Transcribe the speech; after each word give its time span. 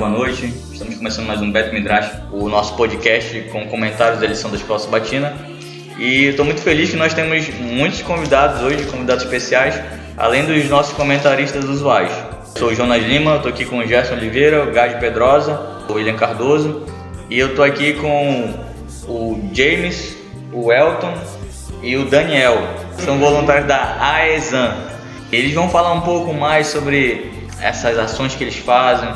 boa 0.00 0.08
noite. 0.08 0.46
Estamos 0.72 0.94
começando 0.94 1.26
mais 1.26 1.42
um 1.42 1.52
Beto 1.52 1.74
Midrash, 1.74 2.10
o 2.32 2.48
nosso 2.48 2.74
podcast 2.74 3.38
com 3.52 3.68
comentários 3.68 4.18
da 4.18 4.26
lição 4.26 4.50
da 4.50 4.56
Escola 4.56 4.78
Sabatina. 4.78 5.36
E 5.98 6.28
estou 6.28 6.42
muito 6.42 6.62
feliz 6.62 6.88
que 6.88 6.96
nós 6.96 7.12
temos 7.12 7.46
muitos 7.50 8.00
convidados 8.00 8.62
hoje, 8.62 8.82
convidados 8.86 9.24
especiais, 9.24 9.78
além 10.16 10.46
dos 10.46 10.66
nossos 10.70 10.94
comentaristas 10.94 11.66
usuais. 11.66 12.10
Sou 12.56 12.68
o 12.68 12.74
Jonas 12.74 13.04
Lima, 13.04 13.36
estou 13.36 13.50
aqui 13.50 13.66
com 13.66 13.76
o 13.76 13.86
Gerson 13.86 14.14
Oliveira, 14.14 14.64
o 14.64 14.72
Gás 14.72 14.98
Pedrosa, 14.98 15.84
o 15.86 15.92
William 15.92 16.16
Cardoso 16.16 16.86
e 17.28 17.38
eu 17.38 17.48
estou 17.48 17.62
aqui 17.62 17.92
com 17.92 18.54
o 19.06 19.50
James, 19.52 20.16
o 20.50 20.72
Elton 20.72 21.12
e 21.82 21.98
o 21.98 22.06
Daniel. 22.06 22.56
São 23.04 23.18
voluntários 23.18 23.66
da 23.66 23.98
AESAN. 24.00 24.78
Eles 25.30 25.52
vão 25.52 25.68
falar 25.68 25.92
um 25.92 26.00
pouco 26.00 26.32
mais 26.32 26.68
sobre 26.68 27.30
essas 27.60 27.98
ações 27.98 28.34
que 28.34 28.42
eles 28.42 28.56
fazem, 28.56 29.12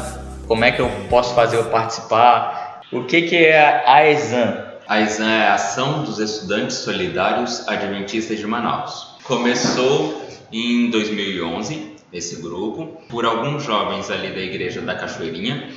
como 0.46 0.64
é 0.64 0.72
que 0.72 0.80
eu 0.80 0.90
posso 1.08 1.34
fazer 1.34 1.56
eu 1.56 1.64
participar. 1.66 2.82
O 2.92 3.04
que, 3.04 3.22
que 3.22 3.36
é 3.36 3.84
a 3.86 3.94
AESAN? 3.94 4.64
A 4.86 4.94
AESAN 4.94 5.30
é 5.30 5.46
a 5.48 5.54
Ação 5.54 6.04
dos 6.04 6.18
Estudantes 6.18 6.76
Solidários 6.76 7.66
Adventistas 7.66 8.38
de 8.38 8.46
Manaus. 8.46 9.16
Começou 9.24 10.22
em 10.52 10.90
2011, 10.90 11.96
esse 12.12 12.42
grupo, 12.42 13.02
por 13.08 13.24
alguns 13.24 13.64
jovens 13.64 14.10
ali 14.10 14.30
da 14.30 14.40
Igreja 14.40 14.80
da 14.80 14.94
Cachoeirinha, 14.94 15.68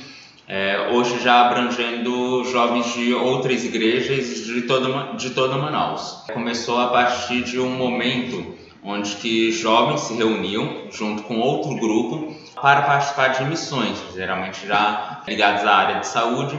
é, 0.46 0.88
hoje 0.92 1.20
já 1.20 1.46
abrangendo 1.46 2.44
jovens 2.44 2.94
de 2.94 3.12
outras 3.12 3.64
igrejas 3.64 4.44
de 4.44 4.62
toda, 4.62 5.14
de 5.14 5.30
toda 5.30 5.56
Manaus. 5.56 6.24
Começou 6.32 6.78
a 6.78 6.88
partir 6.88 7.42
de 7.42 7.58
um 7.58 7.70
momento 7.70 8.54
onde 8.88 9.16
que 9.16 9.52
jovens 9.52 10.00
se 10.00 10.14
reuniam 10.14 10.86
junto 10.90 11.22
com 11.24 11.38
outro 11.38 11.74
grupo 11.76 12.34
para 12.60 12.82
participar 12.82 13.28
de 13.28 13.44
missões, 13.44 13.98
geralmente 14.14 14.66
já 14.66 15.22
ligados 15.28 15.62
à 15.64 15.76
área 15.76 16.00
de 16.00 16.06
saúde, 16.06 16.58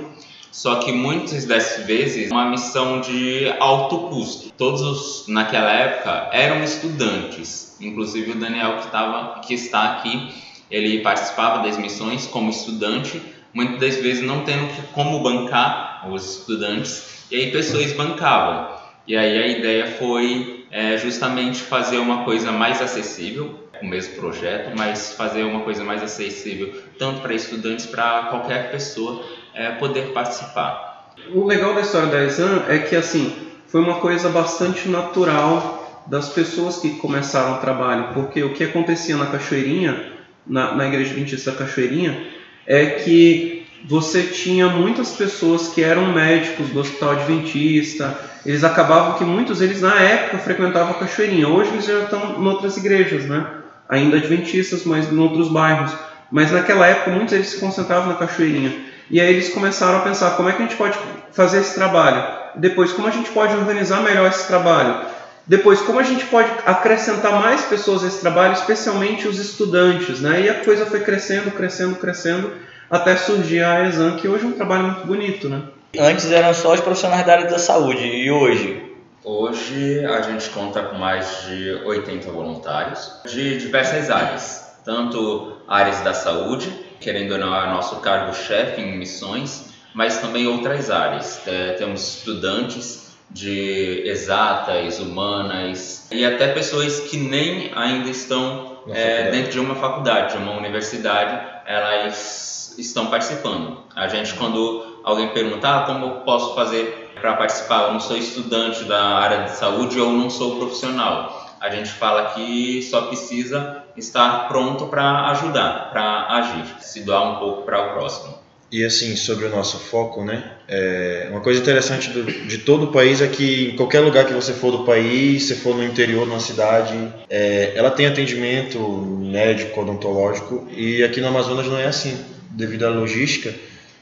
só 0.51 0.75
que 0.75 0.91
muitas 0.91 1.45
dessas 1.45 1.87
vezes 1.87 2.29
uma 2.29 2.45
missão 2.45 3.01
de 3.01 3.51
alto 3.59 4.09
custo. 4.09 4.51
Todos 4.51 4.81
os, 4.81 5.27
naquela 5.27 5.71
época 5.71 6.29
eram 6.31 6.63
estudantes, 6.63 7.75
inclusive 7.81 8.31
o 8.31 8.35
Daniel 8.35 8.77
que, 8.77 8.85
estava, 8.85 9.39
que 9.39 9.53
está 9.55 9.93
aqui, 9.93 10.31
ele 10.69 11.01
participava 11.01 11.63
das 11.63 11.77
missões 11.77 12.27
como 12.27 12.51
estudante, 12.51 13.19
muitas 13.51 13.79
das 13.79 13.95
vezes 14.03 14.23
não 14.23 14.43
tendo 14.43 14.67
como 14.93 15.19
bancar 15.21 16.07
os 16.11 16.37
estudantes, 16.37 17.25
e 17.31 17.37
aí 17.37 17.51
pessoas 17.51 17.91
bancavam. 17.93 18.77
E 19.07 19.17
aí 19.17 19.41
a 19.41 19.47
ideia 19.47 19.87
foi 19.97 20.58
é, 20.71 20.97
justamente 20.97 21.61
fazer 21.61 21.97
uma 21.97 22.23
coisa 22.23 22.51
mais 22.51 22.81
acessível, 22.81 23.67
o 23.81 23.85
mesmo 23.85 24.15
projeto, 24.15 24.71
mas 24.77 25.13
fazer 25.13 25.43
uma 25.43 25.61
coisa 25.61 25.83
mais 25.83 26.03
acessível 26.03 26.73
tanto 26.97 27.21
para 27.21 27.33
estudantes, 27.33 27.85
para 27.85 28.23
qualquer 28.23 28.71
pessoa 28.71 29.23
é, 29.53 29.71
poder 29.71 30.11
participar. 30.13 31.13
O 31.33 31.45
legal 31.45 31.73
da 31.73 31.81
história 31.81 32.09
da 32.09 32.23
Exam 32.23 32.65
é 32.67 32.79
que 32.79 32.95
assim 32.95 33.35
foi 33.67 33.81
uma 33.81 33.95
coisa 33.95 34.29
bastante 34.29 34.89
natural 34.89 36.03
das 36.07 36.29
pessoas 36.29 36.77
que 36.77 36.91
começaram 36.91 37.57
o 37.57 37.57
trabalho, 37.59 38.13
porque 38.13 38.43
o 38.43 38.53
que 38.53 38.63
acontecia 38.63 39.15
na 39.15 39.27
Cachoeirinha, 39.27 40.11
na, 40.45 40.73
na 40.75 40.87
Igreja 40.87 41.11
Adventista 41.11 41.51
Cachoeirinha, 41.51 42.27
é 42.65 42.85
que 42.85 43.58
você 43.87 44.23
tinha 44.23 44.67
muitas 44.67 45.11
pessoas 45.11 45.69
que 45.69 45.83
eram 45.83 46.11
médicos 46.13 46.69
do 46.69 46.79
Hospital 46.79 47.11
Adventista, 47.11 48.17
eles 48.45 48.63
acabavam 48.63 49.17
que 49.17 49.23
muitos 49.23 49.61
eles 49.61 49.81
na 49.81 49.99
época 49.99 50.39
frequentavam 50.39 50.91
a 50.91 50.99
Cachoeirinha, 50.99 51.47
hoje 51.47 51.71
eles 51.71 51.85
já 51.85 51.99
estão 52.03 52.35
em 52.39 52.45
outras 52.45 52.77
igrejas, 52.77 53.25
né? 53.25 53.45
ainda 53.89 54.17
adventistas, 54.17 54.85
mas 54.85 55.11
em 55.11 55.17
outros 55.17 55.49
bairros. 55.49 55.91
Mas 56.31 56.51
naquela 56.51 56.85
época 56.85 57.09
muitos 57.09 57.33
eles 57.33 57.49
se 57.49 57.59
concentravam 57.59 58.07
na 58.07 58.13
Cachoeirinha. 58.13 58.71
E 59.09 59.19
aí 59.19 59.33
eles 59.33 59.49
começaram 59.49 59.97
a 59.97 60.01
pensar 60.01 60.31
como 60.31 60.47
é 60.47 60.51
que 60.51 60.61
a 60.61 60.65
gente 60.65 60.77
pode 60.77 60.97
fazer 61.31 61.61
esse 61.61 61.73
trabalho. 61.73 62.37
Depois, 62.55 62.93
como 62.93 63.07
a 63.07 63.11
gente 63.11 63.31
pode 63.31 63.55
organizar 63.55 64.03
melhor 64.03 64.29
esse 64.29 64.47
trabalho. 64.47 65.07
Depois, 65.47 65.81
como 65.81 65.99
a 65.99 66.03
gente 66.03 66.25
pode 66.25 66.51
acrescentar 66.63 67.41
mais 67.41 67.63
pessoas 67.63 68.03
a 68.03 68.07
esse 68.07 68.21
trabalho, 68.21 68.53
especialmente 68.53 69.27
os 69.27 69.39
estudantes. 69.39 70.21
Né? 70.21 70.43
E 70.43 70.49
a 70.49 70.63
coisa 70.63 70.85
foi 70.85 70.99
crescendo, 70.99 71.49
crescendo, 71.49 71.95
crescendo, 71.95 72.51
até 72.89 73.15
surgir 73.15 73.63
a 73.63 73.87
ESAN, 73.87 74.15
que 74.15 74.27
hoje 74.27 74.45
é 74.45 74.47
um 74.47 74.53
trabalho 74.53 74.83
muito 74.83 75.05
bonito. 75.05 75.49
Né? 75.49 75.61
Antes 75.99 76.31
eram 76.31 76.53
só 76.53 76.73
os 76.73 76.81
profissionais 76.81 77.25
da 77.25 77.33
área 77.33 77.47
da 77.47 77.59
saúde, 77.59 78.05
e 78.05 78.31
hoje? 78.31 78.89
Hoje 79.23 80.05
a 80.05 80.21
gente 80.21 80.49
conta 80.49 80.81
com 80.83 80.97
mais 80.97 81.45
de 81.45 81.71
80 81.85 82.31
voluntários 82.31 83.11
de 83.25 83.57
diversas 83.57 84.09
áreas, 84.09 84.77
tanto 84.85 85.57
áreas 85.67 85.99
da 86.01 86.13
saúde, 86.13 86.69
querendo 86.99 87.33
ou 87.33 87.37
não 87.37 87.55
é 87.55 87.67
nosso 87.67 87.97
cargo-chefe 87.97 88.81
em 88.81 88.97
missões, 88.97 89.73
mas 89.93 90.19
também 90.19 90.47
outras 90.47 90.89
áreas. 90.89 91.41
É, 91.45 91.73
temos 91.73 92.17
estudantes 92.17 93.09
de 93.29 94.03
exatas, 94.05 94.99
humanas 94.99 96.07
e 96.11 96.25
até 96.25 96.47
pessoas 96.53 97.01
que 97.01 97.17
nem 97.17 97.71
ainda 97.75 98.09
estão 98.09 98.68
é, 98.93 99.31
dentro 99.31 99.51
de 99.51 99.59
uma 99.59 99.75
faculdade, 99.75 100.37
de 100.37 100.43
uma 100.43 100.53
universidade, 100.53 101.61
elas 101.65 102.75
estão 102.77 103.07
participando. 103.07 103.83
A 103.95 104.07
gente, 104.07 104.33
quando 104.35 105.01
alguém 105.03 105.29
pergunta 105.29 105.69
ah, 105.69 105.83
como 105.85 106.05
eu 106.05 106.11
posso 106.21 106.55
fazer 106.55 107.09
para 107.19 107.33
participar. 107.33 107.87
Eu 107.87 107.93
não 107.93 107.99
sou 107.99 108.17
estudante 108.17 108.83
da 108.85 109.01
área 109.01 109.43
de 109.43 109.51
saúde 109.51 109.99
ou 109.99 110.11
não 110.11 110.29
sou 110.29 110.57
profissional. 110.57 111.57
A 111.59 111.69
gente 111.69 111.89
fala 111.89 112.29
que 112.33 112.81
só 112.83 113.01
precisa 113.01 113.83
estar 113.97 114.47
pronto 114.47 114.87
para 114.87 115.29
ajudar, 115.31 115.89
para 115.91 116.27
agir, 116.37 116.65
se 116.79 117.01
doar 117.01 117.23
um 117.23 117.35
pouco 117.35 117.63
para 117.63 117.87
o 117.87 117.93
próximo. 117.93 118.38
E 118.71 118.85
assim, 118.85 119.15
sobre 119.15 119.45
o 119.45 119.49
nosso 119.49 119.79
foco, 119.79 120.23
né? 120.23 120.51
É, 120.67 121.27
uma 121.31 121.41
coisa 121.41 121.59
interessante 121.59 122.09
do, 122.09 122.23
de 122.23 122.59
todo 122.59 122.85
o 122.85 122.91
país 122.91 123.19
é 123.19 123.27
que 123.27 123.69
em 123.69 123.75
qualquer 123.75 124.01
lugar 124.01 124.25
que 124.25 124.33
você 124.33 124.53
for 124.53 124.71
do 124.71 124.83
país, 124.83 125.45
se 125.45 125.55
for 125.55 125.75
no 125.75 125.83
interior, 125.83 126.27
numa 126.27 126.39
cidade, 126.39 126.95
é, 127.27 127.73
ela 127.75 127.89
tem 127.89 128.05
atendimento 128.05 128.79
médico, 128.79 129.81
odontológico, 129.81 130.67
e 130.71 131.03
aqui 131.03 131.19
no 131.19 131.27
Amazonas 131.27 131.65
não 131.65 131.79
é 131.79 131.87
assim. 131.87 132.15
Devido 132.51 132.85
à 132.85 132.89
logística, 132.89 133.53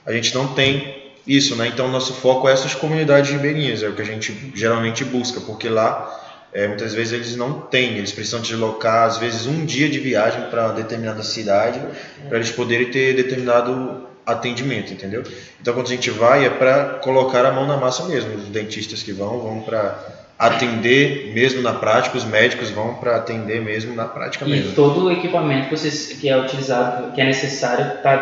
a 0.05 0.11
gente 0.11 0.33
não 0.33 0.47
tem 0.47 1.13
isso, 1.25 1.55
né? 1.55 1.67
Então, 1.67 1.89
nosso 1.89 2.13
foco 2.13 2.49
é 2.49 2.53
essas 2.53 2.73
comunidades 2.73 3.31
ribeirinhas, 3.31 3.83
é 3.83 3.87
o 3.87 3.93
que 3.93 4.01
a 4.01 4.05
gente 4.05 4.51
geralmente 4.53 5.05
busca, 5.05 5.39
porque 5.41 5.69
lá 5.69 6.25
é, 6.53 6.67
muitas 6.67 6.93
vezes 6.93 7.13
eles 7.13 7.35
não 7.35 7.61
têm, 7.61 7.97
eles 7.97 8.11
precisam 8.11 8.41
deslocar, 8.41 9.05
às 9.05 9.17
vezes, 9.17 9.45
um 9.45 9.65
dia 9.65 9.87
de 9.89 9.99
viagem 9.99 10.49
para 10.49 10.69
determinada 10.69 11.23
cidade, 11.23 11.79
para 12.27 12.37
eles 12.37 12.51
poderem 12.51 12.89
ter 12.89 13.15
determinado 13.15 14.07
atendimento, 14.27 14.91
entendeu? 14.91 15.23
Então, 15.59 15.73
quando 15.73 15.87
a 15.87 15.89
gente 15.89 16.11
vai, 16.11 16.45
é 16.45 16.49
para 16.49 16.99
colocar 17.01 17.45
a 17.45 17.51
mão 17.51 17.65
na 17.65 17.77
massa 17.77 18.03
mesmo. 18.03 18.35
Os 18.35 18.49
dentistas 18.49 19.01
que 19.01 19.13
vão, 19.13 19.39
vão 19.39 19.61
para 19.61 19.97
atender 20.37 21.33
mesmo 21.33 21.61
na 21.61 21.73
prática, 21.73 22.17
os 22.17 22.25
médicos 22.25 22.69
vão 22.69 22.95
para 22.95 23.15
atender 23.15 23.61
mesmo 23.61 23.95
na 23.95 24.05
prática 24.05 24.45
e 24.45 24.49
mesmo. 24.49 24.71
E 24.71 24.75
todo 24.75 25.05
o 25.05 25.11
equipamento 25.11 25.73
que, 25.73 26.15
que 26.15 26.29
é 26.29 26.37
utilizado, 26.37 27.13
que 27.13 27.21
é 27.21 27.25
necessário, 27.25 27.95
está 27.95 28.17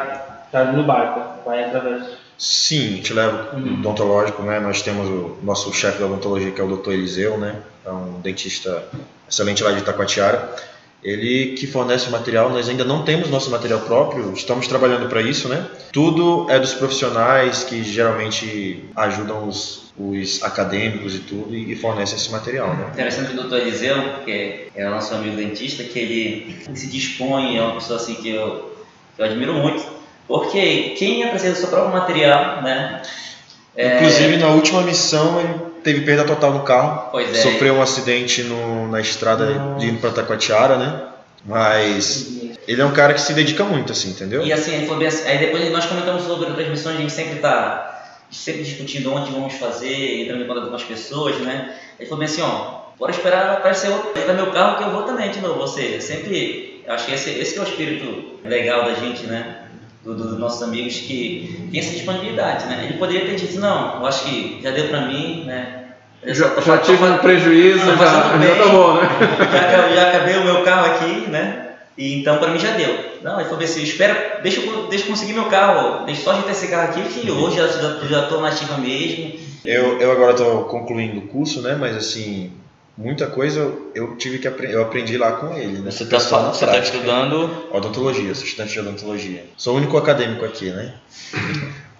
tá 0.51 0.65
no 0.71 0.83
barco, 0.83 1.43
vai 1.43 1.65
através 1.65 2.03
Sim, 2.37 2.85
a 2.85 2.95
gente 2.97 3.13
leva 3.13 3.49
o 3.53 3.55
uhum. 3.55 3.79
odontológico, 3.79 4.43
né? 4.43 4.59
Nós 4.59 4.81
temos 4.81 5.07
o 5.07 5.37
nosso 5.41 5.73
chefe 5.73 5.99
da 5.99 6.05
odontologia, 6.05 6.51
que 6.51 6.59
é 6.59 6.63
o 6.63 6.75
Dr. 6.75 6.91
Eliseu, 6.91 7.37
né? 7.37 7.55
É 7.85 7.89
um 7.89 8.19
dentista 8.19 8.83
excelente 9.27 9.63
lá 9.63 9.71
de 9.71 9.79
Itacoatiara. 9.79 10.53
Ele 11.05 11.53
que 11.53 11.67
fornece 11.67 12.09
o 12.09 12.11
material, 12.11 12.49
nós 12.49 12.67
ainda 12.67 12.83
não 12.83 13.03
temos 13.03 13.29
nosso 13.29 13.51
material 13.51 13.81
próprio, 13.81 14.33
estamos 14.33 14.67
trabalhando 14.67 15.07
para 15.07 15.21
isso, 15.21 15.47
né? 15.47 15.67
Tudo 15.93 16.47
é 16.49 16.59
dos 16.59 16.73
profissionais 16.73 17.63
que 17.63 17.83
geralmente 17.83 18.83
ajudam 18.95 19.47
os, 19.47 19.93
os 19.95 20.41
acadêmicos 20.41 21.13
e 21.13 21.19
tudo 21.19 21.55
e, 21.55 21.75
fornecem 21.75 22.17
esse 22.17 22.31
material, 22.31 22.73
né? 22.75 22.89
Interessante 22.91 23.37
o 23.37 23.43
Dr. 23.43 23.57
Eliseu, 23.57 24.01
porque 24.15 24.69
é 24.75 24.89
nosso 24.89 25.13
amigo 25.13 25.35
dentista, 25.35 25.83
que 25.83 25.99
ele 25.99 26.55
se 26.73 26.87
dispõe, 26.87 27.55
é 27.55 27.61
uma 27.61 27.75
pessoa 27.75 27.99
assim 27.99 28.15
que 28.15 28.31
eu, 28.31 28.75
que 29.15 29.21
eu 29.21 29.25
admiro 29.25 29.53
muito 29.53 29.95
porque 30.27 30.95
quem 30.97 31.23
apresenta 31.23 31.53
o 31.53 31.57
seu 31.57 31.67
próprio 31.69 31.93
material, 31.93 32.61
né? 32.61 33.01
É... 33.75 33.97
Inclusive 33.97 34.37
na 34.37 34.47
última 34.47 34.81
missão 34.81 35.39
ele 35.39 35.74
teve 35.85 36.01
perda 36.01 36.23
total 36.25 36.51
no 36.51 36.63
carro. 36.63 37.09
Pois 37.11 37.29
é. 37.29 37.41
Sofreu 37.41 37.75
um 37.75 37.81
acidente 37.81 38.43
no, 38.43 38.89
na 38.89 38.99
estrada 38.99 39.77
de 39.77 39.85
indo 39.85 39.99
para 40.01 40.09
Taquatiara, 40.09 40.77
né? 40.77 41.03
Mas 41.45 42.41
ele 42.67 42.81
é 42.81 42.85
um 42.85 42.91
cara 42.91 43.13
que 43.13 43.21
se 43.21 43.31
dedica 43.33 43.63
muito, 43.63 43.91
assim, 43.91 44.09
entendeu? 44.09 44.43
E 44.43 44.51
assim, 44.51 44.73
ele 44.73 44.85
falou 44.85 44.97
bem 44.97 45.07
assim, 45.07 45.29
aí 45.29 45.37
depois 45.37 45.71
nós 45.71 45.85
comentamos 45.85 46.23
sobre 46.23 46.63
as 46.63 46.69
missões, 46.69 46.97
a 46.97 46.99
gente 46.99 47.13
sempre 47.13 47.39
tá 47.39 47.91
sempre 48.31 48.63
discutindo 48.63 49.13
onde 49.13 49.31
vamos 49.31 49.53
fazer, 49.53 50.23
entrando 50.23 50.43
em 50.43 50.47
contato 50.47 50.69
com 50.69 50.75
as 50.75 50.83
pessoas, 50.83 51.37
né? 51.37 51.75
Ele 51.99 52.09
falou 52.09 52.19
bem 52.19 52.27
assim, 52.27 52.41
ó, 52.41 52.85
bora 52.97 53.11
esperar 53.11 53.51
aparecer 53.51 53.91
outro 53.91 54.11
meu 54.33 54.51
carro 54.51 54.77
que 54.77 54.83
eu 54.83 54.91
vou 54.91 55.03
também 55.03 55.29
de 55.29 55.39
novo. 55.39 55.59
Ou 55.59 55.67
seja, 55.67 56.01
sempre, 56.01 56.83
acho 56.87 57.05
que 57.05 57.13
esse, 57.13 57.29
esse 57.29 57.57
é 57.57 57.61
o 57.61 57.63
espírito 57.63 58.39
legal 58.43 58.85
da 58.85 58.95
gente, 58.95 59.27
né? 59.27 59.64
Dos 60.13 60.31
do 60.31 60.39
nossos 60.39 60.61
amigos 60.61 60.97
que 60.97 61.67
tem 61.71 61.79
essa 61.79 61.91
disponibilidade, 61.91 62.65
né? 62.67 62.85
Ele 62.85 62.97
poderia 62.97 63.25
ter 63.25 63.35
dito, 63.35 63.59
não, 63.59 63.99
eu 63.99 64.05
acho 64.05 64.25
que 64.25 64.59
já 64.61 64.71
deu 64.71 64.87
para 64.87 65.07
mim, 65.07 65.45
né? 65.45 65.85
já, 66.27 66.49
tô, 66.49 66.61
já 66.61 66.77
tive 66.77 67.03
um 67.03 67.17
prejuízo, 67.17 67.85
já, 67.85 67.95
já 67.95 68.55
tá 68.55 68.69
bom, 68.71 68.93
né? 68.95 69.09
Já, 69.51 69.89
já 69.89 70.09
acabei 70.09 70.37
o 70.37 70.43
meu 70.43 70.63
carro 70.63 70.85
aqui, 70.85 71.29
né? 71.29 71.69
E 71.97 72.19
então 72.19 72.37
para 72.37 72.51
mim 72.51 72.59
já 72.59 72.71
deu. 72.71 72.93
Não, 73.23 73.39
ele 73.39 73.49
falou 73.49 73.63
assim, 73.63 73.83
espera, 73.83 74.39
deixa 74.41 74.61
eu, 74.61 74.87
deixa 74.87 75.05
eu 75.05 75.09
conseguir 75.09 75.33
meu 75.33 75.45
carro, 75.45 76.05
deixa 76.05 76.23
só 76.23 76.31
ajeitar 76.31 76.51
esse 76.51 76.67
carro 76.67 76.89
aqui, 76.89 77.01
filho, 77.03 77.35
hoje 77.35 77.57
já, 77.57 77.67
já, 77.67 77.99
já 78.07 78.21
tô 78.27 78.41
na 78.41 78.49
ativa 78.49 78.77
mesmo. 78.77 79.33
Eu, 79.63 79.99
eu 79.99 80.11
agora 80.11 80.31
estou 80.31 80.65
concluindo 80.65 81.19
o 81.19 81.27
curso, 81.27 81.61
né? 81.61 81.75
Mas 81.79 81.95
assim, 81.95 82.51
muita 82.97 83.27
coisa 83.27 83.73
eu, 83.93 84.15
tive 84.15 84.39
que 84.39 84.47
aprender, 84.47 84.75
eu 84.75 84.81
aprendi 84.81 85.17
lá 85.17 85.33
com 85.33 85.55
ele, 85.55 85.79
né? 85.79 85.91
Você 85.91 86.03
está 86.03 86.19
tá 86.19 86.51
prática. 86.51 86.79
estudando. 86.79 87.67
Odontologia, 87.71 88.33
sou 88.33 88.45
estudante 88.45 88.73
de 88.73 88.79
odontologia. 88.79 89.45
Sou 89.57 89.73
o 89.73 89.77
único 89.77 89.97
acadêmico 89.97 90.45
aqui, 90.45 90.71
né? 90.71 90.93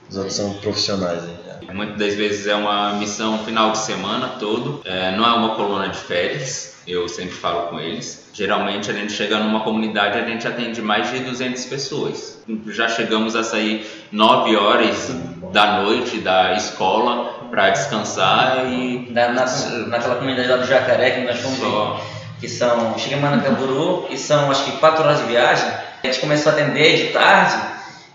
Os 0.09 0.17
outros 0.17 0.35
são 0.35 0.53
profissionais 0.55 1.23
aí. 1.23 1.73
Muitas 1.73 1.97
das 1.97 2.13
vezes 2.13 2.47
é 2.47 2.55
uma 2.55 2.93
missão 2.93 3.39
final 3.39 3.71
de 3.71 3.79
semana 3.79 4.29
todo, 4.39 4.81
é, 4.85 5.15
não 5.15 5.25
é 5.25 5.33
uma 5.33 5.55
coluna 5.55 5.89
de 5.89 5.97
férias, 5.97 6.75
eu 6.87 7.09
sempre 7.09 7.33
falo 7.33 7.69
com 7.69 7.79
eles. 7.79 8.29
Geralmente 8.33 8.91
a 8.91 8.93
gente 8.93 9.11
chega 9.11 9.39
numa 9.39 9.61
comunidade, 9.61 10.19
a 10.19 10.25
gente 10.25 10.47
atende 10.47 10.81
mais 10.81 11.11
de 11.11 11.19
200 11.19 11.65
pessoas. 11.65 12.43
Já 12.67 12.87
chegamos 12.87 13.35
a 13.35 13.43
sair 13.43 13.85
9 14.11 14.55
horas 14.55 15.09
da 15.51 15.81
noite 15.81 16.19
da 16.19 16.53
escola 16.53 17.44
para 17.49 17.69
descansar 17.69 18.65
e 18.67 19.07
Na, 19.11 19.29
na, 19.29 19.45
naquela 19.87 20.15
comunidade 20.15 20.47
lá 20.47 20.57
do 20.57 20.65
Jacaré 20.65 21.11
que 21.11 21.21
nós 21.21 21.39
fomos 21.39 21.59
só 21.59 22.01
que 22.39 22.49
são, 22.49 22.97
chega 22.97 23.15
em 23.15 23.19
Manacaburu 23.19 24.07
e 24.09 24.17
são 24.17 24.51
acho 24.51 24.65
que 24.65 24.77
4 24.77 25.03
horas 25.03 25.19
de 25.19 25.25
viagem. 25.25 25.67
A 26.03 26.07
gente 26.07 26.19
começou 26.19 26.51
a 26.51 26.55
atender 26.55 26.97
de 26.97 27.13
tarde 27.13 27.55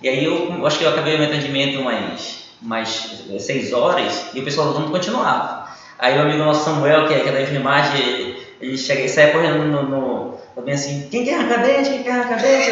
e 0.02 0.08
aí 0.08 0.24
eu, 0.24 0.54
eu 0.54 0.66
acho 0.66 0.78
que 0.78 0.84
eu 0.84 0.90
acabei 0.90 1.16
o 1.16 1.18
meu 1.18 1.28
atendimento 1.28 1.80
umas, 1.80 2.44
umas 2.62 3.12
6 3.38 3.72
horas 3.72 4.30
e 4.34 4.40
o 4.40 4.44
pessoal 4.44 4.68
do 4.68 4.74
dono 4.74 4.90
continuava. 4.90 5.68
Aí 5.98 6.16
o 6.16 6.22
amigo 6.22 6.38
nosso 6.38 6.64
Samuel, 6.64 7.06
que 7.06 7.14
é, 7.14 7.20
que 7.20 7.28
é 7.28 7.32
da 7.32 7.42
enfermagem, 7.42 8.36
ele 8.60 8.76
chega 8.76 9.02
e 9.02 9.08
sai 9.08 9.32
correndo 9.32 9.58
no, 9.64 9.82
no, 9.82 10.38
no 10.56 10.62
bem 10.62 10.74
assim, 10.74 11.08
quem 11.10 11.24
quer 11.24 11.34
arrancar 11.34 11.62
dente, 11.62 11.90
quem 11.90 12.02
quer 12.02 12.12
arrancar 12.12 12.36
dente? 12.36 12.70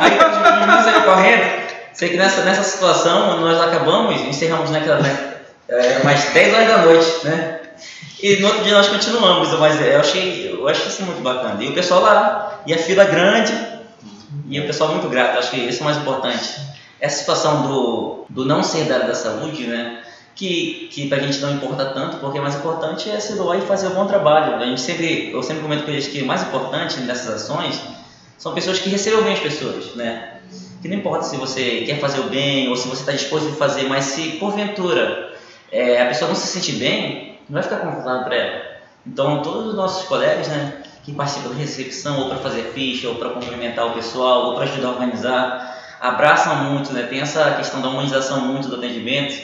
aí 0.00 0.18
os 0.18 0.60
meninos 0.60 0.84
saíram 0.84 1.02
correndo. 1.02 1.68
Sei 1.92 2.08
que 2.10 2.16
nessa, 2.16 2.42
nessa 2.42 2.62
situação 2.62 3.40
nós 3.40 3.60
acabamos, 3.60 4.20
encerramos 4.22 4.70
naquela, 4.70 5.00
né, 5.00 5.27
é, 5.68 5.98
umas 6.02 6.24
10 6.32 6.54
horas 6.54 6.68
da 6.68 6.78
noite, 6.78 7.24
né? 7.24 7.60
E 8.20 8.36
no 8.36 8.48
outro 8.48 8.64
dia 8.64 8.74
nós 8.74 8.88
continuamos, 8.88 9.50
mas 9.60 9.80
eu 9.80 10.00
achei, 10.00 10.52
eu 10.52 10.66
achei 10.66 11.04
muito 11.04 11.20
bacana. 11.22 11.62
E 11.62 11.68
o 11.68 11.74
pessoal 11.74 12.00
lá, 12.00 12.62
e 12.66 12.74
a 12.74 12.78
fila 12.78 13.04
grande, 13.04 13.52
e 14.48 14.58
o 14.58 14.66
pessoal 14.66 14.90
muito 14.90 15.08
grato, 15.08 15.38
acho 15.38 15.50
que 15.50 15.56
isso 15.58 15.78
é 15.78 15.82
o 15.82 15.84
mais 15.84 15.98
importante. 15.98 16.48
Essa 17.00 17.20
situação 17.20 17.62
do, 17.62 18.24
do 18.28 18.44
não 18.44 18.62
ser 18.64 18.84
da 18.86 18.98
da 18.98 19.14
saúde, 19.14 19.66
né? 19.66 20.02
Que, 20.34 20.88
que 20.92 21.08
pra 21.08 21.18
gente 21.18 21.38
não 21.40 21.52
importa 21.52 21.84
tanto, 21.86 22.16
porque 22.18 22.38
o 22.38 22.42
mais 22.42 22.54
importante 22.54 23.10
é 23.10 23.20
se 23.20 23.34
doar 23.34 23.58
e 23.58 23.62
fazer 23.62 23.88
um 23.88 23.94
bom 23.94 24.06
trabalho. 24.06 24.56
A 24.56 24.64
gente 24.64 24.80
sempre, 24.80 25.30
eu 25.32 25.42
sempre 25.42 25.62
comento 25.62 25.84
com 25.84 25.90
eles 25.90 26.08
que 26.08 26.22
o 26.22 26.26
mais 26.26 26.42
importante 26.42 27.00
nessas 27.00 27.42
ações 27.42 27.80
são 28.36 28.54
pessoas 28.54 28.78
que 28.78 28.88
recebam 28.88 29.22
bem 29.22 29.34
as 29.34 29.40
pessoas, 29.40 29.94
né? 29.94 30.38
Que 30.80 30.88
não 30.88 30.96
importa 30.96 31.24
se 31.24 31.36
você 31.36 31.82
quer 31.86 32.00
fazer 32.00 32.20
o 32.20 32.24
bem 32.24 32.68
ou 32.68 32.76
se 32.76 32.86
você 32.88 33.00
está 33.00 33.12
disposto 33.12 33.48
a 33.48 33.52
fazer, 33.52 33.88
mas 33.88 34.04
se 34.04 34.32
porventura 34.38 35.28
é, 35.70 36.02
a 36.02 36.06
pessoa 36.06 36.28
não 36.28 36.34
se 36.34 36.46
sentir 36.46 36.72
bem, 36.72 37.38
não 37.48 37.54
vai 37.54 37.62
ficar 37.62 37.78
confortável 37.78 38.24
para 38.24 38.36
ela. 38.36 38.62
Então, 39.06 39.42
todos 39.42 39.68
os 39.68 39.74
nossos 39.74 40.06
colegas, 40.06 40.48
né, 40.48 40.82
que 41.04 41.12
participam 41.12 41.50
da 41.50 41.54
recepção, 41.54 42.20
ou 42.20 42.28
para 42.28 42.38
fazer 42.38 42.72
ficha, 42.74 43.08
ou 43.08 43.14
para 43.14 43.30
cumprimentar 43.30 43.86
o 43.86 43.92
pessoal, 43.92 44.46
ou 44.46 44.54
para 44.54 44.64
ajudar 44.64 44.88
a 44.88 44.90
organizar, 44.92 45.96
abraçam 46.00 46.54
muito, 46.56 46.92
né, 46.92 47.04
tem 47.04 47.20
essa 47.20 47.52
questão 47.52 47.80
da 47.80 47.88
humanização 47.88 48.40
muito 48.40 48.68
do 48.68 48.76
atendimento, 48.76 49.34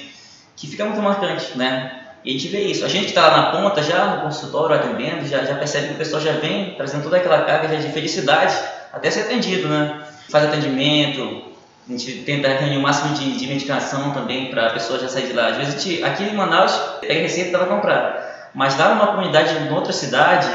que 0.56 0.66
fica 0.66 0.84
muito 0.84 1.02
marcante, 1.02 1.56
né? 1.56 2.00
E 2.24 2.30
a 2.30 2.32
gente 2.32 2.48
vê 2.48 2.60
isso. 2.62 2.84
A 2.84 2.88
gente 2.88 3.04
que 3.04 3.10
está 3.10 3.28
lá 3.28 3.36
na 3.36 3.52
ponta, 3.52 3.82
já 3.82 4.16
no 4.16 4.22
consultório 4.22 4.76
atendendo, 4.76 5.26
já, 5.26 5.44
já 5.44 5.56
percebe 5.56 5.88
que 5.88 5.94
o 5.94 5.98
pessoal 5.98 6.22
já 6.22 6.32
vem 6.32 6.74
trazendo 6.74 7.02
toda 7.02 7.18
aquela 7.18 7.42
carga 7.42 7.76
de 7.76 7.88
felicidade 7.92 8.56
até 8.92 9.10
ser 9.10 9.22
atendido, 9.22 9.68
né? 9.68 10.02
Faz 10.30 10.46
atendimento, 10.46 11.53
a 11.88 11.92
gente 11.92 12.22
tenta 12.22 12.48
reunir 12.48 12.78
o 12.78 12.82
máximo 12.82 13.14
de, 13.14 13.38
de 13.38 13.46
medicação 13.46 14.10
também 14.12 14.50
para 14.50 14.68
a 14.68 14.70
pessoa 14.70 14.98
já 14.98 15.08
sair 15.08 15.26
de 15.26 15.34
lá. 15.34 15.48
Às 15.48 15.56
vezes, 15.58 15.74
a 15.74 15.78
gente, 15.78 16.02
aqui 16.02 16.24
em 16.24 16.34
Manaus, 16.34 16.72
pega 17.00 17.20
receita 17.20 17.50
e 17.50 17.52
vai 17.52 17.68
comprar. 17.68 18.50
Mas 18.54 18.78
lá 18.78 18.94
numa 18.94 19.08
comunidade, 19.08 19.54
em 19.54 19.70
outra 19.70 19.92
cidade, 19.92 20.48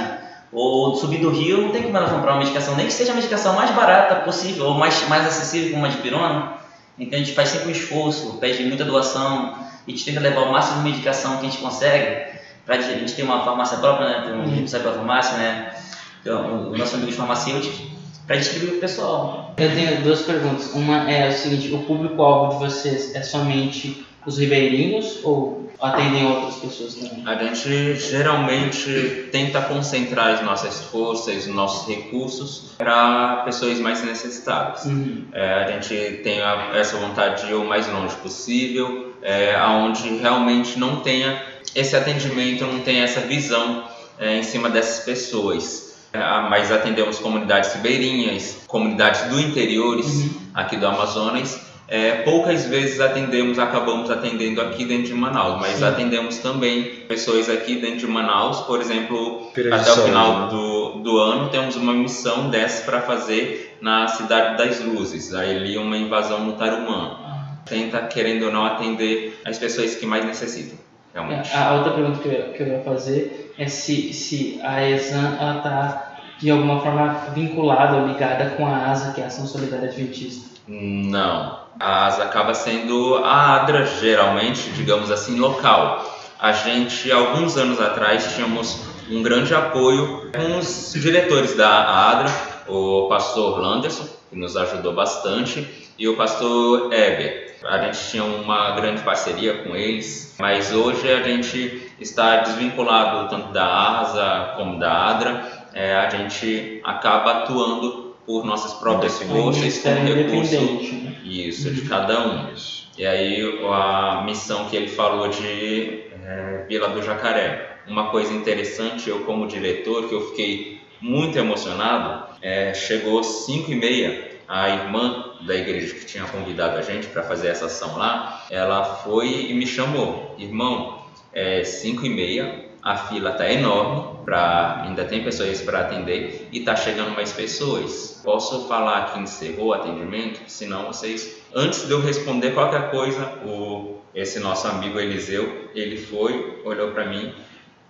ou 0.51 0.95
subir 0.95 1.19
do 1.19 1.29
rio, 1.29 1.61
não 1.61 1.69
tem 1.69 1.83
como 1.83 1.95
ela 1.95 2.09
comprar 2.09 2.31
uma 2.31 2.39
medicação, 2.39 2.75
nem 2.75 2.87
que 2.87 2.93
seja 2.93 3.11
a 3.11 3.15
medicação 3.15 3.53
mais 3.53 3.69
barata 3.71 4.15
possível, 4.15 4.65
ou 4.65 4.73
mais, 4.73 5.07
mais 5.07 5.27
acessível 5.27 5.71
como 5.71 5.83
uma 5.83 5.89
de 5.89 5.97
pirona. 5.97 6.53
Então 6.97 7.17
a 7.17 7.21
gente 7.21 7.33
faz 7.33 7.49
sempre 7.49 7.67
um 7.67 7.71
esforço, 7.71 8.37
pede 8.39 8.63
muita 8.63 8.83
doação, 8.83 9.55
a 9.87 9.89
gente 9.89 10.03
tenta 10.03 10.19
levar 10.19 10.41
o 10.41 10.51
máximo 10.51 10.77
de 10.81 10.89
medicação 10.89 11.37
que 11.37 11.45
a 11.45 11.49
gente 11.49 11.61
consegue. 11.61 12.39
Pra, 12.65 12.75
a 12.75 12.81
gente 12.81 13.13
tem 13.13 13.23
uma 13.23 13.43
farmácia 13.45 13.77
própria, 13.77 14.07
né? 14.07 14.21
tem 14.25 14.33
um 14.33 14.43
Uhum. 14.43 14.67
sabe 14.67 14.83
pela 14.83 14.95
farmácia, 14.95 15.37
né? 15.37 15.73
Então, 16.21 16.69
o 16.71 16.77
nosso 16.77 16.95
amigo 16.95 17.11
farmacêutico, 17.11 17.98
para 18.29 18.37
distribuir 18.37 18.73
pro 18.73 18.81
pessoal. 18.81 19.55
Eu 19.57 19.71
tenho 19.73 20.01
duas 20.03 20.21
perguntas. 20.21 20.71
Uma 20.75 21.09
é 21.11 21.29
o 21.29 21.31
seguinte: 21.31 21.73
o 21.73 21.79
público-alvo 21.79 22.59
de 22.59 22.71
vocês 22.71 23.15
é 23.15 23.23
somente 23.23 24.05
os 24.23 24.37
ribeirinhos 24.37 25.19
ou 25.23 25.71
atendem 25.81 26.27
outras 26.27 26.55
pessoas 26.57 26.93
também? 26.93 27.23
A 27.25 27.43
gente 27.43 27.95
geralmente 27.95 29.29
tenta 29.31 29.61
concentrar 29.61 30.35
as 30.35 30.43
nossas 30.43 30.81
forças, 30.83 31.47
os 31.47 31.47
nossos 31.47 31.87
recursos 31.87 32.73
para 32.77 33.37
pessoas 33.45 33.79
mais 33.79 34.03
necessitadas. 34.03 34.85
Uhum. 34.85 35.23
É, 35.33 35.63
a 35.63 35.71
gente 35.71 36.19
tem 36.23 36.39
a- 36.41 36.71
essa 36.75 36.97
vontade 36.97 37.45
de 37.47 37.51
ir 37.51 37.55
o 37.55 37.65
mais 37.65 37.87
longe 37.91 38.15
possível, 38.17 39.13
é, 39.23 39.55
aonde 39.55 40.07
realmente 40.17 40.77
não 40.77 40.97
tenha 40.97 41.41
esse 41.73 41.95
atendimento, 41.95 42.63
não 42.65 42.81
tenha 42.81 43.03
essa 43.05 43.21
visão 43.21 43.85
é, 44.19 44.37
em 44.37 44.43
cima 44.43 44.69
dessas 44.69 45.03
pessoas. 45.05 45.88
É, 46.11 46.19
mas 46.49 46.71
atendemos 46.71 47.19
comunidades 47.19 47.73
ribeirinhas, 47.75 48.63
comunidades 48.67 49.21
do 49.29 49.39
interiores 49.39 50.07
Uhum. 50.07 50.29
aqui 50.55 50.75
do 50.77 50.87
Amazonas. 50.87 51.67
É, 51.87 52.21
poucas 52.21 52.65
vezes 52.65 52.99
atendemos, 52.99 53.57
acabamos 53.57 54.11
atendendo 54.11 54.61
aqui 54.61 54.85
dentro 54.85 55.05
de 55.07 55.13
Manaus, 55.15 55.59
mas 55.59 55.77
Sim. 55.77 55.85
atendemos 55.85 56.37
também 56.37 56.83
pessoas 57.07 57.49
aqui 57.49 57.77
dentro 57.77 57.99
de 57.99 58.07
Manaus, 58.07 58.61
por 58.61 58.79
exemplo, 58.79 59.51
até 59.71 59.91
o 59.91 59.97
final 60.03 60.41
né? 60.41 60.47
do, 60.51 60.89
do 60.99 61.17
ano 61.17 61.49
temos 61.49 61.75
uma 61.75 61.93
missão 61.93 62.49
dessa 62.51 62.83
para 62.83 63.01
fazer 63.01 63.75
na 63.81 64.07
Cidade 64.07 64.57
das 64.57 64.79
Luzes, 64.83 65.33
ali 65.33 65.77
uma 65.79 65.97
invasão 65.97 66.41
no 66.41 66.53
Tarumã. 66.53 67.17
Tenta, 67.65 67.99
querendo 68.01 68.45
ou 68.45 68.51
não, 68.51 68.65
atender 68.65 69.39
as 69.45 69.57
pessoas 69.57 69.95
que 69.95 70.05
mais 70.05 70.23
necessitam, 70.25 70.77
realmente. 71.13 71.51
É, 71.51 71.57
A 71.57 71.73
outra 71.73 71.93
pergunta 71.93 72.19
que 72.19 72.27
eu, 72.27 72.53
que 72.53 72.63
eu 72.63 72.67
ia 72.67 72.79
fazer 72.81 73.48
é 73.59 73.67
se, 73.67 74.13
se 74.13 74.59
a 74.63 74.89
ESAN 74.89 75.33
está 75.33 76.15
de 76.39 76.49
alguma 76.49 76.79
forma 76.79 77.25
vinculada 77.35 77.97
ou 77.97 78.07
ligada 78.07 78.51
com 78.51 78.65
a 78.65 78.89
ASA, 78.89 79.11
que 79.11 79.19
é 79.19 79.25
a 79.25 79.27
Ação 79.27 79.45
Solidária 79.45 79.89
Adventista. 79.89 80.49
Não. 80.65 81.59
A 81.77 82.05
ASA 82.05 82.23
acaba 82.23 82.53
sendo 82.53 83.17
a 83.17 83.55
ADRA, 83.57 83.85
geralmente, 83.85 84.69
digamos 84.71 85.11
assim, 85.11 85.37
local. 85.37 86.05
A 86.39 86.53
gente, 86.53 87.11
alguns 87.11 87.57
anos 87.57 87.81
atrás, 87.81 88.33
tínhamos 88.33 88.79
um 89.11 89.21
grande 89.21 89.53
apoio 89.53 90.31
com 90.31 90.57
os 90.57 90.93
diretores 90.93 91.53
da 91.57 92.11
ADRA, 92.11 92.31
o 92.69 93.07
pastor 93.09 93.59
Landerson, 93.59 94.07
que 94.29 94.37
nos 94.37 94.55
ajudou 94.55 94.93
bastante, 94.93 95.67
e 95.97 96.07
o 96.07 96.15
pastor 96.15 96.93
Eber. 96.93 97.48
A 97.65 97.85
gente 97.85 98.09
tinha 98.09 98.23
uma 98.23 98.71
grande 98.71 99.01
parceria 99.01 99.63
com 99.63 99.75
eles, 99.75 100.35
mas 100.39 100.73
hoje 100.73 101.11
a 101.11 101.21
gente 101.23 101.91
está 101.99 102.37
desvinculado 102.37 103.29
tanto 103.29 103.51
da 103.51 103.99
ASA 103.99 104.53
como 104.55 104.79
da 104.79 104.91
ADRA. 105.09 105.59
É, 105.73 105.95
a 105.95 106.09
gente 106.09 106.81
acaba 106.83 107.43
atuando 107.43 108.15
por 108.25 108.45
nossas 108.45 108.73
próprias 108.75 109.21
É 109.21 109.25
forças, 109.25 109.43
com 109.43 109.59
ministério 109.59 110.15
recurso 110.15 110.55
independente, 110.55 110.95
né? 110.95 111.15
isso, 111.23 111.71
de 111.71 111.81
cada 111.81 112.27
um. 112.27 112.53
E 112.97 113.05
aí 113.05 113.59
a 113.71 114.23
missão 114.25 114.65
que 114.65 114.75
ele 114.75 114.87
falou 114.87 115.29
de 115.29 116.03
é, 116.23 116.65
Vila 116.67 116.89
do 116.89 117.01
Jacaré. 117.01 117.77
Uma 117.87 118.11
coisa 118.11 118.31
interessante, 118.33 119.09
eu 119.09 119.21
como 119.21 119.47
diretor, 119.47 120.07
que 120.07 120.13
eu 120.13 120.29
fiquei 120.29 120.79
muito 121.01 121.37
emocionado, 121.37 122.25
é, 122.41 122.73
chegou 122.73 123.23
5 123.23 123.71
e 123.71 123.75
meia, 123.75 124.28
a 124.49 124.67
irmã 124.67 125.35
da 125.41 125.55
igreja 125.55 125.93
que 125.93 126.05
tinha 126.05 126.25
convidado 126.25 126.75
a 126.79 126.81
gente 126.81 127.05
para 127.07 127.21
fazer 127.21 127.49
essa 127.49 127.67
ação 127.67 127.95
lá, 127.95 128.47
ela 128.49 128.83
foi 128.83 129.27
e 129.27 129.53
me 129.53 129.67
chamou, 129.67 130.35
irmão, 130.39 131.03
é 131.31 131.63
5 131.63 132.03
e 132.03 132.09
meia, 132.09 132.65
a 132.81 132.97
fila 132.97 133.31
tá 133.33 133.47
enorme, 133.47 134.25
pra, 134.25 134.81
ainda 134.83 135.05
tem 135.05 135.23
pessoas 135.23 135.61
para 135.61 135.81
atender 135.81 136.47
e 136.51 136.61
tá 136.61 136.75
chegando 136.75 137.11
mais 137.11 137.31
pessoas. 137.31 138.21
Posso 138.23 138.67
falar 138.67 139.13
que 139.13 139.19
encerrou 139.19 139.67
o 139.67 139.73
atendimento? 139.73 140.41
Senão 140.47 140.87
vocês, 140.87 141.43
antes 141.53 141.85
de 141.85 141.91
eu 141.91 142.01
responder 142.01 142.51
qualquer 142.51 142.89
coisa, 142.89 143.23
o, 143.45 143.97
esse 144.15 144.39
nosso 144.39 144.67
amigo 144.67 144.99
Eliseu, 144.99 145.69
ele 145.75 145.97
foi, 145.97 146.61
olhou 146.65 146.89
para 146.89 147.05
mim 147.05 147.35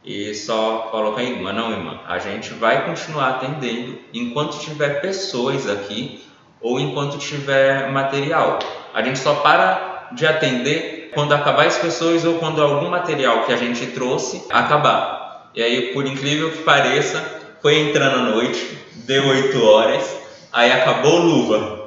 e 0.03 0.33
só 0.33 0.89
falou 0.91 1.13
com 1.13 1.19
a 1.19 1.23
irmã, 1.23 1.53
não 1.53 1.71
irmã, 1.71 2.01
a 2.05 2.19
gente 2.19 2.53
vai 2.53 2.85
continuar 2.85 3.29
atendendo 3.29 3.97
enquanto 4.13 4.59
tiver 4.59 4.99
pessoas 5.01 5.69
aqui 5.69 6.27
ou 6.61 6.79
enquanto 6.79 7.17
tiver 7.17 7.91
material. 7.91 8.59
A 8.93 9.01
gente 9.01 9.19
só 9.19 9.35
para 9.35 10.09
de 10.11 10.25
atender 10.25 11.11
quando 11.13 11.33
acabar 11.33 11.67
as 11.67 11.77
pessoas 11.77 12.25
ou 12.25 12.35
quando 12.35 12.61
algum 12.61 12.89
material 12.89 13.43
que 13.43 13.53
a 13.53 13.57
gente 13.57 13.87
trouxe 13.87 14.43
acabar. 14.49 15.49
E 15.55 15.61
aí, 15.61 15.93
por 15.93 16.05
incrível 16.05 16.51
que 16.51 16.59
pareça, 16.59 17.23
foi 17.61 17.79
entrando 17.79 18.19
a 18.19 18.31
noite, 18.31 18.77
deu 19.05 19.27
8 19.27 19.65
horas 19.65 20.19
aí 20.51 20.71
acabou 20.71 21.17
luva. 21.17 21.79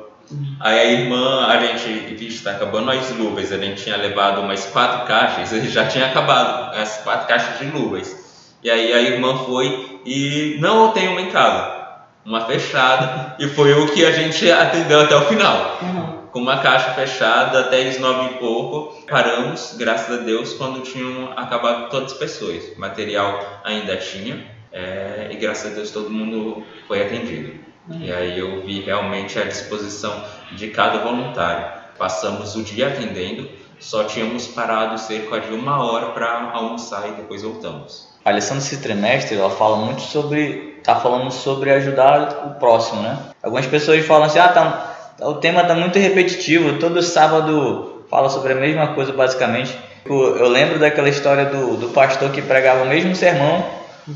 Aí 0.61 0.79
a 0.79 0.85
irmã, 0.85 1.47
a 1.47 1.59
gente, 1.59 2.14
vixe, 2.14 2.37
está 2.37 2.52
acabando 2.52 2.91
as 2.91 3.11
luvas, 3.11 3.52
a 3.52 3.59
gente 3.59 3.83
tinha 3.83 3.97
levado 3.97 4.41
umas 4.41 4.64
quatro 4.67 5.07
caixas, 5.07 5.52
e 5.52 5.69
já 5.69 5.87
tinha 5.87 6.07
acabado 6.07 6.75
as 6.75 6.99
quatro 6.99 7.29
caixas 7.29 7.59
de 7.59 7.67
luvas. 7.67 8.17
E 8.62 8.71
aí 8.71 8.93
a 8.93 9.00
irmã 9.00 9.37
foi 9.45 10.00
e 10.07 10.57
não 10.61 10.93
tenho 10.93 11.12
uma 11.12 11.21
em 11.21 11.31
casa, 11.31 11.82
uma 12.25 12.47
fechada, 12.47 13.37
e 13.38 13.49
foi 13.49 13.73
o 13.75 13.87
que 13.93 14.05
a 14.05 14.12
gente 14.12 14.50
atendeu 14.50 15.00
até 15.00 15.17
o 15.17 15.23
final. 15.23 15.79
Uhum. 15.83 16.23
Com 16.31 16.41
uma 16.41 16.59
caixa 16.59 16.91
fechada 16.93 17.61
até 17.61 17.88
as 17.88 17.99
nove 17.99 18.35
e 18.35 18.38
pouco, 18.38 19.05
paramos, 19.07 19.75
graças 19.76 20.21
a 20.21 20.23
Deus, 20.23 20.55
quando 20.55 20.81
tinham 20.83 21.33
acabado 21.37 21.91
todas 21.91 22.12
as 22.12 22.19
pessoas. 22.19 22.64
O 22.76 22.81
material 22.81 23.61
ainda 23.64 23.97
tinha, 23.97 24.47
é, 24.73 25.29
e 25.31 25.37
graças 25.37 25.73
a 25.73 25.75
Deus 25.75 25.91
todo 25.91 26.09
mundo 26.09 26.64
foi 26.88 27.02
atendido. 27.02 27.61
E 28.00 28.12
aí 28.12 28.38
eu 28.38 28.62
vi 28.62 28.81
realmente 28.81 29.38
a 29.38 29.45
disposição 29.45 30.25
de 30.52 30.69
cada 30.69 30.99
voluntário. 30.99 31.83
Passamos 31.99 32.55
o 32.55 32.62
dia 32.62 32.88
atendendo, 32.88 33.49
só 33.79 34.05
tínhamos 34.05 34.47
parado 34.47 34.99
cerca 34.99 35.41
de 35.41 35.52
uma 35.52 35.85
hora 35.85 36.11
para 36.11 36.52
almoçar 36.52 37.09
e 37.09 37.12
depois 37.12 37.43
voltamos. 37.43 38.09
A 38.25 38.31
lição 38.31 38.57
desse 38.57 38.81
trimestre, 38.81 39.37
ela 39.37 39.50
fala 39.50 39.76
muito 39.76 40.00
sobre, 40.02 40.72
tá 40.83 40.97
falando 40.97 41.31
sobre 41.31 41.71
ajudar 41.71 42.47
o 42.47 42.59
próximo, 42.59 43.03
né? 43.03 43.19
Algumas 43.43 43.67
pessoas 43.67 44.05
falam 44.05 44.25
assim, 44.25 44.39
ah, 44.39 44.49
tá, 44.49 45.27
o 45.27 45.35
tema 45.35 45.65
tá 45.65 45.75
muito 45.75 45.99
repetitivo, 45.99 46.79
todo 46.79 47.03
sábado 47.03 48.05
fala 48.11 48.29
sobre 48.29 48.53
a 48.53 48.57
mesma 48.57 48.89
coisa 48.89 49.12
basicamente. 49.12 49.77
Eu, 50.05 50.37
eu 50.37 50.49
lembro 50.49 50.79
daquela 50.79 51.09
história 51.09 51.47
do, 51.47 51.77
do 51.77 51.89
pastor 51.89 52.31
que 52.31 52.43
pregava 52.43 52.83
o 52.83 52.87
mesmo 52.87 53.15
sermão 53.15 53.65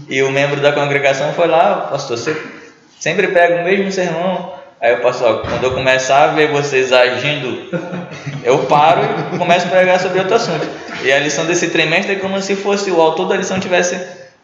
e 0.09 0.23
o 0.23 0.31
membro 0.31 0.61
da 0.61 0.73
congregação 0.73 1.33
foi 1.33 1.47
lá, 1.47 1.89
pastor, 1.91 2.19
você 2.19 2.37
sempre 2.99 3.29
prega 3.29 3.61
o 3.61 3.65
mesmo 3.65 3.91
sermão. 3.93 4.55
Aí 4.81 4.95
o 4.95 5.01
pastor, 5.01 5.43
quando 5.43 5.65
eu 5.65 5.73
começar 5.73 6.25
a 6.25 6.27
ver 6.29 6.49
vocês 6.49 6.93
agindo, 6.93 7.71
eu 8.45 8.59
paro 8.67 9.01
e 9.33 9.39
começo 9.39 9.67
a 9.67 9.71
pregar 9.71 9.99
sobre 9.99 10.19
outro 10.19 10.35
assunto. 10.35 10.67
E 11.03 11.13
a 11.13 11.19
lição 11.19 11.47
desse 11.47 11.69
trimestre 11.71 12.17
é 12.17 12.19
como 12.19 12.41
se 12.43 12.57
fosse 12.57 12.91
o 12.91 13.01
autor 13.01 13.29
da 13.29 13.37
lição 13.37 13.59
tivesse, 13.59 13.97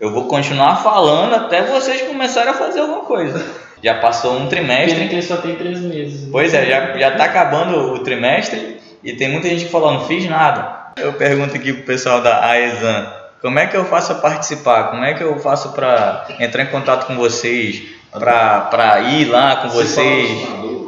eu 0.02 0.10
vou 0.10 0.24
continuar 0.26 0.82
falando 0.82 1.32
até 1.32 1.62
vocês 1.62 2.02
começarem 2.02 2.50
a 2.50 2.54
fazer 2.54 2.80
alguma 2.80 3.04
coisa. 3.04 3.40
Já 3.80 4.00
passou 4.00 4.32
um 4.32 4.48
Pena 4.48 4.48
que 4.48 4.56
trimestre. 4.56 5.04
ele 5.04 5.22
só 5.22 5.36
tem 5.36 5.54
três 5.54 5.78
meses. 5.78 6.28
Pois 6.28 6.52
é, 6.52 6.66
já, 6.66 6.98
já 6.98 7.12
tá 7.12 7.22
acabando 7.22 7.92
o 7.92 8.00
trimestre 8.00 8.80
e 9.04 9.12
tem 9.12 9.28
muita 9.28 9.48
gente 9.48 9.66
que 9.66 9.70
falou, 9.70 9.92
não 9.92 10.04
fiz 10.04 10.28
nada. 10.28 10.90
Eu 10.96 11.12
pergunto 11.12 11.54
aqui 11.54 11.72
pro 11.72 11.84
pessoal 11.84 12.20
da 12.20 12.44
AESAN, 12.46 13.12
como 13.40 13.60
é 13.60 13.66
que 13.68 13.76
eu 13.76 13.84
faço 13.84 14.12
para 14.16 14.30
participar? 14.30 14.90
Como 14.90 15.04
é 15.04 15.14
que 15.14 15.22
eu 15.22 15.38
faço 15.38 15.70
para 15.70 16.26
entrar 16.40 16.64
em 16.64 16.66
contato 16.66 17.06
com 17.06 17.14
vocês? 17.14 17.84
Para 18.10 19.00
ir 19.02 19.26
lá 19.26 19.56
com 19.56 19.68
vocês? 19.68 20.28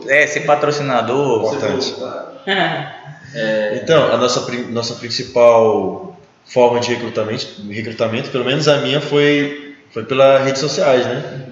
É, 0.09 0.26
ser 0.26 0.40
patrocinador. 0.40 1.54
Importante. 1.54 1.94
É, 3.37 3.80
Então, 3.83 4.12
a 4.12 4.16
nossa, 4.16 4.49
nossa 4.71 4.94
principal 4.94 6.13
forma 6.45 6.81
de 6.81 6.89
recrutamento, 6.93 7.47
recrutamento, 7.71 8.31
pelo 8.31 8.45
menos 8.45 8.69
a 8.69 8.79
minha, 8.79 9.01
foi, 9.01 9.77
foi 9.91 10.05
pelas 10.05 10.45
redes 10.45 10.61
sociais, 10.61 11.07
né? 11.07 11.47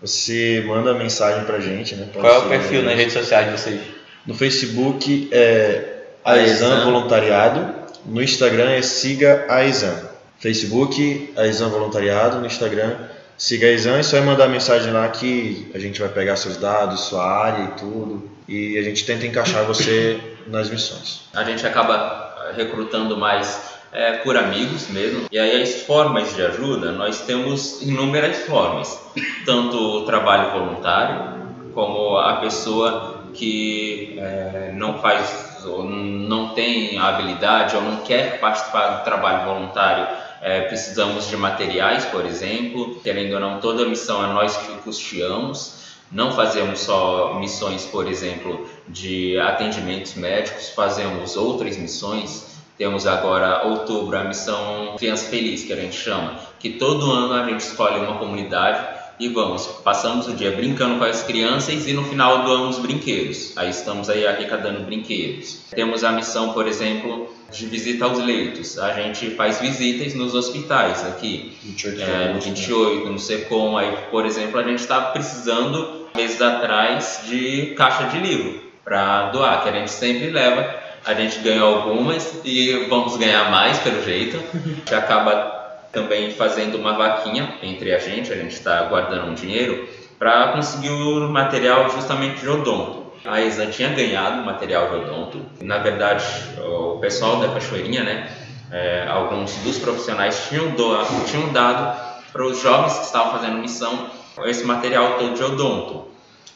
Você 0.00 0.64
manda 0.66 0.92
mensagem 0.94 1.44
pra 1.44 1.60
gente, 1.60 1.94
né? 1.94 2.08
Pode 2.12 2.26
Qual 2.26 2.42
é 2.42 2.44
o 2.44 2.48
perfil 2.48 2.82
nas 2.82 2.96
redes 2.96 3.12
sociais 3.12 3.46
de 3.46 3.52
vocês? 3.52 3.80
No 4.26 4.34
Facebook 4.34 5.28
é 5.30 5.92
Aexam. 6.24 6.84
Voluntariado, 6.84 7.72
no 8.04 8.22
Instagram 8.22 8.70
é 8.70 8.82
Siga 8.82 9.46
Aexam. 9.48 10.10
Facebook, 10.38 11.32
Aexam 11.36 11.70
Voluntariado, 11.70 12.40
no 12.40 12.46
Instagram, 12.46 12.96
Siga 13.38 13.68
Aexam, 13.68 13.94
é 13.94 14.02
só 14.02 14.20
mandar 14.20 14.48
mensagem 14.48 14.92
lá 14.92 15.08
que 15.08 15.70
a 15.72 15.78
gente 15.78 16.00
vai 16.00 16.08
pegar 16.08 16.34
seus 16.34 16.56
dados, 16.56 17.02
sua 17.02 17.24
área 17.24 17.64
e 17.64 17.68
tudo, 17.78 18.30
e 18.48 18.76
a 18.76 18.82
gente 18.82 19.04
tenta 19.04 19.24
encaixar 19.24 19.64
você 19.64 20.20
nas 20.48 20.68
missões. 20.68 21.22
a 21.32 21.44
gente 21.44 21.64
acaba 21.64 22.52
recrutando 22.56 23.16
mais 23.16 23.71
é, 23.92 24.12
por 24.14 24.36
amigos 24.36 24.88
mesmo. 24.88 25.28
E 25.30 25.38
aí 25.38 25.62
as 25.62 25.82
formas 25.82 26.34
de 26.34 26.42
ajuda, 26.42 26.92
nós 26.92 27.20
temos 27.20 27.82
inúmeras 27.82 28.38
formas. 28.46 28.98
Tanto 29.44 29.76
o 29.76 30.04
trabalho 30.06 30.50
voluntário, 30.50 31.42
como 31.74 32.16
a 32.16 32.36
pessoa 32.36 33.22
que 33.34 34.16
é, 34.18 34.72
não 34.74 34.98
faz 34.98 35.52
não 35.64 36.54
tem 36.54 36.98
habilidade 36.98 37.76
ou 37.76 37.82
não 37.82 37.98
quer 37.98 38.40
participar 38.40 38.98
do 38.98 39.04
trabalho 39.04 39.44
voluntário. 39.44 40.08
É, 40.40 40.62
precisamos 40.62 41.28
de 41.28 41.36
materiais, 41.36 42.04
por 42.06 42.26
exemplo. 42.26 43.00
Querendo 43.02 43.34
ou 43.34 43.40
não, 43.40 43.60
toda 43.60 43.86
missão 43.86 44.24
é 44.24 44.32
nós 44.32 44.56
que 44.56 44.72
custeamos. 44.78 45.82
Não 46.10 46.32
fazemos 46.32 46.80
só 46.80 47.34
missões, 47.38 47.86
por 47.86 48.06
exemplo, 48.08 48.68
de 48.88 49.38
atendimentos 49.38 50.14
médicos, 50.14 50.68
fazemos 50.70 51.36
outras 51.36 51.76
missões. 51.78 52.51
Temos 52.82 53.06
agora 53.06 53.64
outubro 53.64 54.18
a 54.18 54.24
missão 54.24 54.96
Criança 54.98 55.30
Feliz, 55.30 55.62
que 55.62 55.72
a 55.72 55.76
gente 55.76 55.94
chama, 55.94 56.36
que 56.58 56.70
todo 56.70 57.12
ano 57.12 57.32
a 57.32 57.48
gente 57.48 57.60
escolhe 57.60 58.00
uma 58.00 58.18
comunidade 58.18 58.84
e 59.20 59.28
vamos, 59.28 59.68
passamos 59.84 60.26
o 60.26 60.32
dia 60.32 60.50
brincando 60.50 60.98
com 60.98 61.04
as 61.04 61.22
crianças 61.22 61.86
e 61.86 61.92
no 61.92 62.02
final 62.02 62.42
doamos 62.42 62.80
brinquedos. 62.80 63.56
Aí 63.56 63.70
estamos 63.70 64.10
aí 64.10 64.26
arrecadando 64.26 64.80
brinquedos. 64.80 65.60
Temos 65.70 66.02
a 66.02 66.10
missão, 66.10 66.52
por 66.54 66.66
exemplo, 66.66 67.32
de 67.52 67.66
visita 67.66 68.04
aos 68.04 68.18
leitos. 68.18 68.76
A 68.76 68.92
gente 68.94 69.30
faz 69.36 69.60
visitas 69.60 70.14
nos 70.14 70.34
hospitais 70.34 71.06
aqui. 71.06 71.56
28 71.62 71.96
de 71.96 72.02
É, 72.02 72.04
fevereiro, 72.04 72.34
no 72.34 72.40
28, 72.40 73.10
não 73.10 73.18
sei 73.18 73.42
como. 73.42 73.78
Aí, 73.78 73.96
por 74.10 74.26
exemplo, 74.26 74.58
a 74.58 74.64
gente 74.64 74.80
estava 74.80 75.12
precisando, 75.12 76.08
meses 76.16 76.42
atrás, 76.42 77.20
de 77.28 77.74
caixa 77.76 78.08
de 78.08 78.18
livro 78.18 78.60
para 78.84 79.30
doar, 79.30 79.62
que 79.62 79.68
a 79.68 79.72
gente 79.72 79.92
sempre 79.92 80.30
leva. 80.30 80.82
A 81.04 81.14
gente 81.14 81.38
ganhou 81.40 81.74
algumas 81.74 82.40
e 82.44 82.86
vamos 82.88 83.16
ganhar 83.16 83.50
mais, 83.50 83.78
pelo 83.78 84.02
jeito. 84.02 84.38
Gente 84.64 84.94
acaba 84.94 85.60
também 85.92 86.30
fazendo 86.30 86.78
uma 86.78 86.94
vaquinha 86.94 87.58
entre 87.62 87.92
a 87.94 87.98
gente, 87.98 88.32
a 88.32 88.36
gente 88.36 88.54
está 88.54 88.84
guardando 88.84 89.30
um 89.30 89.34
dinheiro 89.34 89.88
para 90.18 90.52
conseguir 90.52 90.90
o 90.90 91.28
material 91.28 91.90
justamente 91.90 92.40
de 92.40 92.48
odonto. 92.48 93.12
A 93.24 93.40
Exan 93.40 93.70
tinha 93.70 93.88
ganhado 93.90 94.44
material 94.44 94.88
de 94.88 94.96
odonto. 94.96 95.40
Na 95.60 95.78
verdade, 95.78 96.24
o 96.58 96.98
pessoal 96.98 97.38
da 97.40 97.48
Cachoeirinha, 97.48 98.02
né, 98.02 98.30
é, 98.70 99.06
alguns 99.08 99.54
dos 99.58 99.78
profissionais 99.78 100.46
tinham, 100.48 100.70
doado, 100.70 101.08
tinham 101.26 101.52
dado 101.52 102.00
para 102.32 102.44
os 102.44 102.60
jovens 102.60 102.98
que 102.98 103.04
estavam 103.04 103.32
fazendo 103.32 103.58
missão 103.58 104.10
esse 104.46 104.64
material 104.64 105.18
todo 105.18 105.34
de 105.34 105.42
odonto. 105.42 106.11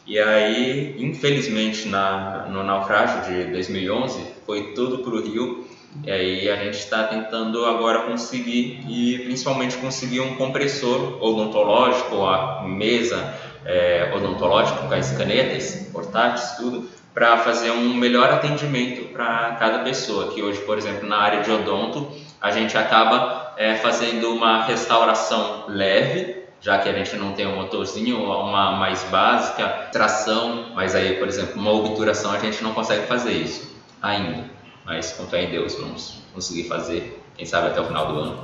E 0.07 0.21
aí, 0.21 0.95
infelizmente, 0.99 1.89
na, 1.89 2.47
no 2.49 2.63
naufrágio 2.63 3.23
de 3.23 3.51
2011, 3.51 4.25
foi 4.47 4.73
tudo 4.73 4.99
para 4.99 5.15
o 5.15 5.21
Rio. 5.21 5.67
E 6.05 6.11
aí 6.11 6.49
a 6.49 6.57
gente 6.57 6.79
está 6.79 7.05
tentando 7.05 7.65
agora 7.65 8.03
conseguir, 8.03 8.85
e 8.89 9.19
principalmente 9.25 9.77
conseguir 9.79 10.21
um 10.21 10.37
compressor 10.37 11.21
odontológico, 11.21 12.25
a 12.25 12.63
mesa 12.63 13.35
é, 13.65 14.13
odontológica 14.15 14.87
com 14.87 14.95
as 14.95 15.11
canetas, 15.17 15.89
portáteis, 15.93 16.53
tudo, 16.53 16.89
para 17.13 17.39
fazer 17.39 17.73
um 17.73 17.95
melhor 17.95 18.31
atendimento 18.31 19.13
para 19.13 19.57
cada 19.59 19.81
pessoa. 19.81 20.33
Que 20.33 20.43
hoje, 20.43 20.61
por 20.61 20.79
exemplo, 20.79 21.09
na 21.09 21.17
área 21.17 21.43
de 21.43 21.51
odonto, 21.51 22.13
a 22.41 22.53
gente 22.53 22.79
acaba 22.79 23.55
é, 23.57 23.75
fazendo 23.77 24.33
uma 24.33 24.63
restauração 24.63 25.65
leve, 25.67 26.46
já 26.61 26.79
que 26.79 26.89
a 26.89 26.93
gente 26.93 27.17
não 27.17 27.33
tem 27.33 27.47
um 27.47 27.57
motorzinho, 27.57 28.23
uma 28.23 28.73
mais 28.73 29.03
básica, 29.05 29.89
tração, 29.93 30.73
mas 30.75 30.95
aí, 30.95 31.15
por 31.15 31.29
exemplo, 31.29 31.61
uma 31.61 31.73
obturação 31.73 32.33
a 32.33 32.39
gente 32.39 32.63
não 32.63 32.73
consegue 32.73 33.07
fazer 33.07 33.33
isso 33.33 33.77
ainda. 34.03 34.45
Mas 34.85 35.13
com 35.13 35.27
fé 35.27 35.45
em 35.45 35.51
Deus 35.51 35.75
vamos 35.75 36.23
conseguir 36.33 36.65
fazer, 36.69 37.23
quem 37.37 37.47
sabe 37.47 37.69
até 37.69 37.81
o 37.81 37.85
final 37.85 38.07
do 38.07 38.19
ano. 38.21 38.39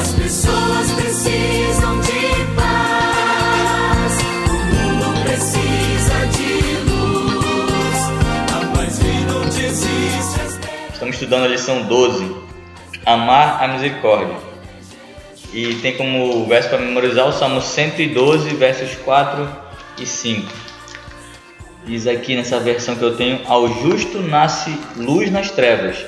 As 0.00 0.14
pessoas 0.14 0.92
precisam 0.92 2.00
de 2.00 2.54
paz. 2.56 4.12
O 4.48 4.52
mundo 4.74 5.22
precisa 5.24 6.26
de 6.26 6.90
luz. 6.90 7.98
A 8.52 8.76
paz 8.76 8.98
que 8.98 9.24
não 9.32 9.42
desiste. 9.42 10.58
Estamos 10.92 11.14
estudando 11.14 11.44
a 11.44 11.48
lição 11.48 11.82
12, 11.84 12.36
Amar 13.06 13.62
a 13.62 13.68
Misericórdia. 13.68 14.51
E 15.52 15.74
tem 15.76 15.96
como 15.96 16.46
verso 16.46 16.70
para 16.70 16.78
memorizar 16.78 17.28
o 17.28 17.32
Salmo 17.32 17.60
112, 17.60 18.54
versos 18.54 18.94
4 18.96 19.48
e 19.98 20.06
5. 20.06 20.50
Diz 21.84 22.06
aqui 22.06 22.34
nessa 22.34 22.58
versão 22.58 22.96
que 22.96 23.02
eu 23.02 23.16
tenho: 23.16 23.40
Ao 23.46 23.68
justo 23.68 24.20
nasce 24.20 24.70
luz 24.96 25.30
nas 25.30 25.50
trevas. 25.50 26.06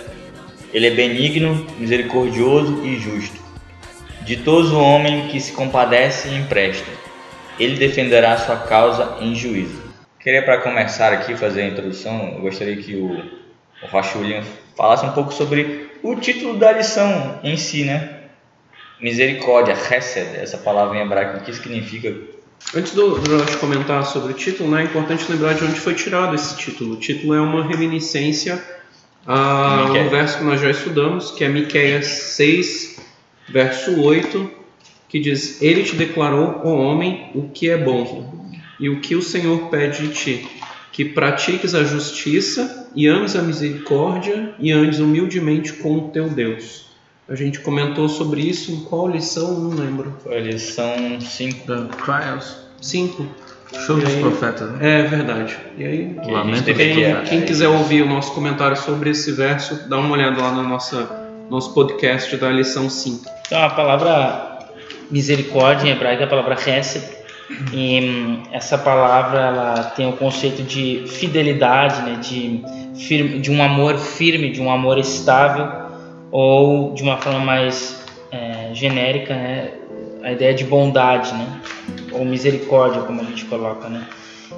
Ele 0.73 0.87
é 0.87 0.91
benigno, 0.91 1.67
misericordioso 1.79 2.85
e 2.85 2.97
justo. 2.99 3.39
Ditoso 4.23 4.79
homem 4.79 5.29
que 5.29 5.39
se 5.39 5.53
compadece 5.53 6.29
e 6.29 6.37
empresta. 6.37 6.91
Ele 7.59 7.77
defenderá 7.77 8.37
sua 8.39 8.57
causa 8.57 9.19
em 9.21 9.35
juízo. 9.35 9.83
Queria 10.19 10.43
para 10.43 10.63
começar 10.63 11.13
aqui 11.13 11.37
fazer 11.37 11.63
a 11.63 11.67
introdução, 11.67 12.33
eu 12.35 12.41
gostaria 12.41 12.77
que 12.77 12.97
o, 12.97 13.11
o 13.11 13.87
Rachulinho 13.93 14.43
falasse 14.75 15.05
um 15.05 15.13
pouco 15.13 15.35
sobre 15.35 15.91
o 16.03 16.17
título 16.17 16.57
da 16.57 16.73
lição 16.73 17.39
em 17.45 17.59
si, 17.59 17.85
né? 17.85 18.24
Misericórdia, 19.01 19.75
Hesed, 19.75 20.37
essa 20.37 20.59
palavra 20.59 20.97
em 20.99 21.03
hebraico, 21.03 21.39
o 21.39 21.41
que 21.41 21.53
significa 21.53 22.15
Antes 22.73 22.93
do, 22.93 23.19
Josh 23.21 23.57
comentar 23.57 24.05
sobre 24.05 24.33
o 24.33 24.35
título, 24.35 24.71
né, 24.71 24.83
é 24.83 24.85
importante 24.85 25.31
lembrar 25.31 25.55
de 25.55 25.65
onde 25.65 25.79
foi 25.79 25.95
tirado 25.95 26.35
esse 26.35 26.57
título. 26.57 26.95
O 26.95 26.97
título 26.97 27.35
é 27.35 27.41
uma 27.41 27.65
reminiscência 27.65 28.63
a 29.27 29.93
um 29.93 30.09
verso 30.09 30.39
que 30.39 30.45
nós 30.45 30.61
já 30.61 30.71
estudamos, 30.71 31.31
que 31.31 31.45
é 31.45 31.49
Miqueias 31.49 32.07
6, 32.07 33.01
verso 33.49 34.01
8, 34.01 34.51
que 35.09 35.21
diz: 35.21 35.61
Ele 35.63 35.83
te 35.83 35.95
declarou, 35.95 36.63
ó 36.65 36.71
homem, 36.71 37.31
o 37.35 37.49
que 37.49 37.71
é 37.71 37.77
bom, 37.77 38.51
e 38.81 38.89
o 38.89 39.01
que 39.01 39.15
o 39.15 39.23
Senhor 39.23 39.69
pede 39.69 40.09
de 40.09 40.15
ti, 40.15 40.49
que 40.91 41.05
pratiques 41.05 41.75
a 41.75 41.85
justiça 41.85 42.91
e 42.95 43.07
ames 43.07 43.37
a 43.37 43.43
misericórdia 43.43 44.55
e 44.59 44.73
andes 44.73 44.99
humildemente 44.99 45.75
com 45.75 45.97
o 45.97 46.09
teu 46.09 46.29
Deus. 46.29 46.84
A 47.29 47.35
gente 47.35 47.61
comentou 47.61 48.09
sobre 48.09 48.43
isso 48.43 48.71
em 48.71 48.81
qual 48.81 49.09
lição? 49.09 49.53
Não 49.59 49.71
lembro. 49.71 50.15
Foi 50.23 50.37
a 50.37 50.41
lição 50.41 51.19
5. 51.21 51.67
The 51.67 51.97
Trials. 52.05 52.57
5. 52.81 53.27
Show 53.87 53.97
dos 53.99 54.15
profetas. 54.17 54.71
né? 54.73 55.01
É 55.01 55.03
verdade. 55.05 55.57
E 55.79 55.85
aí, 55.85 56.17
Lamento 56.27 56.63
teve 56.65 56.85
dos 56.85 56.95
que- 56.97 57.03
profetas. 57.05 57.29
quem 57.31 57.41
quiser 57.43 57.69
ouvir 57.69 58.03
o 58.03 58.07
nosso 58.07 58.33
comentário 58.35 58.77
sobre 58.77 59.11
esse 59.11 59.33
verso, 59.33 59.89
dá 59.89 59.97
uma 59.99 60.13
olhada 60.13 60.41
lá 60.41 60.53
no 60.53 60.63
nossa, 60.63 61.09
nosso 61.51 61.73
podcast 61.75 62.37
da 62.37 62.51
lição 62.51 62.89
5. 62.91 63.25
Então 63.47 63.63
a 63.63 63.71
palavra 63.71 64.59
misericórdia 65.11 65.89
em 65.89 65.93
hebraico 65.93 66.23
é 66.23 66.27
a 66.27 66.29
palavra 66.29 66.55
hesed. 66.55 67.03
E 67.73 68.01
hum, 68.01 68.43
essa 68.53 68.79
palavra 68.79 69.39
ela 69.41 69.83
tem 69.97 70.09
o 70.09 70.13
conceito 70.13 70.63
de 70.63 71.05
fidelidade, 71.07 72.03
né, 72.03 72.17
de, 72.21 72.63
firme, 72.99 73.39
de 73.41 73.51
um 73.51 73.63
amor 73.63 73.99
firme, 73.99 74.51
de 74.51 74.61
um 74.63 74.71
amor 74.71 74.99
estável, 74.99 75.84
ou 76.37 76.93
de 76.95 77.03
uma 77.05 77.17
forma 77.17 77.39
mais 77.39 78.05
é, 78.33 78.75
genérica, 78.75 79.33
né, 79.33 79.71
a 80.21 80.33
ideia 80.33 80.53
de 80.53 80.65
bondade, 80.65 81.33
né, 81.33 81.61
ou 82.11 82.25
misericórdia, 82.25 83.03
como 83.03 83.21
a 83.21 83.25
gente 83.25 83.45
coloca. 83.45 83.89
Né. 83.89 84.05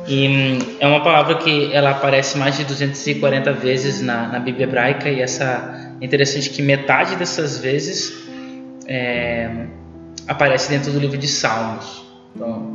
E 0.09 0.27
hum, 0.27 0.59
é 0.81 0.87
uma 0.87 1.01
palavra 1.01 1.35
que 1.35 1.71
ela 1.75 1.91
aparece 1.91 2.39
mais 2.39 2.57
de 2.57 2.65
240 2.65 3.53
vezes 3.53 4.01
na, 4.01 4.27
na 4.29 4.39
Bíblia 4.39 4.65
hebraica 4.65 5.11
e 5.11 5.21
essa 5.21 5.95
é 6.01 6.05
interessante 6.05 6.49
que 6.49 6.63
metade 6.63 7.15
dessas 7.15 7.59
vezes 7.59 8.27
é, 8.87 9.67
aparece 10.27 10.71
dentro 10.71 10.91
do 10.91 10.99
livro 10.99 11.19
de 11.19 11.29
Salmos. 11.29 12.07
Então, 12.35 12.75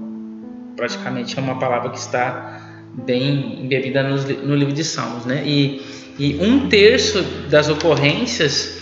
praticamente 0.76 1.40
é 1.40 1.42
uma 1.42 1.58
palavra 1.58 1.90
que 1.90 1.98
está 1.98 2.86
bem 2.94 3.64
embebida 3.64 4.04
li- 4.04 4.38
no, 4.44 4.56
livro 4.56 4.76
de 4.76 4.84
Salmos, 4.84 5.26
né? 5.26 5.42
E, 5.44 5.82
e 6.20 6.38
um 6.40 6.70
terço 6.70 7.24
das 7.50 7.68
ocorrências 7.68 8.81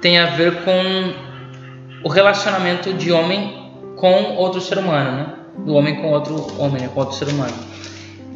tem 0.00 0.18
a 0.18 0.26
ver 0.26 0.62
com 0.64 1.12
o 2.04 2.08
relacionamento 2.08 2.92
de 2.92 3.12
homem 3.12 3.70
com 3.96 4.34
outro 4.36 4.60
ser 4.60 4.78
humano, 4.78 5.12
né? 5.12 5.34
Do 5.58 5.74
homem 5.74 5.96
com 5.96 6.08
outro 6.08 6.60
homem, 6.60 6.82
né? 6.82 6.90
com 6.92 7.00
outro 7.00 7.16
ser 7.16 7.28
humano. 7.28 7.54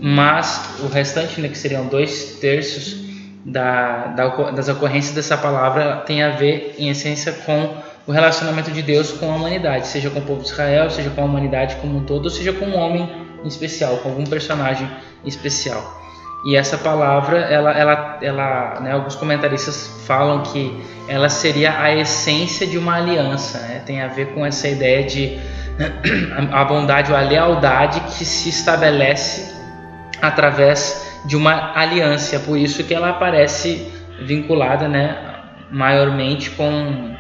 Mas 0.01 0.79
o 0.81 0.89
restante, 0.89 1.41
né, 1.41 1.49
que 1.49 1.57
seriam 1.57 1.87
dois 1.87 2.39
terços 2.41 3.05
da, 3.45 4.09
da 4.09 4.29
das 4.51 4.69
ocorrências 4.69 5.15
dessa 5.15 5.37
palavra, 5.37 6.03
tem 6.07 6.23
a 6.23 6.31
ver, 6.31 6.75
em 6.79 6.91
essência, 6.91 7.33
com 7.33 7.75
o 8.07 8.13
relacionamento 8.13 8.71
de 8.71 8.83
Deus 8.83 9.13
com 9.13 9.33
a 9.33 9.35
humanidade, 9.35 9.89
seja 9.89 10.11
com 10.11 10.21
o 10.21 10.23
povo 10.23 10.43
de 10.43 10.49
Israel, 10.49 10.91
seja 10.91 11.11
com 11.11 11.23
a 11.23 11.25
humanidade 11.25 11.77
como 11.77 11.99
um 11.99 12.05
todo, 12.05 12.25
ou 12.25 12.31
seja 12.31 12.53
com 12.53 12.67
um 12.67 12.77
homem 12.77 13.09
em 13.43 13.49
especial, 13.49 13.97
com 13.99 14.11
algum 14.11 14.25
personagem 14.25 14.89
especial. 15.25 16.06
E 16.47 16.55
essa 16.55 16.79
palavra, 16.79 17.39
ela, 17.41 17.73
ela, 17.73 18.19
ela, 18.23 18.81
né, 18.81 18.93
alguns 18.93 19.17
comentaristas 19.17 20.01
falam 20.07 20.45
que 20.45 20.81
ela 21.09 21.29
seria 21.29 21.77
a 21.81 21.93
essência 21.93 22.65
de 22.65 22.79
uma 22.79 22.95
aliança, 22.95 23.59
né? 23.59 23.83
tem 23.85 24.01
a 24.01 24.07
ver 24.07 24.33
com 24.33 24.47
essa 24.47 24.69
ideia 24.69 25.03
de 25.03 25.41
a 26.53 26.65
bondade 26.65 27.11
ou 27.11 27.19
a 27.19 27.21
lealdade 27.21 27.99
que 28.17 28.25
se 28.25 28.49
estabelece 28.49 29.57
através 30.23 31.21
de 31.25 31.37
uma 31.37 31.77
aliança. 31.77 32.37
É 32.37 32.39
por 32.39 32.57
isso 32.57 32.85
que 32.85 32.95
ela 32.95 33.11
aparece 33.11 33.93
vinculada, 34.23 34.87
né, 34.87 35.19
maiormente 35.69 36.51
com, 36.51 37.17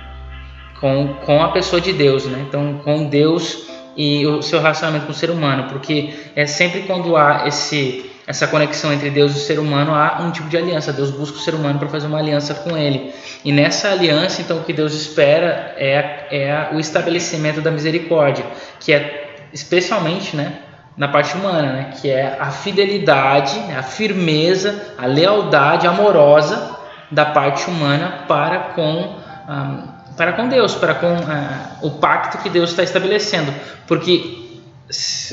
com, 0.78 1.14
com 1.14 1.42
a 1.42 1.48
pessoa 1.48 1.80
de 1.82 1.92
Deus, 1.92 2.26
né? 2.26 2.44
Então, 2.46 2.80
com 2.84 3.08
Deus 3.08 3.66
e 3.96 4.24
o 4.24 4.40
seu 4.40 4.60
relacionamento 4.60 5.06
com 5.06 5.12
o 5.12 5.14
ser 5.14 5.30
humano, 5.30 5.64
porque 5.68 6.14
é 6.36 6.46
sempre 6.46 6.82
quando 6.82 7.16
há 7.16 7.48
esse 7.48 8.14
essa 8.26 8.46
conexão 8.46 8.92
entre 8.92 9.08
Deus 9.08 9.34
e 9.34 9.36
o 9.36 9.40
ser 9.40 9.58
humano 9.58 9.94
há 9.94 10.18
um 10.20 10.32
tipo 10.32 10.48
de 10.48 10.56
aliança. 10.56 10.92
Deus 10.92 11.10
busca 11.10 11.36
o 11.36 11.40
ser 11.40 11.54
humano 11.54 11.78
para 11.78 11.88
fazer 11.88 12.08
uma 12.08 12.18
aliança 12.18 12.54
com 12.54 12.76
ele. 12.76 13.14
E 13.44 13.52
nessa 13.52 13.90
aliança, 13.90 14.42
então, 14.42 14.58
o 14.58 14.64
que 14.64 14.72
Deus 14.72 14.92
espera 14.94 15.74
é, 15.76 16.26
é 16.30 16.68
o 16.74 16.80
estabelecimento 16.80 17.60
da 17.60 17.70
misericórdia, 17.70 18.44
que 18.80 18.92
é 18.92 19.46
especialmente, 19.52 20.36
né, 20.36 20.58
na 20.96 21.08
parte 21.08 21.36
humana, 21.36 21.72
né, 21.72 21.90
que 22.00 22.10
é 22.10 22.36
a 22.40 22.50
fidelidade, 22.50 23.58
né, 23.60 23.76
a 23.78 23.82
firmeza, 23.82 24.94
a 24.98 25.06
lealdade 25.06 25.86
amorosa 25.86 26.76
da 27.10 27.26
parte 27.26 27.68
humana 27.70 28.24
para 28.26 28.58
com 28.74 29.14
ah, 29.48 29.94
para 30.16 30.32
com 30.32 30.48
Deus, 30.48 30.74
para 30.74 30.94
com 30.94 31.06
ah, 31.06 31.76
o 31.82 31.90
pacto 31.90 32.38
que 32.38 32.48
Deus 32.48 32.70
está 32.70 32.82
estabelecendo, 32.82 33.52
porque 33.86 34.46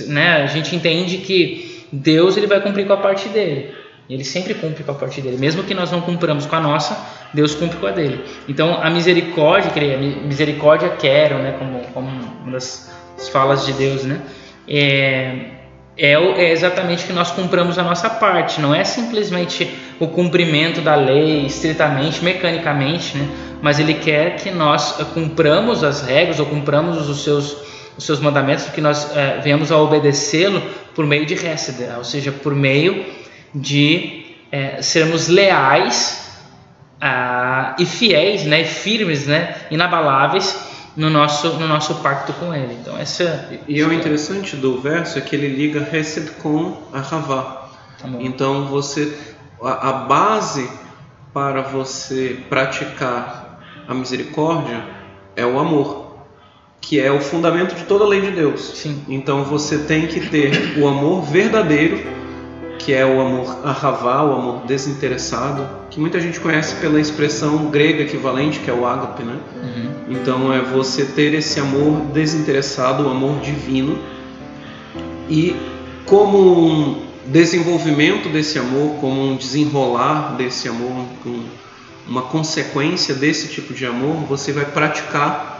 né, 0.07 0.43
a 0.43 0.47
gente 0.47 0.75
entende 0.75 1.17
que 1.19 1.62
Deus 1.93 2.35
ele 2.35 2.47
vai 2.47 2.59
cumprir 2.59 2.87
com 2.87 2.93
a 2.93 2.97
parte 2.97 3.29
dele. 3.29 3.73
Ele 4.09 4.23
sempre 4.25 4.53
cumpre 4.53 4.83
com 4.83 4.91
a 4.91 4.95
parte 4.95 5.21
dele, 5.21 5.37
mesmo 5.37 5.63
que 5.63 5.73
nós 5.73 5.89
não 5.91 6.01
cumpramos 6.01 6.45
com 6.45 6.55
a 6.55 6.59
nossa, 6.59 6.97
Deus 7.33 7.55
cumpre 7.55 7.77
com 7.77 7.87
a 7.87 7.91
dele. 7.91 8.21
Então 8.49 8.77
a 8.81 8.89
misericórdia, 8.89 9.71
mi- 9.97 10.21
misericórdia 10.25 10.89
quero, 10.89 11.35
né, 11.35 11.55
como, 11.57 11.79
como 11.93 12.09
uma 12.43 12.51
das 12.51 12.91
falas 13.31 13.65
de 13.65 13.71
Deus, 13.73 14.03
né, 14.03 14.19
é, 14.67 15.51
é, 15.97 16.13
é 16.13 16.51
exatamente 16.51 17.05
que 17.05 17.13
nós 17.13 17.31
cumpramos 17.31 17.77
a 17.77 17.83
nossa 17.83 18.09
parte, 18.09 18.59
não 18.59 18.73
é 18.75 18.83
simplesmente 18.83 19.69
o 19.99 20.07
cumprimento 20.07 20.81
da 20.81 20.95
lei 20.95 21.45
estritamente, 21.45 22.23
mecanicamente, 22.23 23.17
né? 23.17 23.29
mas 23.61 23.79
ele 23.79 23.93
quer 23.93 24.35
que 24.35 24.51
nós 24.51 24.99
eh, 24.99 25.05
cumpramos 25.13 25.83
as 25.83 26.01
regras 26.01 26.39
ou 26.39 26.45
cumpramos 26.45 27.07
os 27.07 27.23
seus, 27.23 27.55
os 27.97 28.03
seus 28.05 28.19
mandamentos, 28.19 28.65
que 28.65 28.81
nós 28.81 29.15
eh, 29.15 29.39
venhamos 29.41 29.71
a 29.71 29.77
obedecê-lo 29.77 30.61
por 30.95 31.05
meio 31.05 31.25
de 31.25 31.33
Hesed, 31.33 31.83
ou 31.97 32.03
seja, 32.03 32.31
por 32.31 32.55
meio 32.55 33.05
de 33.53 34.35
eh, 34.51 34.81
sermos 34.81 35.27
leais 35.27 36.31
ah, 37.01 37.75
e 37.77 37.85
fiéis, 37.85 38.45
né? 38.45 38.63
firmes, 38.63 39.27
né? 39.27 39.55
inabaláveis 39.69 40.57
no 40.95 41.09
nosso, 41.09 41.53
no 41.53 41.67
nosso 41.67 41.95
pacto 41.95 42.33
com 42.33 42.53
ele. 42.53 42.77
Então, 42.79 42.97
essa 42.97 43.49
E 43.67 43.79
é 43.81 43.85
o 43.85 43.91
interessante 43.91 44.55
do 44.55 44.79
verso 44.79 45.17
é 45.17 45.21
que 45.21 45.35
ele 45.35 45.47
liga 45.47 45.87
Hesed 45.91 46.31
com 46.41 46.77
a 46.93 46.99
Havá. 46.99 47.69
Tá. 47.99 48.07
Então 48.19 48.65
você 48.65 49.17
a, 49.61 49.89
a 49.89 49.93
base 49.93 50.69
para 51.33 51.61
você 51.61 52.39
praticar 52.49 53.59
a 53.87 53.93
misericórdia 53.93 54.83
é 55.35 55.45
o 55.45 55.59
amor, 55.59 56.02
que 56.85 56.99
é 56.99 57.09
o 57.09 57.21
fundamento 57.21 57.75
de 57.75 57.85
toda 57.85 58.03
a 58.03 58.07
lei 58.07 58.19
de 58.19 58.31
Deus. 58.31 58.73
Sim. 58.75 59.01
Então 59.07 59.45
você 59.45 59.77
tem 59.77 60.05
que 60.05 60.19
ter 60.29 60.77
o 60.77 60.85
amor 60.85 61.23
verdadeiro, 61.23 61.97
que 62.77 62.93
é 62.93 63.05
o 63.05 63.21
amor 63.21 63.57
ahavá, 63.63 64.21
o 64.23 64.33
amor 64.33 64.65
desinteressado, 64.67 65.65
que 65.89 65.97
muita 65.97 66.19
gente 66.19 66.41
conhece 66.41 66.75
pela 66.75 66.99
expressão 66.99 67.69
grega 67.69 68.03
equivalente, 68.03 68.59
que 68.59 68.69
é 68.69 68.73
o 68.73 68.85
ágape, 68.85 69.23
né? 69.23 69.37
Uhum. 69.63 69.89
Então 70.09 70.53
é 70.53 70.59
você 70.59 71.05
ter 71.05 71.33
esse 71.33 71.57
amor 71.57 72.01
desinteressado, 72.13 73.07
o 73.07 73.09
amor 73.09 73.39
divino, 73.39 73.97
e 75.29 75.55
como 76.05 76.37
um 76.67 77.01
desenvolvimento 77.27 78.27
desse 78.27 78.59
amor, 78.59 78.95
como 78.99 79.31
um 79.31 79.37
desenrolar 79.37 80.35
desse 80.35 80.67
amor, 80.67 81.05
um- 81.25 81.45
uma 82.05 82.23
consequência 82.23 83.15
desse 83.15 83.47
tipo 83.47 83.73
de 83.73 83.85
amor, 83.85 84.17
você 84.27 84.51
vai 84.51 84.65
praticar 84.65 85.52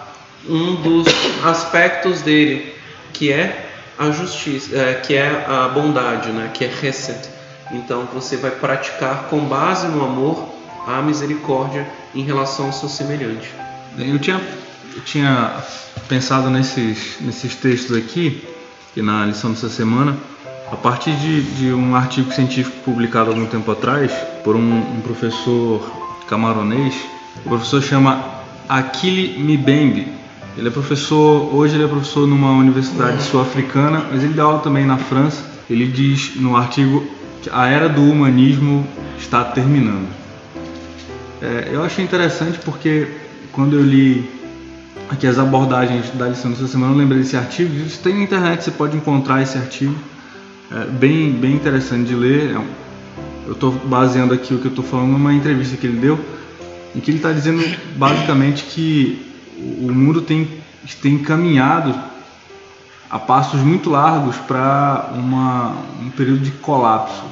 um 0.48 0.76
dos 0.76 1.08
aspectos 1.44 2.22
dele, 2.22 2.74
que 3.12 3.32
é 3.32 3.70
a 3.98 4.12
justiça, 4.12 4.76
é, 4.76 4.94
que 4.96 5.16
é 5.16 5.46
a 5.48 5.68
bondade, 5.70 6.30
né? 6.30 6.50
que 6.54 6.66
é 6.66 6.68
Hesed. 6.68 7.30
Então 7.72 8.08
você 8.14 8.38
vai 8.38 8.52
praticar 8.52 9.28
com 9.30 9.40
base 9.40 9.88
no 9.88 10.04
amor 10.04 10.50
a 10.88 11.02
misericórdia 11.02 11.88
em 12.14 12.24
relação 12.24 12.68
ao 12.68 12.74
seu 12.74 12.90
semelhante. 12.90 13.50
Eu 13.98 14.20
tinha, 14.20 14.42
eu 14.96 15.02
tinha 15.02 15.64
pensado 16.08 16.50
nesses, 16.50 17.18
nesses 17.22 17.56
textos 17.56 17.96
aqui, 17.96 18.44
que 18.94 19.02
na 19.02 19.26
lição 19.26 19.52
dessa 19.52 19.70
semana, 19.70 20.18
a 20.72 20.76
partir 20.76 21.16
de, 21.16 21.42
de 21.42 21.74
um 21.74 21.96
artigo 21.96 22.32
científico 22.34 22.78
publicado 22.84 23.30
algum 23.30 23.46
tempo 23.46 23.72
atrás 23.72 24.12
por 24.44 24.56
um, 24.56 24.78
um 24.78 25.02
professor 25.02 25.80
camaronês. 26.28 26.96
O 27.46 27.50
professor 27.50 27.82
chama 27.82 28.24
Akili 28.68 29.38
Mbembe. 29.40 30.23
Ele 30.56 30.68
é 30.68 30.72
professor, 30.72 31.54
hoje 31.54 31.76
ele 31.76 31.84
é 31.84 31.88
professor 31.88 32.28
numa 32.28 32.52
universidade 32.52 33.24
sul-africana, 33.24 34.06
mas 34.12 34.24
ele 34.24 34.34
dá 34.34 34.44
aula 34.44 34.60
também 34.60 34.86
na 34.86 34.98
França. 34.98 35.44
Ele 35.68 35.88
diz 35.88 36.36
no 36.36 36.56
artigo 36.56 37.06
que 37.42 37.50
a 37.52 37.68
era 37.68 37.90
do 37.90 38.04
humanismo 38.04 38.88
está 39.18 39.44
terminando. 39.44 40.08
É, 41.42 41.70
eu 41.72 41.84
achei 41.84 42.06
interessante 42.06 42.60
porque 42.64 43.08
quando 43.52 43.76
eu 43.76 43.84
li 43.84 44.30
aqui 45.10 45.26
as 45.26 45.40
abordagens 45.40 46.12
da 46.12 46.30
lição 46.30 46.52
dessa 46.52 46.68
semana, 46.68 46.94
eu 46.94 46.98
lembrei 46.98 47.20
desse 47.20 47.36
artigo. 47.36 47.76
Isso 47.76 48.00
tem 48.00 48.14
na 48.14 48.24
internet, 48.24 48.64
você 48.64 48.72
pode 48.72 48.96
encontrar 48.96 49.42
esse 49.42 49.58
artigo. 49.58 49.96
É 50.72 50.86
bem, 50.86 51.32
bem 51.32 51.54
interessante 51.56 52.08
de 52.08 52.16
ler. 52.16 52.52
É 52.52 52.62
Eu 53.48 53.54
estou 53.54 53.72
baseando 53.72 54.34
aqui 54.34 54.54
o 54.54 54.60
que 54.60 54.66
eu 54.66 54.70
estou 54.70 54.86
falando 54.86 55.12
numa 55.12 55.34
entrevista 55.34 55.76
que 55.76 55.88
ele 55.88 55.98
deu, 56.00 56.20
em 56.96 57.00
que 57.00 57.10
ele 57.10 57.18
está 57.18 57.32
dizendo 57.32 57.64
basicamente 57.98 58.64
que 58.66 59.33
o 59.82 59.92
mundo 59.92 60.22
tem, 60.22 60.48
tem 61.02 61.18
caminhado 61.20 61.94
a 63.10 63.20
passos 63.20 63.62
muito 63.62 63.90
largos 63.90 64.36
para 64.38 65.12
um 65.14 66.10
período 66.10 66.40
de 66.40 66.52
colapso. 66.52 67.24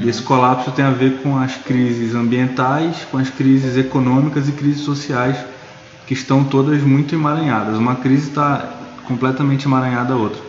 E 0.00 0.08
esse 0.08 0.22
colapso 0.22 0.70
tem 0.70 0.84
a 0.84 0.90
ver 0.90 1.22
com 1.22 1.38
as 1.38 1.56
crises 1.56 2.14
ambientais, 2.14 3.06
com 3.10 3.18
as 3.18 3.28
crises 3.30 3.76
econômicas 3.76 4.48
e 4.48 4.52
crises 4.52 4.82
sociais 4.82 5.36
que 6.06 6.14
estão 6.14 6.44
todas 6.44 6.82
muito 6.82 7.14
emaranhadas. 7.14 7.76
Uma 7.78 7.96
crise 7.96 8.28
está 8.28 8.68
completamente 9.06 9.66
emaranhada 9.66 10.12
a 10.12 10.16
outra. 10.16 10.40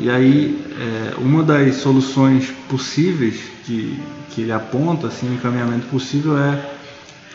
E 0.00 0.08
aí, 0.08 0.64
é, 0.78 1.14
uma 1.18 1.42
das 1.42 1.76
soluções 1.76 2.52
possíveis 2.68 3.40
que, 3.64 4.00
que 4.30 4.42
ele 4.42 4.52
aponta, 4.52 5.08
assim, 5.08 5.28
um 5.28 5.34
encaminhamento 5.34 5.86
possível 5.88 6.38
é 6.38 6.77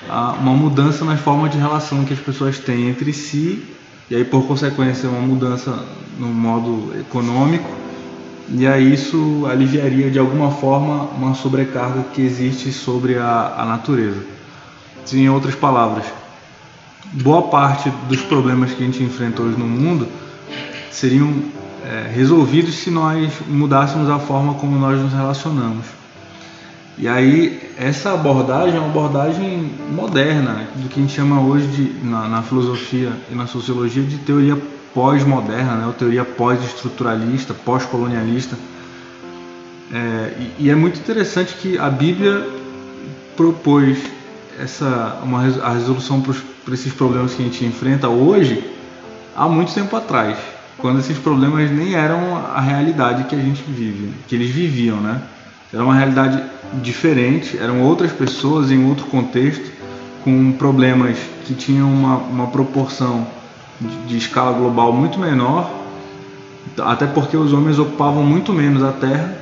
uma 0.09 0.53
mudança 0.53 1.05
nas 1.05 1.19
formas 1.19 1.51
de 1.51 1.57
relação 1.57 2.03
que 2.03 2.13
as 2.13 2.19
pessoas 2.19 2.59
têm 2.59 2.89
entre 2.89 3.13
si, 3.13 3.63
e 4.09 4.15
aí, 4.15 4.23
por 4.23 4.45
consequência, 4.45 5.09
uma 5.09 5.21
mudança 5.21 5.85
no 6.19 6.27
modo 6.27 6.93
econômico, 6.99 7.69
e 8.49 8.67
aí 8.67 8.93
isso 8.93 9.45
aliviaria 9.49 10.11
de 10.11 10.19
alguma 10.19 10.51
forma 10.51 11.05
uma 11.17 11.33
sobrecarga 11.33 12.03
que 12.13 12.21
existe 12.21 12.71
sobre 12.71 13.17
a, 13.17 13.55
a 13.57 13.65
natureza. 13.65 14.21
Em 15.13 15.29
outras 15.29 15.55
palavras, 15.55 16.05
boa 17.13 17.43
parte 17.43 17.91
dos 18.07 18.21
problemas 18.21 18.71
que 18.71 18.83
a 18.83 18.85
gente 18.85 19.01
enfrenta 19.01 19.41
hoje 19.41 19.57
no 19.57 19.65
mundo 19.65 20.07
seriam 20.91 21.33
é, 21.85 22.11
resolvidos 22.13 22.75
se 22.75 22.89
nós 22.89 23.31
mudássemos 23.47 24.09
a 24.09 24.19
forma 24.19 24.53
como 24.55 24.77
nós 24.77 24.99
nos 24.99 25.13
relacionamos. 25.13 25.85
E 26.97 27.07
aí 27.07 27.71
essa 27.77 28.13
abordagem 28.13 28.75
é 28.75 28.79
uma 28.79 28.89
abordagem 28.89 29.71
moderna 29.91 30.67
do 30.75 30.87
que 30.89 30.99
a 30.99 31.03
gente 31.03 31.13
chama 31.13 31.41
hoje 31.41 31.67
de 31.67 32.05
na, 32.05 32.27
na 32.27 32.41
filosofia 32.43 33.11
e 33.31 33.35
na 33.35 33.47
sociologia 33.47 34.03
de 34.03 34.17
teoria 34.19 34.57
pós-moderna, 34.93 35.75
né, 35.75 35.87
ou 35.87 35.93
teoria 35.93 36.23
pós-estruturalista, 36.23 37.53
pós-colonialista. 37.53 38.55
É, 39.91 40.33
e, 40.59 40.65
e 40.65 40.69
é 40.69 40.75
muito 40.75 40.99
interessante 40.99 41.55
que 41.55 41.79
a 41.79 41.89
Bíblia 41.89 42.47
propôs 43.35 43.97
essa 44.59 45.19
uma 45.23 45.39
a 45.63 45.73
resolução 45.73 46.21
para 46.21 46.73
esses 46.73 46.93
problemas 46.93 47.33
que 47.33 47.41
a 47.41 47.45
gente 47.45 47.65
enfrenta 47.65 48.07
hoje 48.07 48.63
há 49.35 49.47
muito 49.49 49.73
tempo 49.73 49.95
atrás, 49.95 50.37
quando 50.77 50.99
esses 50.99 51.17
problemas 51.17 51.71
nem 51.71 51.95
eram 51.95 52.37
a 52.37 52.61
realidade 52.61 53.23
que 53.23 53.35
a 53.35 53.39
gente 53.39 53.63
vive, 53.67 54.13
que 54.27 54.35
eles 54.35 54.51
viviam, 54.51 54.97
né? 54.97 55.21
Era 55.73 55.83
uma 55.83 55.95
realidade 55.95 56.41
diferente, 56.81 57.57
eram 57.57 57.81
outras 57.81 58.11
pessoas 58.11 58.71
em 58.71 58.85
outro 58.87 59.05
contexto, 59.07 59.71
com 60.23 60.51
problemas 60.53 61.17
que 61.45 61.53
tinham 61.53 61.91
uma, 61.91 62.15
uma 62.17 62.47
proporção 62.47 63.27
de, 63.81 63.95
de 64.07 64.17
escala 64.17 64.53
global 64.57 64.93
muito 64.93 65.19
menor, 65.19 65.69
até 66.79 67.05
porque 67.05 67.35
os 67.35 67.51
homens 67.53 67.77
ocupavam 67.79 68.23
muito 68.23 68.53
menos 68.53 68.83
a 68.83 68.91
Terra 68.91 69.35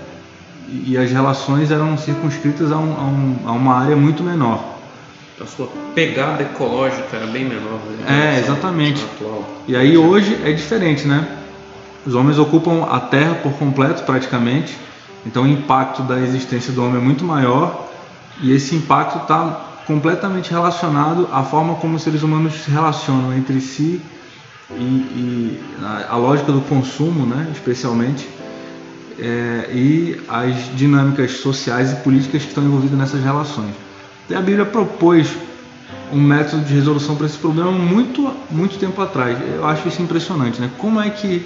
e, 0.70 0.98
as 0.98 1.12
relações 1.12 1.70
eram 1.70 1.98
circunscritas 1.98 2.72
a, 2.72 2.78
um- 2.78 2.96
a 2.98 3.04
um- 3.04 3.36
a 3.48 3.52
uma 3.52 3.76
área 3.76 3.96
muito 3.96 4.24
menor. 4.24 4.64
A 5.40 5.46
sua 5.46 5.68
pegada 5.94 6.44
ecológica 6.44 7.18
era 7.18 7.28
bem 7.28 7.44
menor. 7.46 7.80
né, 8.08 8.36
É, 8.36 8.40
exatamente. 8.40 9.04
Atual. 9.04 9.44
E 9.68 9.76
aí 9.76 9.98
hoje 9.98 10.38
é 10.46 10.52
diferente, 10.52 11.08
né? 11.08 11.28
Os 12.06 12.14
homens 12.16 12.38
ocupam 12.40 12.84
a 12.90 13.00
Terra 13.00 13.36
por 13.36 13.52
completo, 13.54 14.04
praticamente. 14.04 14.78
Então 15.26 15.44
o 15.44 15.48
impacto 15.48 16.04
da 16.04 16.20
existência 16.20 16.74
do 16.74 16.84
homem 16.84 16.98
é 16.98 17.04
muito 17.04 17.24
maior 17.24 17.90
e 18.42 18.52
esse 18.52 18.76
impacto 18.76 19.20
está 19.20 19.70
completamente 19.86 20.52
relacionado 20.52 21.28
à 21.32 21.44
forma 21.44 21.76
como 21.76 21.96
os 21.96 22.02
seres 22.02 22.24
humanos 22.24 22.54
se 22.54 22.72
relacionam 22.72 23.34
entre 23.34 23.60
si 23.62 24.02
e, 24.72 24.74
e 24.74 25.64
a, 25.82 26.14
a 26.14 26.18
lógica 26.18 26.52
do 26.52 26.62
consumo, 26.62 27.26
né? 27.26 27.50
Especialmente 27.52 28.28
é, 29.20 29.70
e 29.72 30.20
as 30.28 30.76
dinâmicas 30.76 31.38
sociais 31.38 31.92
e 31.92 31.96
políticas 31.98 32.42
que 32.42 32.48
estão 32.50 32.64
envolvidas 32.64 32.98
nessas 32.98 33.24
relações. 33.24 33.74
A 34.34 34.42
Bíblia 34.42 34.66
propôs 34.66 35.28
um 36.12 36.20
método 36.20 36.64
de 36.64 36.74
resolução 36.74 37.16
para 37.16 37.26
esse 37.26 37.38
problema 37.38 37.72
muito, 37.72 38.34
muito 38.50 38.78
tempo 38.78 39.02
atrás. 39.02 39.38
Eu 39.56 39.66
acho 39.66 39.88
isso 39.88 40.02
impressionante, 40.02 40.60
né? 40.60 40.70
Como 40.78 41.00
é 41.00 41.10
que, 41.10 41.46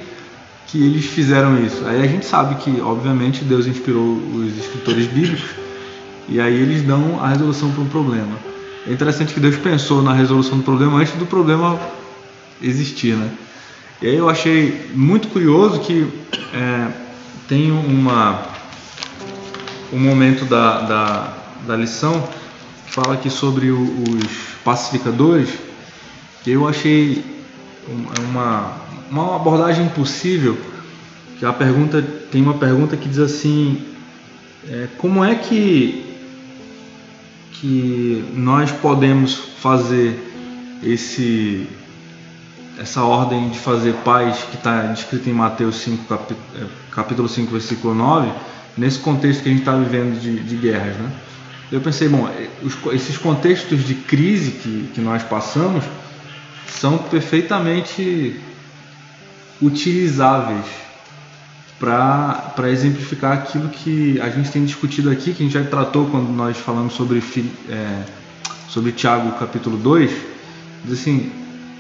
que 0.67 0.83
eles 0.83 1.05
fizeram 1.05 1.63
isso? 1.63 1.85
Aí 1.85 2.01
a 2.01 2.07
gente 2.07 2.25
sabe 2.25 2.55
que, 2.55 2.81
obviamente, 2.81 3.43
Deus 3.43 3.67
inspirou 3.67 4.17
os 4.33 4.57
escritores 4.57 5.07
bíblicos 5.07 5.49
e 6.27 6.39
aí 6.39 6.55
eles 6.55 6.81
dão 6.81 7.19
a 7.23 7.27
resolução 7.29 7.71
para 7.71 7.81
um 7.81 7.87
problema. 7.87 8.37
É 8.87 8.91
interessante 8.91 9.33
que 9.33 9.39
Deus 9.39 9.57
pensou 9.57 10.01
na 10.01 10.13
resolução 10.13 10.57
do 10.57 10.63
problema 10.63 10.99
antes 10.99 11.13
do 11.13 11.25
problema 11.25 11.79
existir, 12.61 13.15
né? 13.15 13.29
E 14.01 14.07
aí 14.07 14.15
eu 14.15 14.29
achei 14.29 14.89
muito 14.93 15.27
curioso 15.29 15.79
que 15.79 16.07
é, 16.53 16.87
tem 17.47 17.71
uma 17.71 18.53
um 19.93 19.99
momento 19.99 20.45
da, 20.45 20.81
da, 20.81 21.33
da 21.67 21.75
lição 21.75 22.27
que 22.87 22.93
fala 22.93 23.13
aqui 23.13 23.29
sobre 23.29 23.71
o- 23.71 24.03
os 24.09 24.27
pacificadores 24.63 25.49
eu 26.45 26.67
achei 26.67 27.23
um- 27.89 28.05
uma, 28.29 28.71
uma 29.09 29.35
abordagem 29.35 29.87
possível 29.89 30.57
que 31.39 31.45
a 31.45 31.53
pergunta 31.53 32.01
tem 32.31 32.41
uma 32.41 32.55
pergunta 32.55 32.95
que 32.97 33.07
diz 33.09 33.19
assim 33.19 33.81
é, 34.67 34.87
como 34.97 35.23
é 35.23 35.35
que 35.35 36.03
que 37.53 38.23
nós 38.35 38.71
podemos 38.71 39.35
fazer 39.61 40.19
esse 40.83 41.67
essa 42.77 43.03
ordem 43.03 43.49
de 43.49 43.57
fazer 43.57 43.93
paz 44.03 44.39
que 44.51 44.57
está 44.57 44.81
descrita 44.87 45.29
em 45.29 45.33
Mateus 45.33 45.77
5, 45.77 46.03
capi- 46.09 46.35
eh, 46.57 46.65
capítulo 46.91 47.29
5, 47.29 47.49
versículo 47.49 47.95
9, 47.95 48.29
nesse 48.77 48.99
contexto 48.99 49.43
que 49.43 49.47
a 49.47 49.51
gente 49.53 49.61
está 49.61 49.77
vivendo 49.77 50.19
de, 50.19 50.41
de 50.41 50.55
guerras. 50.57 50.97
Né? 50.97 51.09
Eu 51.71 51.79
pensei, 51.79 52.09
bom, 52.09 52.29
co- 52.83 52.91
esses 52.91 53.15
contextos 53.17 53.85
de 53.85 53.95
crise 53.95 54.51
que, 54.51 54.89
que 54.93 54.99
nós 54.99 55.23
passamos 55.23 55.85
são 56.67 56.97
perfeitamente 56.97 58.37
utilizáveis 59.61 60.65
para 61.79 62.71
exemplificar 62.71 63.33
aquilo 63.33 63.69
que 63.69 64.19
a 64.21 64.29
gente 64.29 64.49
tem 64.49 64.63
discutido 64.65 65.09
aqui, 65.09 65.33
que 65.33 65.43
a 65.43 65.45
gente 65.45 65.53
já 65.53 65.63
tratou 65.63 66.07
quando 66.07 66.29
nós 66.29 66.57
falamos 66.57 66.93
sobre, 66.93 67.21
é, 67.69 68.03
sobre 68.69 68.91
Tiago 68.91 69.31
capítulo 69.37 69.77
2, 69.77 70.11
diz 70.85 70.99
assim, 70.99 71.31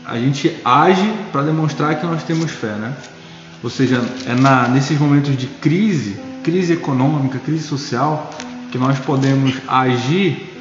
a 0.05 0.17
gente 0.19 0.55
age 0.63 1.13
para 1.31 1.43
demonstrar 1.43 1.99
que 1.99 2.05
nós 2.05 2.23
temos 2.23 2.51
fé, 2.51 2.75
né? 2.75 2.93
Ou 3.63 3.69
seja, 3.69 4.03
é 4.27 4.35
na, 4.35 4.67
nesses 4.67 4.99
momentos 4.99 5.35
de 5.35 5.47
crise, 5.47 6.17
crise 6.43 6.73
econômica, 6.73 7.39
crise 7.39 7.63
social, 7.63 8.29
que 8.71 8.77
nós 8.77 8.99
podemos 8.99 9.55
agir 9.67 10.53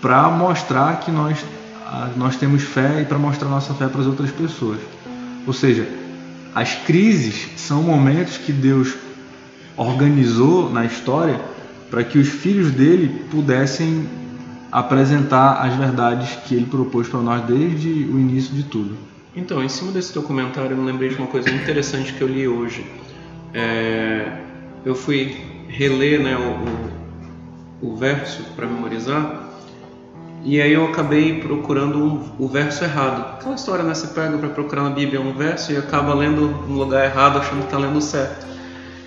para 0.00 0.28
mostrar 0.28 1.00
que 1.00 1.10
nós, 1.10 1.38
nós 2.16 2.36
temos 2.36 2.62
fé 2.62 3.00
e 3.00 3.04
para 3.04 3.18
mostrar 3.18 3.48
nossa 3.48 3.74
fé 3.74 3.88
para 3.88 4.00
as 4.00 4.06
outras 4.06 4.30
pessoas. 4.30 4.78
Ou 5.46 5.52
seja, 5.52 5.88
as 6.54 6.74
crises 6.74 7.48
são 7.56 7.82
momentos 7.82 8.36
que 8.36 8.52
Deus 8.52 8.94
organizou 9.76 10.70
na 10.70 10.84
história 10.84 11.40
para 11.90 12.04
que 12.04 12.18
os 12.18 12.28
filhos 12.28 12.70
dele 12.72 13.24
pudessem 13.30 14.08
apresentar 14.70 15.54
as 15.64 15.74
verdades 15.74 16.36
que 16.46 16.54
ele 16.54 16.66
propôs 16.66 17.08
para 17.08 17.20
nós 17.20 17.44
desde 17.44 17.88
o 17.88 18.18
início 18.18 18.54
de 18.54 18.62
tudo. 18.64 18.96
Então, 19.34 19.62
em 19.62 19.68
cima 19.68 19.92
desse 19.92 20.12
documentário, 20.12 20.76
eu 20.76 20.84
lembrei 20.84 21.08
de 21.08 21.16
uma 21.16 21.26
coisa 21.26 21.50
interessante 21.50 22.12
que 22.12 22.20
eu 22.20 22.28
li 22.28 22.46
hoje. 22.46 22.84
É, 23.54 24.38
eu 24.84 24.94
fui 24.94 25.36
reler 25.68 26.20
né, 26.20 26.36
o, 26.36 27.86
o, 27.86 27.92
o 27.92 27.96
verso 27.96 28.42
para 28.56 28.66
memorizar 28.66 29.49
e 30.42 30.60
aí 30.60 30.72
eu 30.72 30.86
acabei 30.86 31.40
procurando 31.40 31.98
um- 31.98 32.22
o 32.38 32.48
verso 32.48 32.82
errado. 32.84 33.34
Aquela 33.38 33.54
história, 33.54 33.84
né? 33.84 33.94
Você 33.94 34.06
pega 34.08 34.36
para 34.38 34.48
procurar 34.48 34.82
na 34.84 34.90
Bíblia 34.90 35.20
um 35.20 35.32
verso 35.34 35.72
e 35.72 35.76
acaba 35.76 36.14
lendo 36.14 36.42
no 36.66 36.78
lugar 36.78 37.04
errado, 37.04 37.38
achando 37.38 37.58
que 37.58 37.64
está 37.64 37.78
lendo 37.78 38.00
certo. 38.00 38.46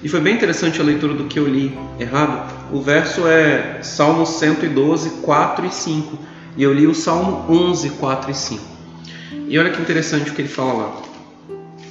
E 0.04 0.10
foi 0.10 0.20
bem 0.20 0.36
interessante 0.36 0.82
a 0.82 0.84
leitura 0.84 1.14
do 1.14 1.24
que 1.26 1.40
eu 1.40 1.48
li 1.48 1.78
errado. 2.00 2.52
O 2.72 2.82
verso 2.82 3.26
é 3.26 3.80
Salmo 3.82 4.26
112, 4.26 5.22
4 5.22 5.66
e 5.66 5.72
5. 5.72 6.20
E 6.58 6.64
eu 6.64 6.74
li 6.74 6.86
o 6.86 6.94
Salmo 6.94 7.46
11, 7.50 7.90
4 7.92 8.30
e 8.30 8.34
5. 8.36 8.64
E 9.48 9.58
olha 9.58 9.72
que 9.72 9.82
interessante 9.82 10.30
o 10.30 10.34
que 10.34 10.42
ele 10.42 10.50
fala 10.50 10.74
lá. 10.74 10.92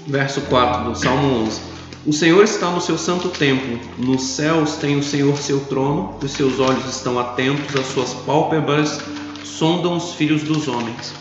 Verso 0.06 0.42
4 0.42 0.90
do 0.90 0.94
Salmo 0.94 1.42
11. 1.42 1.60
O 2.04 2.12
Senhor 2.12 2.42
está 2.44 2.70
no 2.70 2.80
seu 2.80 2.98
santo 2.98 3.28
templo. 3.28 3.78
Nos 3.96 4.22
céus 4.22 4.76
tem 4.76 4.96
o 4.98 5.02
Senhor 5.02 5.36
seu 5.38 5.60
trono. 5.60 6.16
Os 6.22 6.32
seus 6.32 6.60
olhos 6.60 6.84
estão 6.86 7.18
atentos, 7.18 7.74
as 7.74 7.86
suas 7.86 8.12
pálpebras 8.12 9.00
sondam 9.44 9.96
os 9.96 10.14
filhos 10.14 10.42
dos 10.42 10.68
homens. 10.68 11.14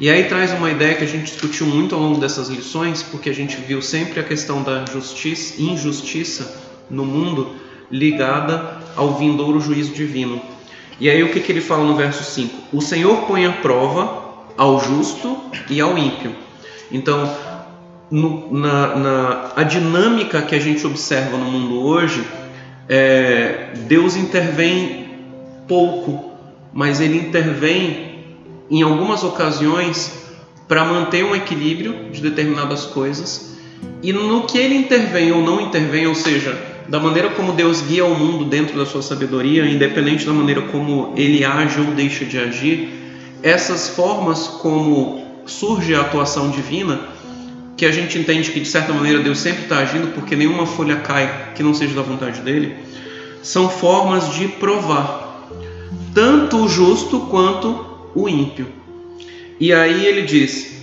E 0.00 0.08
aí 0.08 0.24
traz 0.24 0.52
uma 0.52 0.70
ideia 0.70 0.94
que 0.94 1.04
a 1.04 1.08
gente 1.08 1.24
discutiu 1.32 1.66
muito 1.66 1.94
ao 1.94 2.00
longo 2.00 2.20
dessas 2.20 2.48
lições, 2.48 3.02
porque 3.02 3.30
a 3.30 3.34
gente 3.34 3.56
viu 3.56 3.82
sempre 3.82 4.20
a 4.20 4.22
questão 4.22 4.62
da 4.62 4.84
justiça, 4.86 5.60
injustiça 5.60 6.56
no 6.88 7.04
mundo 7.04 7.56
ligada 7.90 8.78
ao 8.94 9.14
vindouro 9.14 9.60
juízo 9.60 9.92
divino. 9.92 10.40
E 11.00 11.08
aí 11.08 11.22
o 11.22 11.32
que, 11.32 11.40
que 11.40 11.50
ele 11.50 11.60
fala 11.60 11.84
no 11.84 11.96
verso 11.96 12.22
5? 12.22 12.76
O 12.76 12.80
Senhor 12.80 13.26
põe 13.26 13.46
à 13.46 13.52
prova 13.52 14.28
ao 14.56 14.80
justo 14.80 15.38
e 15.70 15.80
ao 15.80 15.96
ímpio. 15.96 16.34
Então, 16.90 17.32
no, 18.10 18.52
na, 18.52 18.96
na, 18.96 19.52
a 19.54 19.62
dinâmica 19.62 20.42
que 20.42 20.54
a 20.54 20.60
gente 20.60 20.86
observa 20.86 21.36
no 21.36 21.44
mundo 21.44 21.80
hoje, 21.84 22.24
é, 22.88 23.72
Deus 23.86 24.16
intervém 24.16 25.08
pouco, 25.68 26.27
mas 26.78 27.00
ele 27.00 27.18
intervém 27.18 28.20
em 28.70 28.82
algumas 28.82 29.24
ocasiões 29.24 30.12
para 30.68 30.84
manter 30.84 31.24
um 31.24 31.34
equilíbrio 31.34 32.12
de 32.12 32.20
determinadas 32.20 32.84
coisas. 32.84 33.56
E 34.00 34.12
no 34.12 34.42
que 34.42 34.56
ele 34.56 34.76
intervém 34.76 35.32
ou 35.32 35.42
não 35.42 35.60
intervém, 35.60 36.06
ou 36.06 36.14
seja, 36.14 36.56
da 36.86 37.00
maneira 37.00 37.30
como 37.30 37.50
Deus 37.50 37.80
guia 37.82 38.04
o 38.04 38.16
mundo 38.16 38.44
dentro 38.44 38.78
da 38.78 38.86
sua 38.86 39.02
sabedoria, 39.02 39.66
independente 39.66 40.24
da 40.24 40.32
maneira 40.32 40.62
como 40.62 41.14
ele 41.16 41.44
age 41.44 41.80
ou 41.80 41.86
deixa 41.86 42.24
de 42.24 42.38
agir, 42.38 42.90
essas 43.42 43.88
formas 43.88 44.46
como 44.46 45.26
surge 45.46 45.96
a 45.96 46.02
atuação 46.02 46.48
divina, 46.48 47.00
que 47.76 47.86
a 47.86 47.90
gente 47.90 48.16
entende 48.16 48.52
que 48.52 48.60
de 48.60 48.68
certa 48.68 48.92
maneira 48.92 49.18
Deus 49.18 49.40
sempre 49.40 49.64
está 49.64 49.78
agindo, 49.78 50.14
porque 50.14 50.36
nenhuma 50.36 50.64
folha 50.64 50.94
cai 50.98 51.54
que 51.56 51.62
não 51.64 51.74
seja 51.74 51.96
da 51.96 52.02
vontade 52.02 52.40
dele, 52.40 52.76
são 53.42 53.68
formas 53.68 54.32
de 54.32 54.46
provar 54.46 55.27
tanto 56.18 56.64
o 56.64 56.68
justo 56.68 57.20
quanto 57.30 57.78
o 58.12 58.28
ímpio. 58.28 58.66
E 59.60 59.72
aí 59.72 60.04
ele 60.04 60.22
diz: 60.22 60.82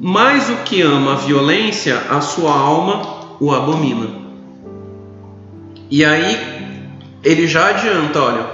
Mas 0.00 0.48
o 0.48 0.56
que 0.64 0.80
ama 0.80 1.12
a 1.12 1.16
violência, 1.16 1.98
a 2.08 2.22
sua 2.22 2.50
alma 2.50 3.36
o 3.38 3.52
abomina. 3.52 4.08
E 5.90 6.02
aí 6.02 6.80
ele 7.22 7.46
já 7.46 7.68
adianta, 7.68 8.22
olha, 8.22 8.46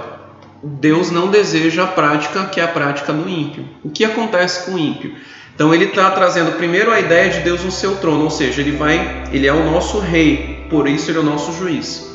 Deus 0.61 1.11
não 1.11 1.27
deseja 1.27 1.85
a 1.85 1.87
prática 1.87 2.43
que 2.47 2.59
é 2.59 2.63
a 2.65 2.67
prática 2.67 3.13
do 3.13 3.29
ímpio. 3.29 3.63
O 3.81 3.89
que 3.89 4.03
acontece 4.03 4.65
com 4.65 4.75
o 4.75 4.77
ímpio? 4.79 5.15
Então 5.55 5.73
ele 5.73 5.85
está 5.85 6.11
trazendo 6.11 6.57
primeiro 6.57 6.91
a 6.91 6.99
ideia 6.99 7.29
de 7.29 7.39
Deus 7.39 7.63
no 7.63 7.71
seu 7.71 7.95
trono, 7.95 8.25
ou 8.25 8.29
seja, 8.29 8.59
ele 8.59 8.71
vai, 8.71 9.23
ele 9.31 9.47
é 9.47 9.53
o 9.53 9.63
nosso 9.63 9.99
rei, 9.99 10.67
por 10.69 10.89
isso 10.89 11.09
ele 11.09 11.19
é 11.19 11.21
o 11.21 11.23
nosso 11.23 11.53
juiz. 11.53 12.05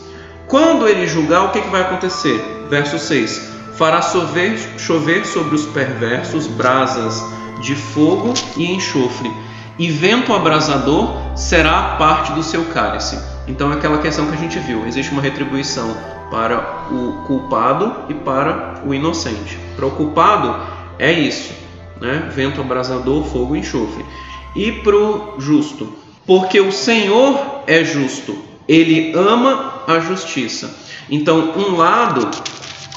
Quando 0.48 0.86
ele 0.86 1.06
julgar, 1.06 1.44
o 1.44 1.50
que, 1.50 1.62
que 1.62 1.70
vai 1.70 1.80
acontecer? 1.80 2.38
Verso 2.68 2.98
6: 2.98 3.61
Fará 3.82 4.00
chover, 4.00 4.56
chover 4.78 5.26
sobre 5.26 5.56
os 5.56 5.66
perversos 5.66 6.46
brasas 6.46 7.20
de 7.60 7.74
fogo 7.74 8.32
e 8.56 8.70
enxofre, 8.70 9.28
e 9.76 9.90
vento 9.90 10.32
abrasador 10.32 11.36
será 11.36 11.96
parte 11.96 12.30
do 12.30 12.44
seu 12.44 12.66
cálice. 12.66 13.18
Então 13.48 13.72
é 13.72 13.74
aquela 13.74 13.98
questão 13.98 14.28
que 14.28 14.34
a 14.34 14.38
gente 14.38 14.56
viu: 14.60 14.86
existe 14.86 15.10
uma 15.10 15.20
retribuição 15.20 15.96
para 16.30 16.86
o 16.92 17.24
culpado 17.26 17.92
e 18.08 18.14
para 18.14 18.80
o 18.86 18.94
inocente. 18.94 19.58
Para 19.74 19.86
o 19.86 19.90
culpado 19.90 20.64
é 20.96 21.10
isso, 21.10 21.52
né? 22.00 22.30
Vento 22.32 22.60
abrasador, 22.60 23.24
fogo 23.24 23.56
e 23.56 23.58
enxofre. 23.58 24.06
E 24.54 24.70
para 24.70 24.94
o 24.94 25.40
justo, 25.40 25.92
porque 26.24 26.60
o 26.60 26.70
Senhor 26.70 27.64
é 27.66 27.82
justo, 27.82 28.38
ele 28.68 29.12
ama 29.16 29.82
a 29.88 29.98
justiça. 29.98 30.72
Então, 31.10 31.52
um 31.56 31.76
lado, 31.76 32.30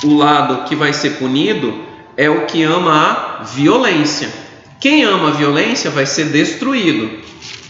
o 0.04 0.14
lado 0.14 0.66
que 0.66 0.76
vai 0.76 0.94
ser 0.94 1.12
punido 1.12 1.74
é 2.18 2.30
o 2.30 2.46
que 2.46 2.64
ama 2.64 3.40
a 3.40 3.44
violência. 3.44 4.30
Quem 4.80 5.04
ama 5.04 5.30
a 5.30 5.32
violência 5.32 5.90
vai 5.90 6.06
ser 6.06 6.26
destruído. 6.26 7.20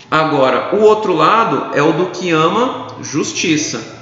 Agora, 0.10 0.76
o 0.76 0.82
outro 0.82 1.14
lado 1.14 1.76
é 1.76 1.82
o 1.82 1.94
do 1.94 2.08
que 2.08 2.32
ama 2.32 2.88
justiça. 3.02 3.96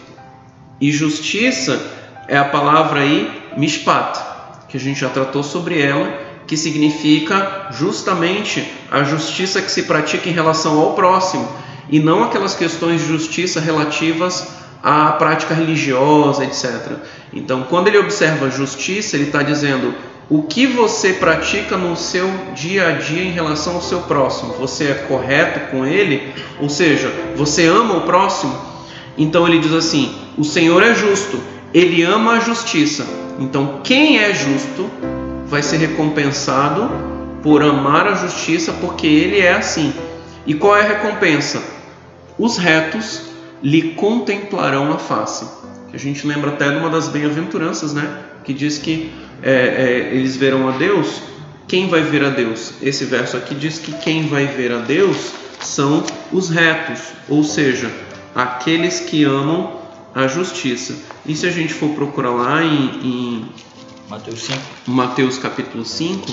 E 0.79 0.91
justiça 0.91 1.81
é 2.27 2.37
a 2.37 2.45
palavra 2.45 3.01
aí 3.01 3.43
mishpat, 3.57 4.19
que 4.67 4.77
a 4.77 4.79
gente 4.79 4.99
já 4.99 5.09
tratou 5.09 5.43
sobre 5.43 5.81
ela, 5.81 6.11
que 6.47 6.57
significa 6.57 7.67
justamente 7.71 8.67
a 8.91 9.03
justiça 9.03 9.61
que 9.61 9.71
se 9.71 9.83
pratica 9.83 10.29
em 10.29 10.33
relação 10.33 10.79
ao 10.79 10.93
próximo 10.93 11.47
e 11.89 11.99
não 11.99 12.23
aquelas 12.23 12.55
questões 12.55 13.01
de 13.01 13.07
justiça 13.07 13.59
relativas 13.59 14.62
à 14.83 15.13
prática 15.13 15.53
religiosa, 15.53 16.43
etc. 16.43 16.97
Então, 17.31 17.63
quando 17.63 17.87
ele 17.87 17.97
observa 17.97 18.51
justiça, 18.51 19.15
ele 19.15 19.27
está 19.27 19.41
dizendo 19.41 19.95
o 20.29 20.43
que 20.43 20.67
você 20.67 21.13
pratica 21.13 21.77
no 21.77 21.95
seu 21.95 22.29
dia 22.53 22.89
a 22.89 22.91
dia 22.91 23.23
em 23.23 23.31
relação 23.31 23.75
ao 23.75 23.81
seu 23.81 24.01
próximo. 24.01 24.53
Você 24.55 24.85
é 24.85 24.93
correto 24.93 25.71
com 25.71 25.85
ele? 25.85 26.33
Ou 26.59 26.69
seja, 26.69 27.11
você 27.35 27.65
ama 27.65 27.95
o 27.95 28.01
próximo? 28.01 28.53
Então 29.17 29.47
ele 29.47 29.59
diz 29.59 29.73
assim: 29.73 30.13
o 30.37 30.43
Senhor 30.43 30.83
é 30.83 30.93
justo, 30.93 31.39
ele 31.73 32.03
ama 32.03 32.33
a 32.33 32.39
justiça. 32.39 33.05
Então, 33.39 33.79
quem 33.83 34.19
é 34.19 34.33
justo 34.33 34.89
vai 35.47 35.63
ser 35.63 35.77
recompensado 35.77 36.89
por 37.41 37.63
amar 37.63 38.07
a 38.07 38.15
justiça, 38.15 38.73
porque 38.73 39.07
ele 39.07 39.39
é 39.39 39.53
assim. 39.53 39.93
E 40.45 40.53
qual 40.53 40.75
é 40.75 40.81
a 40.81 40.87
recompensa? 40.87 41.61
Os 42.37 42.57
retos 42.57 43.32
lhe 43.63 43.93
contemplarão 43.93 44.91
a 44.93 44.99
face. 44.99 45.45
A 45.93 45.97
gente 45.97 46.25
lembra 46.27 46.51
até 46.51 46.69
de 46.69 46.77
uma 46.77 46.89
das 46.89 47.07
bem-aventuranças, 47.07 47.93
né? 47.93 48.19
Que 48.43 48.53
diz 48.53 48.77
que 48.77 49.11
é, 49.41 49.51
é, 50.11 50.15
eles 50.15 50.35
verão 50.35 50.67
a 50.67 50.71
Deus. 50.71 51.21
Quem 51.67 51.87
vai 51.87 52.01
ver 52.01 52.23
a 52.25 52.29
Deus? 52.29 52.73
Esse 52.81 53.05
verso 53.05 53.37
aqui 53.37 53.55
diz 53.55 53.79
que 53.79 53.93
quem 53.93 54.27
vai 54.27 54.45
ver 54.47 54.71
a 54.71 54.79
Deus 54.79 55.31
são 55.61 56.03
os 56.31 56.49
retos, 56.49 56.99
ou 57.29 57.43
seja, 57.43 57.89
aqueles 58.35 58.99
que 58.99 59.23
amam 59.23 59.79
a 60.13 60.27
justiça. 60.27 60.95
E 61.25 61.35
se 61.35 61.45
a 61.47 61.51
gente 61.51 61.73
for 61.73 61.89
procurar 61.91 62.31
lá 62.31 62.63
em, 62.63 62.85
em 63.03 63.45
Mateus 64.09 64.43
5. 64.43 64.59
Mateus 64.87 65.37
capítulo 65.37 65.85
5, 65.85 66.25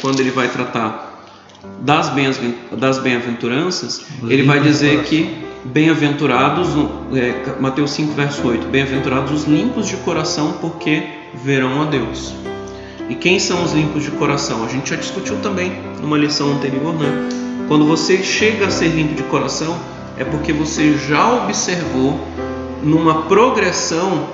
quando 0.00 0.18
ele 0.20 0.30
vai 0.30 0.48
tratar 0.48 1.24
das 1.80 2.08
bem- 2.10 2.56
das 2.72 2.98
bem-aventuranças, 2.98 4.04
ele 4.28 4.42
vai 4.42 4.60
dizer 4.60 5.04
que 5.04 5.30
bem-aventurados, 5.64 6.68
é, 7.14 7.60
Mateus 7.60 7.92
5, 7.92 8.12
verso 8.14 8.46
8, 8.46 8.66
bem-aventurados 8.68 9.32
os 9.32 9.44
limpos 9.44 9.86
de 9.86 9.96
coração, 9.98 10.54
porque 10.60 11.04
verão 11.34 11.82
a 11.82 11.84
Deus. 11.84 12.34
E 13.08 13.14
quem 13.14 13.38
são 13.38 13.62
os 13.64 13.72
limpos 13.72 14.04
de 14.04 14.10
coração? 14.12 14.64
A 14.64 14.68
gente 14.68 14.90
já 14.90 14.96
discutiu 14.96 15.36
também 15.40 15.72
numa 16.00 16.16
lição 16.16 16.52
anterior, 16.52 16.94
né? 16.94 17.28
Quando 17.68 17.86
você 17.86 18.22
chega 18.22 18.66
a 18.66 18.70
ser 18.70 18.88
limpo 18.88 19.14
de 19.14 19.22
coração, 19.24 19.78
é 20.18 20.24
porque 20.24 20.52
você 20.52 20.96
já 20.96 21.32
observou 21.32 22.18
numa 22.82 23.22
progressão. 23.22 24.26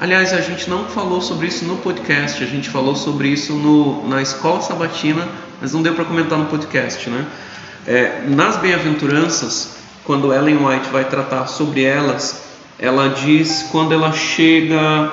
Aliás, 0.00 0.32
a 0.32 0.40
gente 0.40 0.68
não 0.68 0.84
falou 0.84 1.20
sobre 1.20 1.46
isso 1.46 1.64
no 1.64 1.76
podcast, 1.76 2.42
a 2.42 2.46
gente 2.46 2.68
falou 2.68 2.94
sobre 2.94 3.28
isso 3.28 3.54
no, 3.54 4.06
na 4.08 4.20
escola 4.20 4.60
sabatina, 4.60 5.26
mas 5.60 5.72
não 5.72 5.82
deu 5.82 5.94
para 5.94 6.04
comentar 6.04 6.38
no 6.38 6.46
podcast, 6.46 7.08
né? 7.08 7.26
É, 7.86 8.24
nas 8.28 8.56
bem-aventuranças, 8.56 9.83
quando 10.04 10.32
Ellen 10.32 10.64
White 10.64 10.88
vai 10.90 11.04
tratar 11.04 11.46
sobre 11.46 11.82
elas, 11.82 12.44
ela 12.78 13.08
diz 13.08 13.66
quando 13.72 13.92
ela 13.92 14.12
chega, 14.12 15.12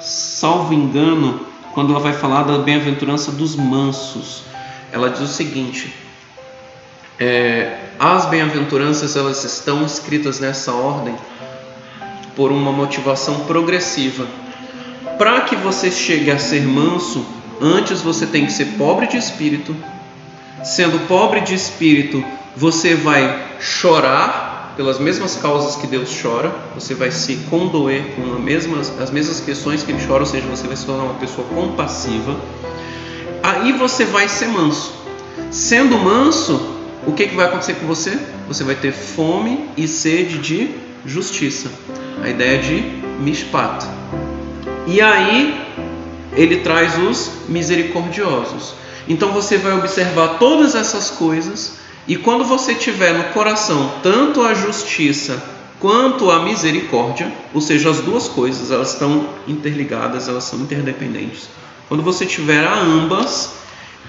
salvo 0.00 0.72
engano, 0.72 1.40
quando 1.74 1.92
ela 1.92 2.00
vai 2.00 2.14
falar 2.14 2.42
da 2.42 2.58
bem-aventurança 2.58 3.30
dos 3.30 3.54
mansos, 3.54 4.42
ela 4.90 5.10
diz 5.10 5.20
o 5.20 5.26
seguinte: 5.26 5.94
é, 7.20 7.78
as 7.98 8.26
bem-aventuranças 8.26 9.16
elas 9.16 9.44
estão 9.44 9.84
escritas 9.84 10.40
nessa 10.40 10.72
ordem 10.72 11.14
por 12.34 12.52
uma 12.52 12.72
motivação 12.72 13.40
progressiva. 13.40 14.26
Para 15.18 15.40
que 15.40 15.56
você 15.56 15.90
chegue 15.90 16.30
a 16.30 16.38
ser 16.38 16.62
manso, 16.62 17.26
antes 17.60 18.00
você 18.00 18.24
tem 18.24 18.46
que 18.46 18.52
ser 18.52 18.66
pobre 18.78 19.08
de 19.08 19.16
espírito. 19.16 19.74
Sendo 20.62 21.06
pobre 21.08 21.40
de 21.40 21.54
espírito, 21.54 22.24
você 22.58 22.96
vai 22.96 23.56
chorar 23.60 24.74
pelas 24.76 24.98
mesmas 24.98 25.36
causas 25.36 25.76
que 25.76 25.86
Deus 25.86 26.10
chora, 26.20 26.52
você 26.74 26.92
vai 26.92 27.12
se 27.12 27.36
condoer 27.48 28.16
com 28.16 28.34
as 28.34 28.40
mesmas, 28.40 29.00
as 29.00 29.12
mesmas 29.12 29.38
questões 29.38 29.84
que 29.84 29.92
Ele 29.92 30.04
chora, 30.04 30.20
ou 30.20 30.26
seja, 30.26 30.44
você 30.48 30.66
vai 30.66 30.76
se 30.76 30.84
tornar 30.84 31.04
uma 31.04 31.14
pessoa 31.14 31.46
compassiva. 31.46 32.36
Aí 33.44 33.72
você 33.74 34.04
vai 34.04 34.28
ser 34.28 34.48
manso. 34.48 34.92
Sendo 35.52 35.96
manso, 35.98 36.60
o 37.06 37.12
que, 37.12 37.28
que 37.28 37.36
vai 37.36 37.46
acontecer 37.46 37.74
com 37.74 37.86
você? 37.86 38.18
Você 38.48 38.64
vai 38.64 38.74
ter 38.74 38.92
fome 38.92 39.68
e 39.76 39.86
sede 39.86 40.38
de 40.38 40.74
justiça. 41.06 41.70
A 42.24 42.28
ideia 42.28 42.60
de 42.60 42.80
mishpat. 43.20 43.86
E 44.84 45.00
aí 45.00 45.64
ele 46.32 46.56
traz 46.56 46.98
os 46.98 47.30
misericordiosos. 47.48 48.74
Então 49.08 49.32
você 49.32 49.56
vai 49.58 49.78
observar 49.78 50.38
todas 50.40 50.74
essas 50.74 51.10
coisas 51.10 51.77
e 52.08 52.16
quando 52.16 52.42
você 52.44 52.74
tiver 52.74 53.12
no 53.12 53.24
coração 53.34 53.92
tanto 54.02 54.42
a 54.42 54.54
justiça 54.54 55.40
quanto 55.78 56.30
a 56.30 56.42
misericórdia, 56.42 57.32
ou 57.54 57.60
seja, 57.60 57.90
as 57.90 58.00
duas 58.00 58.26
coisas, 58.26 58.72
elas 58.72 58.94
estão 58.94 59.28
interligadas, 59.46 60.26
elas 60.26 60.42
são 60.44 60.58
interdependentes. 60.60 61.48
Quando 61.88 62.02
você 62.02 62.26
tiver 62.26 62.66
a 62.66 62.80
ambas, 62.80 63.52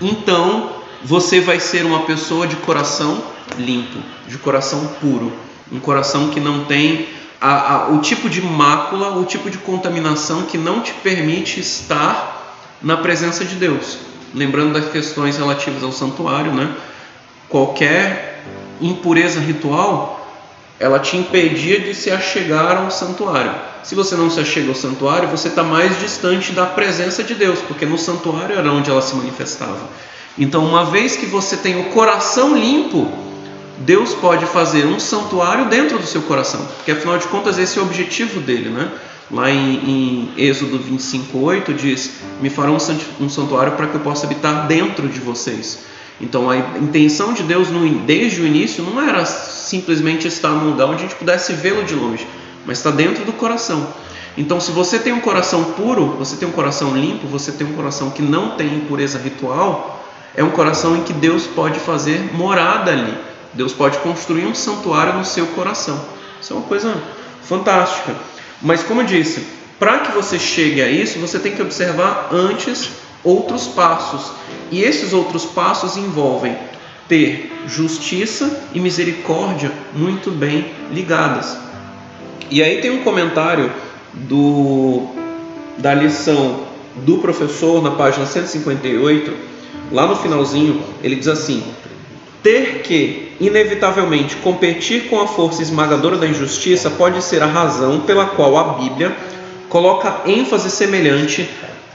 então 0.02 0.72
você 1.04 1.40
vai 1.40 1.60
ser 1.60 1.86
uma 1.86 2.00
pessoa 2.02 2.48
de 2.48 2.56
coração 2.58 3.22
limpo, 3.58 4.00
de 4.28 4.38
coração 4.38 4.88
puro, 5.00 5.32
um 5.72 5.80
coração 5.80 6.30
que 6.30 6.40
não 6.40 6.66
tem 6.66 7.08
a- 7.40 7.74
a- 7.74 7.90
o 7.90 8.00
tipo 8.00 8.30
de 8.30 8.42
mácula, 8.42 9.18
o 9.18 9.24
tipo 9.26 9.50
de 9.50 9.58
contaminação 9.60 10.44
que 10.44 10.58
não 10.58 10.82
te 10.82 10.94
permite 10.94 11.60
estar 11.60 12.58
na 12.82 12.98
presença 12.98 13.46
de 13.46 13.56
Deus. 13.56 13.98
Lembrando 14.34 14.74
das 14.74 14.92
questões 14.92 15.38
relativas 15.38 15.84
ao 15.84 15.92
santuário, 15.92 16.52
né? 16.52 16.70
Qualquer 17.50 18.44
impureza 18.80 19.40
ritual 19.40 20.20
ela 20.80 21.00
te 21.00 21.18
impedia 21.18 21.80
de 21.80 21.94
se 21.94 22.10
achegar 22.10 22.78
ao 22.78 22.90
santuário. 22.90 23.54
Se 23.84 23.96
você 23.96 24.16
não 24.16 24.30
se 24.30 24.40
achega 24.40 24.70
ao 24.70 24.76
santuário, 24.76 25.28
você 25.28 25.50
está 25.50 25.62
mais 25.62 26.00
distante 26.00 26.54
da 26.54 26.66
presença 26.66 27.24
de 27.24 27.36
Deus, 27.36 27.60
porque 27.68 27.86
no 27.86 27.98
santuário 27.98 28.58
era 28.58 28.72
onde 28.72 28.90
ela 28.90 29.02
se 29.02 29.16
manifestava. 29.16 29.90
Então, 30.38 30.64
uma 30.64 30.86
vez 30.86 31.18
que 31.18 31.26
você 31.26 31.58
tem 31.58 31.82
o 31.82 31.86
coração 31.86 32.56
limpo, 32.56 33.12
Deus 33.80 34.14
pode 34.14 34.46
fazer 34.46 34.86
um 34.86 35.00
santuário 35.00 35.66
dentro 35.66 35.98
do 35.98 36.06
seu 36.06 36.22
coração, 36.22 36.66
porque 36.78 36.92
afinal 36.92 37.18
de 37.18 37.28
contas 37.28 37.58
esse 37.58 37.78
é 37.78 37.82
o 37.82 37.86
objetivo 37.86 38.40
dele, 38.40 38.70
né? 38.70 38.90
Lá 39.32 39.50
em, 39.50 40.32
em 40.38 40.44
Êxodo 40.44 40.80
25:8 40.80 41.74
diz: 41.74 42.12
"Me 42.42 42.50
farão 42.50 42.78
um 43.20 43.30
santuário 43.30 43.74
para 43.74 43.88
que 43.88 43.96
eu 43.96 44.02
possa 44.02 44.26
habitar 44.26 44.68
dentro 44.68 45.08
de 45.08 45.20
vocês". 45.20 45.80
Então 46.20 46.50
a 46.50 46.58
intenção 46.58 47.34
de 47.34 47.44
Deus 47.44 47.68
desde 48.06 48.42
o 48.42 48.48
início 48.48 48.84
não 48.84 49.02
era 49.02 49.26
simplesmente 49.26 50.28
estar 50.28 50.50
num 50.50 50.72
lugar 50.72 50.88
onde 50.88 51.04
a 51.04 51.08
gente 51.08 51.16
pudesse 51.16 51.54
vê-lo 51.54 51.84
de 51.84 51.96
longe, 51.96 52.28
mas 52.66 52.80
está 52.80 52.92
dentro 52.92 53.24
do 53.24 53.34
coração. 53.34 53.88
Então, 54.38 54.60
se 54.62 54.72
você 54.72 54.98
tem 55.00 55.12
um 55.12 55.20
coração 55.20 55.74
puro, 55.74 56.16
você 56.18 56.38
tem 56.38 56.48
um 56.48 56.52
coração 56.52 56.96
limpo, 56.96 57.28
você 57.28 57.52
tem 57.52 57.68
um 57.68 57.74
coração 57.74 58.10
que 58.12 58.22
não 58.22 58.52
tem 58.52 58.74
impureza 58.74 59.20
ritual, 59.20 60.02
é 60.36 60.44
um 60.44 60.52
coração 60.52 60.96
em 60.96 61.04
que 61.04 61.12
Deus 61.12 61.46
pode 61.46 61.80
fazer 61.80 62.34
morada 62.34 62.92
ali. 62.92 63.18
Deus 63.54 63.74
pode 63.74 63.98
construir 63.98 64.46
um 64.46 64.56
santuário 64.56 65.14
no 65.14 65.26
seu 65.26 65.48
coração. 65.48 66.00
Isso 66.40 66.54
é 66.54 66.56
uma 66.56 66.66
coisa 66.66 66.96
fantástica. 67.44 68.16
Mas, 68.62 68.84
como 68.84 69.02
eu 69.02 69.06
disse, 69.06 69.46
para 69.78 70.00
que 70.00 70.12
você 70.12 70.38
chegue 70.40 70.82
a 70.82 70.90
isso, 70.90 71.20
você 71.20 71.40
tem 71.40 71.54
que 71.54 71.62
observar 71.62 72.30
antes 72.32 72.90
outros 73.24 73.68
passos. 73.68 74.32
E 74.72 74.82
esses 74.82 75.14
outros 75.14 75.46
passos 75.46 75.98
envolvem 75.98 76.56
ter 77.08 77.52
justiça 77.68 78.68
e 78.74 78.80
misericórdia 78.80 79.72
muito 79.94 80.30
bem 80.30 80.72
ligadas. 80.92 81.58
E 82.50 82.64
aí 82.64 82.82
tem 82.82 82.92
um 82.92 83.04
comentário 83.04 83.72
do 84.14 85.08
da 85.78 85.94
lição 85.94 86.68
do 86.96 87.20
professor 87.20 87.82
na 87.82 87.92
página 87.92 88.26
158, 88.26 89.34
lá 89.92 90.06
no 90.06 90.16
finalzinho, 90.16 90.82
ele 91.02 91.16
diz 91.16 91.28
assim: 91.28 91.64
ter 92.44 92.82
que, 92.82 93.32
inevitavelmente, 93.40 94.36
competir 94.38 95.10
com 95.10 95.20
a 95.22 95.28
força 95.28 95.62
esmagadora 95.62 96.18
da 96.18 96.28
injustiça 96.28 96.90
pode 96.90 97.22
ser 97.24 97.42
a 97.42 97.46
razão 97.46 98.02
pela 98.02 98.26
qual 98.26 98.58
a 98.58 98.74
Bíblia 98.74 99.16
coloca 99.70 100.22
ênfase 100.26 100.70
semelhante 100.70 101.48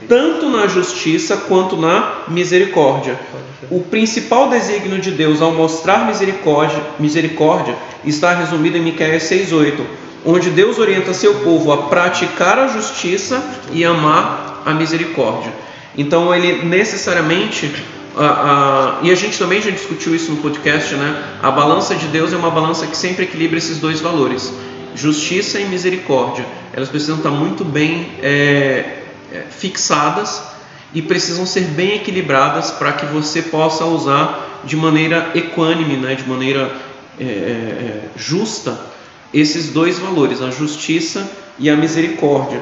tanto 0.07 0.49
na 0.49 0.67
justiça 0.67 1.37
quanto 1.37 1.75
na 1.77 2.23
misericórdia. 2.27 3.19
O 3.69 3.81
principal 3.81 4.49
desígnio 4.49 4.99
de 4.99 5.11
Deus 5.11 5.41
ao 5.41 5.51
mostrar 5.51 6.05
misericórdia, 6.05 6.81
misericórdia 6.99 7.75
está 8.03 8.33
resumido 8.33 8.77
em 8.77 8.81
Miqueias 8.81 9.23
6:8, 9.23 9.81
onde 10.25 10.49
Deus 10.49 10.77
orienta 10.77 11.13
seu 11.13 11.35
povo 11.35 11.71
a 11.71 11.77
praticar 11.83 12.59
a 12.59 12.67
justiça 12.67 13.43
e 13.71 13.83
amar 13.83 14.61
a 14.65 14.71
misericórdia. 14.73 15.51
Então 15.97 16.33
ele 16.33 16.65
necessariamente 16.65 17.71
a- 18.17 18.23
a- 18.23 18.99
e 19.01 19.11
a 19.11 19.15
gente 19.15 19.37
também 19.37 19.61
já 19.61 19.69
discutiu 19.71 20.15
isso 20.15 20.31
no 20.31 20.37
podcast, 20.37 20.95
né? 20.95 21.21
A 21.43 21.51
balança 21.51 21.95
de 21.95 22.07
Deus 22.07 22.31
é 22.33 22.37
uma 22.37 22.49
balança 22.49 22.87
que 22.87 22.95
sempre 22.95 23.23
equilibra 23.25 23.57
esses 23.57 23.77
dois 23.79 23.99
valores, 23.99 24.53
justiça 24.95 25.59
e 25.59 25.65
misericórdia. 25.65 26.45
Elas 26.73 26.89
precisam 26.89 27.17
estar 27.17 27.29
muito 27.31 27.65
bem 27.65 28.11
é, 28.21 28.85
é, 29.35 29.43
fixadas 29.49 30.41
e 30.93 31.01
precisam 31.01 31.45
ser 31.45 31.61
bem 31.65 31.95
equilibradas 31.95 32.71
para 32.71 32.93
que 32.93 33.05
você 33.07 33.41
possa 33.41 33.83
usar 33.85 34.61
de 34.63 34.75
maneira 34.75 35.31
equânime, 35.35 35.97
né? 35.97 36.15
De 36.15 36.27
maneira 36.27 36.71
é, 37.19 37.23
é, 37.23 38.01
justa 38.15 38.79
esses 39.33 39.69
dois 39.71 39.99
valores, 39.99 40.41
a 40.41 40.49
justiça 40.49 41.29
e 41.59 41.69
a 41.69 41.75
misericórdia. 41.75 42.61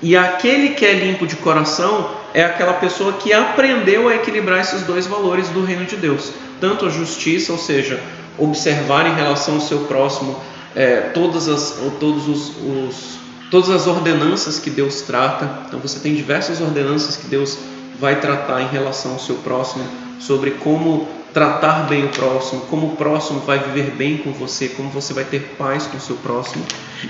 E 0.00 0.16
aquele 0.16 0.70
que 0.70 0.84
é 0.84 0.92
limpo 0.92 1.26
de 1.26 1.36
coração 1.36 2.10
é 2.34 2.44
aquela 2.44 2.74
pessoa 2.74 3.12
que 3.14 3.32
aprendeu 3.32 4.08
a 4.08 4.14
equilibrar 4.14 4.60
esses 4.60 4.82
dois 4.82 5.06
valores 5.06 5.48
do 5.48 5.64
reino 5.64 5.84
de 5.84 5.96
Deus. 5.96 6.32
Tanto 6.60 6.86
a 6.86 6.88
justiça, 6.88 7.52
ou 7.52 7.58
seja, 7.58 8.00
observar 8.38 9.06
em 9.06 9.14
relação 9.14 9.54
ao 9.54 9.60
seu 9.60 9.80
próximo 9.80 10.36
é, 10.74 11.10
todas, 11.12 11.48
as, 11.48 11.76
todos 12.00 12.28
os, 12.28 12.48
os- 12.56 13.21
todas 13.52 13.68
as 13.68 13.86
ordenanças 13.86 14.58
que 14.58 14.70
Deus 14.70 15.02
trata. 15.02 15.66
Então 15.68 15.78
você 15.78 16.00
tem 16.00 16.14
diversas 16.14 16.62
ordenanças 16.62 17.16
que 17.16 17.26
Deus 17.26 17.58
vai 18.00 18.18
tratar 18.18 18.62
em 18.62 18.68
relação 18.68 19.12
ao 19.12 19.18
seu 19.18 19.36
próximo, 19.36 19.84
sobre 20.18 20.52
como 20.52 21.06
tratar 21.34 21.86
bem 21.86 22.06
o 22.06 22.08
próximo, 22.08 22.62
como 22.62 22.86
o 22.88 22.96
próximo 22.96 23.40
vai 23.40 23.58
viver 23.58 23.90
bem 23.90 24.16
com 24.16 24.32
você, 24.32 24.70
como 24.70 24.88
você 24.88 25.12
vai 25.12 25.24
ter 25.24 25.54
paz 25.58 25.86
com 25.86 25.98
o 25.98 26.00
seu 26.00 26.16
próximo. 26.16 26.64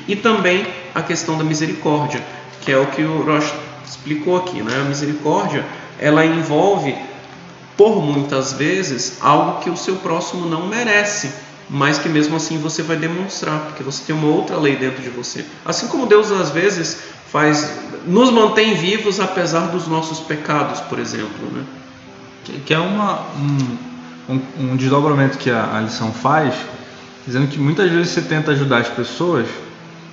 E 0.09 0.17
também 0.17 0.67
a 0.93 1.01
questão 1.01 1.39
da 1.39 1.45
misericórdia, 1.45 2.21
que 2.61 2.73
é 2.73 2.77
o 2.77 2.87
que 2.87 3.03
o 3.03 3.23
Rocha 3.23 3.55
explicou 3.87 4.37
aqui, 4.37 4.63
né? 4.63 4.81
A 4.81 4.85
misericórdia, 4.85 5.65
ela 5.97 6.27
envolve 6.27 6.97
por 7.77 8.03
muitas 8.03 8.53
vezes 8.53 9.19
algo 9.21 9.61
que 9.61 9.71
o 9.71 9.77
seu 9.77 9.97
próximo 9.97 10.47
não 10.47 10.67
merece, 10.67 11.33
mas 11.73 11.97
que 11.97 12.09
mesmo 12.09 12.37
assim 12.37 12.59
você 12.59 12.83
vai 12.83 12.99
demonstrar, 12.99 13.59
porque 13.61 13.83
você 13.83 14.05
tem 14.05 14.15
uma 14.15 14.29
outra 14.29 14.57
lei 14.59 14.77
dentro 14.77 15.03
de 15.03 15.09
você. 15.09 15.43
Assim 15.65 15.89
como 15.89 16.07
Deus 16.07 16.31
às 16.31 16.51
vezes 16.51 16.99
faz 17.33 17.79
nos 18.07 18.31
mantém 18.31 18.75
vivos 18.75 19.19
apesar 19.19 19.69
dos 19.69 19.89
nossos 19.89 20.21
pecados, 20.21 20.81
por 20.81 20.99
exemplo, 20.99 21.51
né? 21.51 21.65
Que, 22.45 22.53
que 22.61 22.75
é 22.75 22.79
uma, 22.79 23.21
um, 24.29 24.35
um, 24.35 24.73
um 24.73 24.77
desdobramento 24.77 25.39
que 25.39 25.51
a, 25.51 25.79
a 25.79 25.81
lição 25.81 26.13
faz, 26.13 26.55
dizendo 27.27 27.47
que 27.47 27.59
muitas 27.59 27.91
vezes 27.91 28.13
você 28.13 28.21
tenta 28.21 28.51
ajudar 28.51 28.79
as 28.79 28.89
pessoas, 28.89 29.49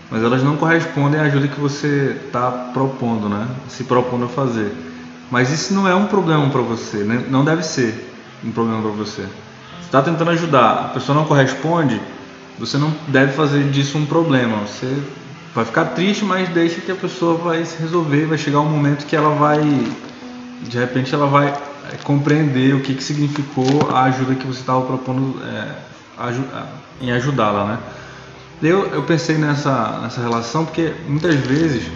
mas 0.10 0.24
elas 0.24 0.42
não 0.42 0.56
correspondem 0.56 1.20
à 1.20 1.24
ajuda 1.24 1.50
que 1.50 1.60
você 1.60 2.16
está 2.26 2.50
propondo, 2.50 3.28
né? 3.28 3.46
Se 3.68 3.84
propondo 3.84 4.26
a 4.26 4.30
fazer. 4.30 4.72
Mas 5.30 5.52
isso 5.52 5.74
não 5.74 5.86
é 5.86 5.94
um 5.94 6.06
problema 6.06 6.50
para 6.50 6.62
você, 6.62 7.00
né? 7.00 7.26
não 7.30 7.44
deve 7.44 7.64
ser 7.64 8.10
um 8.44 8.52
problema 8.52 8.82
para 8.82 8.92
você. 8.92 9.26
Você 9.80 9.86
está 9.86 10.02
tentando 10.02 10.32
ajudar, 10.32 10.86
a 10.86 10.88
pessoa 10.90 11.18
não 11.18 11.26
corresponde, 11.26 12.00
você 12.58 12.78
não 12.78 12.94
deve 13.08 13.34
fazer 13.34 13.70
disso 13.70 13.98
um 13.98 14.06
problema. 14.06 14.58
Você 14.68 15.02
vai 15.56 15.66
ficar 15.66 15.86
triste, 15.86 16.24
mas 16.26 16.50
deixa 16.50 16.82
que 16.82 16.92
a 16.92 16.96
pessoa 16.96 17.36
vai 17.36 17.66
se 17.66 17.82
resolver, 17.82 18.26
vai 18.26 18.38
chegar 18.38 18.60
um 18.60 18.70
momento 18.70 19.06
que 19.06 19.16
ela 19.16 19.36
vai 19.36 19.60
de 20.62 20.78
repente 20.78 21.14
ela 21.14 21.28
vai 21.28 21.48
é, 21.48 21.98
compreender 22.04 22.76
o 22.76 22.82
que, 22.82 22.94
que 22.94 23.04
significou 23.04 23.90
a 23.92 24.04
ajuda 24.04 24.36
que 24.36 24.46
você 24.46 24.60
estava 24.60 24.82
propondo 24.82 25.42
é, 25.44 25.76
em 27.02 27.12
ajudá-la, 27.12 27.66
né? 27.66 27.80
Eu, 28.62 28.88
eu 28.88 29.04
pensei 29.04 29.38
nessa, 29.38 30.00
nessa 30.02 30.20
relação 30.20 30.66
porque 30.66 30.94
muitas 31.08 31.36
vezes 31.36 31.90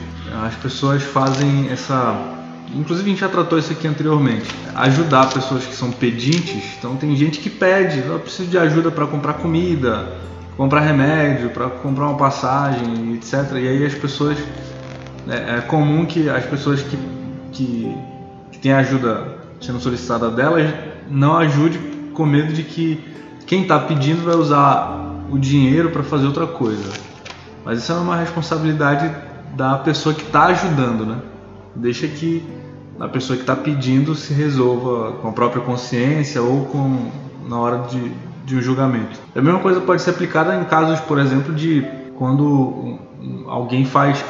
as 0.46 0.56
pessoas 0.56 1.04
fazem 1.04 1.70
essa. 1.70 2.33
Inclusive 2.74 3.08
a 3.08 3.12
gente 3.12 3.22
já 3.22 3.30
tratou 3.30 3.60
isso 3.60 3.72
aqui 3.72 3.88
anteriormente. 3.88 4.46
Ajudar 4.76 5.30
pessoas 5.32 5.66
que 5.66 5.76
são 5.76 5.92
pedintes. 5.92 6.76
Então 6.78 6.96
tem 6.96 7.16
gente 7.16 7.40
que 7.40 7.50
pede, 7.50 8.00
eu 8.00 8.20
preciso 8.20 8.50
de 8.50 8.58
ajuda 8.58 8.90
para 8.90 9.06
comprar 9.06 9.34
comida, 9.34 10.08
comprar 10.58 10.82
remédio, 10.82 11.50
para 11.50 11.70
comprar 11.70 12.08
uma 12.08 12.18
passagem, 12.18 13.14
etc. 13.14 13.52
E 13.54 13.68
aí 13.68 13.86
as 13.86 13.94
pessoas. 13.94 14.38
É, 15.28 15.58
é 15.58 15.62
comum 15.62 16.06
que 16.06 16.30
as 16.30 16.46
pessoas 16.46 16.82
que, 16.82 16.98
que, 17.54 17.96
que 18.52 18.60
têm 18.60 18.74
ajuda 18.74 19.38
sendo 19.62 19.80
solicitada 19.80 20.30
delas 20.30 20.70
não 21.10 21.38
ajude 21.38 21.80
com 22.14 22.26
medo 22.26 22.52
de 22.52 22.64
que 22.64 23.02
quem 23.46 23.62
está 23.62 23.80
pedindo 23.80 24.24
vai 24.24 24.36
usar 24.36 25.26
o 25.32 25.38
dinheiro 25.38 25.92
para 25.92 26.04
fazer 26.04 26.26
outra 26.26 26.46
coisa. 26.46 26.92
Mas 27.64 27.80
isso 27.80 27.92
é 27.92 27.96
uma 27.96 28.18
responsabilidade 28.18 29.10
da 29.56 29.78
pessoa 29.78 30.14
que 30.14 30.24
está 30.24 30.46
ajudando, 30.46 31.06
né? 31.06 31.18
Deixa 31.76 32.08
que 32.08 32.44
a 33.00 33.08
pessoa 33.08 33.36
que 33.38 33.44
está 33.44 33.56
pedindo 33.56 34.16
se 34.16 34.34
resolva 34.34 35.14
com 35.14 35.28
a 35.30 35.32
própria 35.32 35.62
consciência 35.62 36.42
ou 36.42 36.66
com 36.66 37.12
na 37.48 37.60
hora 37.60 37.88
de, 37.90 38.12
de 38.46 38.56
um 38.56 38.62
julgamento. 38.62 39.20
A 39.36 39.42
mesma 39.42 39.60
coisa 39.60 39.82
pode 39.82 40.02
ser 40.02 40.12
aplicada 40.12 40.56
em 40.56 40.64
casos, 40.66 41.00
por 41.02 41.20
exemplo, 41.20 41.54
de 41.54 41.86
quando 42.18 42.98
alguém 43.48 43.86
faz 43.86 44.24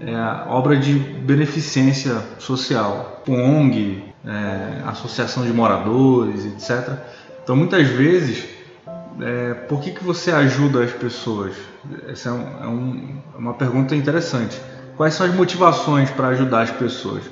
é, 0.00 0.14
obra 0.48 0.76
de 0.76 0.94
beneficência 0.94 2.16
social, 2.38 3.22
ONG, 3.28 4.02
é, 4.24 4.82
associação 4.86 5.44
de 5.44 5.52
moradores, 5.52 6.44
etc. 6.46 6.92
Então, 7.42 7.56
muitas 7.56 7.86
vezes 7.88 8.44
é, 9.20 9.54
por 9.68 9.80
que, 9.80 9.90
que 9.90 10.02
você 10.04 10.30
ajuda 10.30 10.82
as 10.84 10.92
pessoas? 10.92 11.54
Essa 12.08 12.28
é, 12.28 12.32
um- 12.32 12.64
é 12.64 12.66
um- 12.68 13.08
é 13.34 13.38
uma 13.38 13.54
pergunta 13.54 13.94
interessante. 13.96 14.58
Quais 14.96 15.14
são 15.14 15.26
as 15.26 15.34
motivações 15.34 16.10
para 16.10 16.28
ajudar 16.28 16.62
as 16.62 16.70
pessoas? 16.70 17.22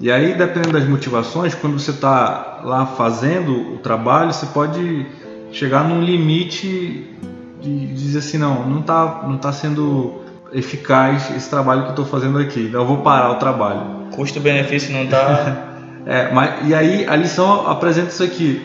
E 0.00 0.12
aí, 0.12 0.34
dependendo 0.34 0.72
das 0.72 0.88
motivações, 0.88 1.54
quando 1.54 1.78
você 1.78 1.90
está 1.90 2.60
lá 2.62 2.86
fazendo 2.86 3.74
o 3.74 3.78
trabalho, 3.78 4.32
você 4.32 4.46
pode 4.46 5.06
chegar 5.50 5.82
num 5.82 6.02
limite 6.02 7.16
de 7.60 7.86
dizer 7.88 8.20
assim, 8.20 8.38
não, 8.38 8.68
não 8.68 8.80
está 8.80 9.24
não 9.26 9.38
tá 9.38 9.52
sendo 9.52 10.22
eficaz 10.52 11.34
esse 11.36 11.50
trabalho 11.50 11.82
que 11.82 11.88
eu 11.88 11.90
estou 11.90 12.06
fazendo 12.06 12.38
aqui, 12.38 12.70
eu 12.72 12.86
vou 12.86 12.98
parar 12.98 13.32
o 13.32 13.34
trabalho. 13.36 14.08
Custo-benefício 14.14 14.92
não 14.92 15.06
tá. 15.06 15.64
É, 16.06 16.32
mas, 16.32 16.66
e 16.66 16.74
aí 16.74 17.06
a 17.06 17.14
lição 17.14 17.68
apresenta 17.68 18.08
isso 18.08 18.22
aqui. 18.22 18.62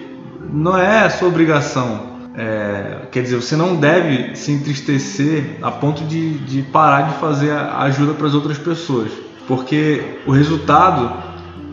Não 0.49 0.77
é 0.77 0.99
a 0.99 1.09
sua 1.09 1.27
obrigação. 1.27 2.13
É, 2.38 2.99
quer 3.11 3.21
dizer, 3.21 3.36
você 3.36 3.57
não 3.57 3.75
deve 3.75 4.34
se 4.38 4.49
entristecer 4.53 5.57
a 5.61 5.69
ponto 5.69 6.05
de, 6.05 6.38
de 6.39 6.61
parar 6.61 7.09
de 7.09 7.15
fazer 7.15 7.51
a 7.51 7.79
ajuda 7.81 8.13
para 8.13 8.27
as 8.27 8.34
outras 8.34 8.57
pessoas. 8.57 9.11
Porque 9.47 10.19
o 10.25 10.31
resultado 10.31 11.11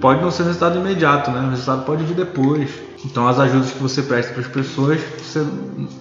pode 0.01 0.21
não 0.23 0.31
ser 0.31 0.45
resultado 0.45 0.79
imediato, 0.79 1.31
né? 1.31 1.41
O 1.47 1.51
resultado 1.51 1.85
pode 1.85 2.05
vir 2.05 2.15
depois. 2.15 2.71
Então 3.05 3.27
as 3.27 3.39
ajudas 3.39 3.71
que 3.71 3.79
você 3.79 4.03
presta 4.03 4.33
para 4.33 4.43
as 4.43 4.49
pessoas, 4.49 5.01
você 5.19 5.45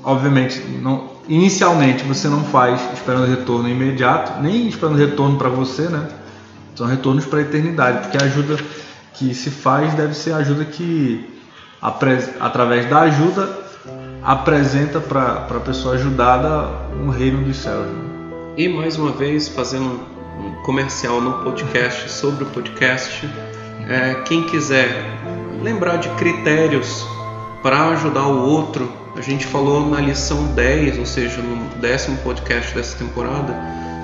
obviamente 0.04 0.60
não 0.82 1.20
inicialmente 1.30 2.04
você 2.04 2.28
não 2.28 2.44
faz 2.44 2.82
esperando 2.94 3.28
retorno 3.28 3.70
imediato, 3.70 4.42
nem 4.42 4.68
esperando 4.68 4.98
retorno 4.98 5.38
para 5.38 5.50
você, 5.50 5.84
né? 5.84 6.08
São 6.76 6.88
retornos 6.88 7.26
para 7.26 7.40
a 7.40 7.42
eternidade, 7.42 8.00
porque 8.00 8.18
a 8.18 8.26
ajuda 8.26 8.58
que 9.14 9.34
se 9.34 9.50
faz 9.50 9.94
deve 9.94 10.14
ser 10.14 10.32
a 10.32 10.38
ajuda 10.38 10.66
que 10.66 11.26
através 11.82 12.90
da 12.90 13.02
ajuda 13.02 13.50
apresenta 14.24 15.00
para 15.00 15.46
a 15.50 15.60
pessoa 15.60 15.96
ajudada 15.96 16.70
um 17.02 17.10
reino 17.10 17.44
dos 17.44 17.58
céus. 17.58 17.86
né? 17.86 18.04
E 18.58 18.68
mais 18.68 18.98
uma 18.98 19.12
vez, 19.12 19.48
fazendo 19.48 20.00
comercial 20.64 21.22
no 21.22 21.44
podcast 21.44 22.12
sobre 22.12 22.44
o 22.44 22.48
podcast, 22.48 23.28
é, 23.88 24.16
quem 24.26 24.44
quiser 24.44 24.90
lembrar 25.62 25.98
de 25.98 26.10
critérios 26.10 27.06
para 27.62 27.90
ajudar 27.90 28.28
o 28.28 28.48
outro, 28.48 28.92
a 29.16 29.22
gente 29.22 29.46
falou 29.46 29.90
na 29.90 30.00
lição 30.00 30.54
10, 30.54 31.00
ou 31.00 31.06
seja, 31.06 31.42
no 31.42 31.76
décimo 31.82 32.18
podcast 32.18 32.74
dessa 32.74 32.98
temporada, 32.98 33.54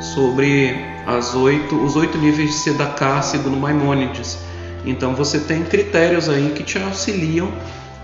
sobre 0.01 0.75
as 1.05 1.35
oito, 1.35 1.75
os 1.75 1.95
oito 1.95 2.17
níveis 2.17 2.49
de 2.49 2.55
Sedaká 2.55 3.21
segundo 3.21 3.57
Maimônides. 3.57 4.39
Então 4.85 5.15
você 5.15 5.39
tem 5.39 5.63
critérios 5.63 6.29
aí 6.29 6.51
que 6.55 6.63
te 6.63 6.77
auxiliam 6.77 7.47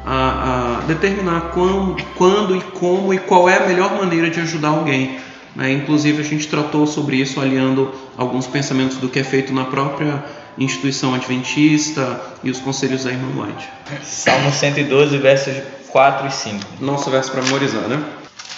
a, 0.06 0.78
a 0.78 0.82
determinar 0.82 1.52
quando, 1.54 1.96
quando 2.18 2.56
e 2.56 2.62
como 2.62 3.14
e 3.14 3.20
qual 3.20 3.50
é 3.50 3.58
a 3.58 3.68
melhor 3.68 3.96
maneira 3.98 4.30
de 4.30 4.40
ajudar 4.40 4.70
alguém. 4.70 5.20
Né? 5.56 5.72
Inclusive 5.72 6.22
a 6.22 6.26
gente 6.26 6.48
tratou 6.48 6.86
sobre 6.88 7.18
isso 7.18 7.40
aliando 7.40 7.92
alguns 8.18 8.48
pensamentos 8.48 8.98
do 8.98 9.10
que 9.10 9.20
é 9.20 9.24
feito 9.24 9.54
na 9.54 9.66
própria 9.66 10.24
instituição 10.58 11.14
adventista 11.14 12.20
e 12.44 12.50
os 12.50 12.60
conselhos 12.60 13.04
da 13.04 13.12
Irmã 13.12 13.44
White. 13.44 13.68
Salmo 14.04 14.52
112, 14.52 15.18
versos 15.18 15.64
4 15.90 16.28
e 16.28 16.32
5. 16.32 16.60
Nosso 16.82 17.10
verso 17.10 17.32
para 17.32 17.42
memorizar, 17.44 17.88
né? 17.88 18.02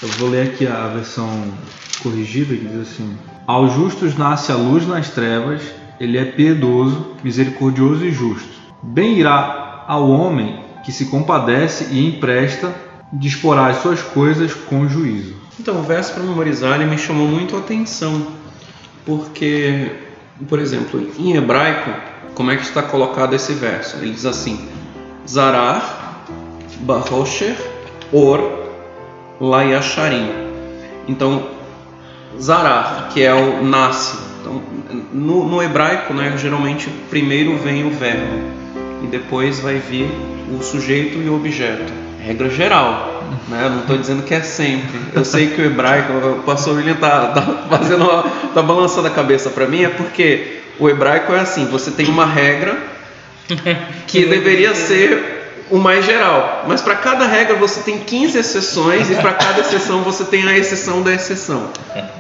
Eu 0.01 0.09
vou 0.09 0.29
ler 0.29 0.47
aqui 0.47 0.67
a 0.67 0.87
versão 0.87 1.29
corrigida 2.01 2.55
que 2.55 2.65
diz 2.65 2.81
assim: 2.81 3.17
Aos 3.47 3.73
justos 3.73 4.17
nasce 4.17 4.51
a 4.51 4.55
luz 4.55 4.87
nas 4.87 5.09
trevas, 5.09 5.61
ele 5.99 6.17
é 6.17 6.25
piedoso, 6.25 7.15
misericordioso 7.23 8.03
e 8.05 8.11
justo. 8.11 8.49
Bem 8.81 9.19
irá 9.19 9.85
ao 9.87 10.09
homem 10.09 10.61
que 10.83 10.91
se 10.91 11.05
compadece 11.05 11.87
e 11.91 12.05
empresta, 12.05 12.73
disporá 13.13 13.67
as 13.67 13.77
suas 13.77 14.01
coisas 14.01 14.53
com 14.53 14.87
juízo. 14.87 15.35
Então, 15.59 15.79
o 15.79 15.83
verso 15.83 16.13
para 16.13 16.23
memorizar 16.23 16.75
ele 16.75 16.89
me 16.89 16.97
chamou 16.97 17.27
muito 17.27 17.55
a 17.55 17.59
atenção, 17.59 18.27
porque, 19.05 19.91
por 20.49 20.59
exemplo, 20.59 20.99
em 21.17 21.35
hebraico, 21.35 21.91
como 22.33 22.51
é 22.51 22.57
que 22.57 22.63
está 22.63 22.81
colocado 22.81 23.35
esse 23.35 23.53
verso? 23.53 23.97
Ele 23.97 24.11
diz 24.11 24.25
assim: 24.25 24.67
Zarar, 25.27 26.25
Bahosher, 26.81 27.55
Or, 28.11 28.69
Layasharim. 29.39 30.29
Então, 31.07 31.47
Zarar, 32.41 33.09
que 33.13 33.21
é 33.21 33.33
o 33.33 33.63
nasce. 33.63 34.17
Então, 34.41 34.61
no, 35.13 35.47
no 35.47 35.61
hebraico, 35.61 36.13
né, 36.13 36.35
geralmente 36.37 36.89
primeiro 37.09 37.57
vem 37.57 37.85
o 37.85 37.91
verbo 37.91 38.63
e 39.03 39.07
depois 39.07 39.59
vai 39.59 39.77
vir 39.77 40.09
o 40.51 40.63
sujeito 40.63 41.19
e 41.19 41.29
o 41.29 41.35
objeto. 41.35 42.02
Regra 42.25 42.49
geral, 42.49 43.21
né? 43.49 43.65
Eu 43.65 43.69
não 43.69 43.79
estou 43.81 43.97
dizendo 43.97 44.23
que 44.23 44.33
é 44.33 44.41
sempre. 44.41 44.97
Eu 45.13 45.25
sei 45.25 45.47
que 45.47 45.61
o 45.61 45.65
hebraico, 45.65 46.13
o 46.13 46.43
pastor 46.43 46.77
William 46.77 46.95
tá, 46.95 47.27
tá 47.27 47.41
fazendo, 47.69 48.05
uma, 48.05 48.23
tá 48.53 48.61
balançando 48.61 49.07
a 49.07 49.11
cabeça 49.11 49.49
para 49.49 49.67
mim, 49.67 49.83
é 49.83 49.89
porque 49.89 50.61
o 50.79 50.89
hebraico 50.89 51.33
é 51.33 51.41
assim: 51.41 51.65
você 51.65 51.91
tem 51.91 52.07
uma 52.07 52.25
regra 52.25 52.77
que 54.07 54.25
deveria 54.25 54.73
ser 54.73 55.65
o 55.69 55.77
mais 55.77 56.05
geral, 56.05 56.63
mas 56.65 56.81
para 56.81 56.95
cada 56.95 57.27
regra 57.27 57.55
você 57.55 57.81
tem 57.81 57.99
15 57.99 58.37
exceções 58.37 59.11
e 59.11 59.15
para 59.15 59.33
cada 59.33 59.59
exceção 59.59 60.01
você 60.01 60.23
tem 60.23 60.47
a 60.47 60.57
exceção 60.57 61.01
da 61.01 61.13
exceção. 61.13 61.71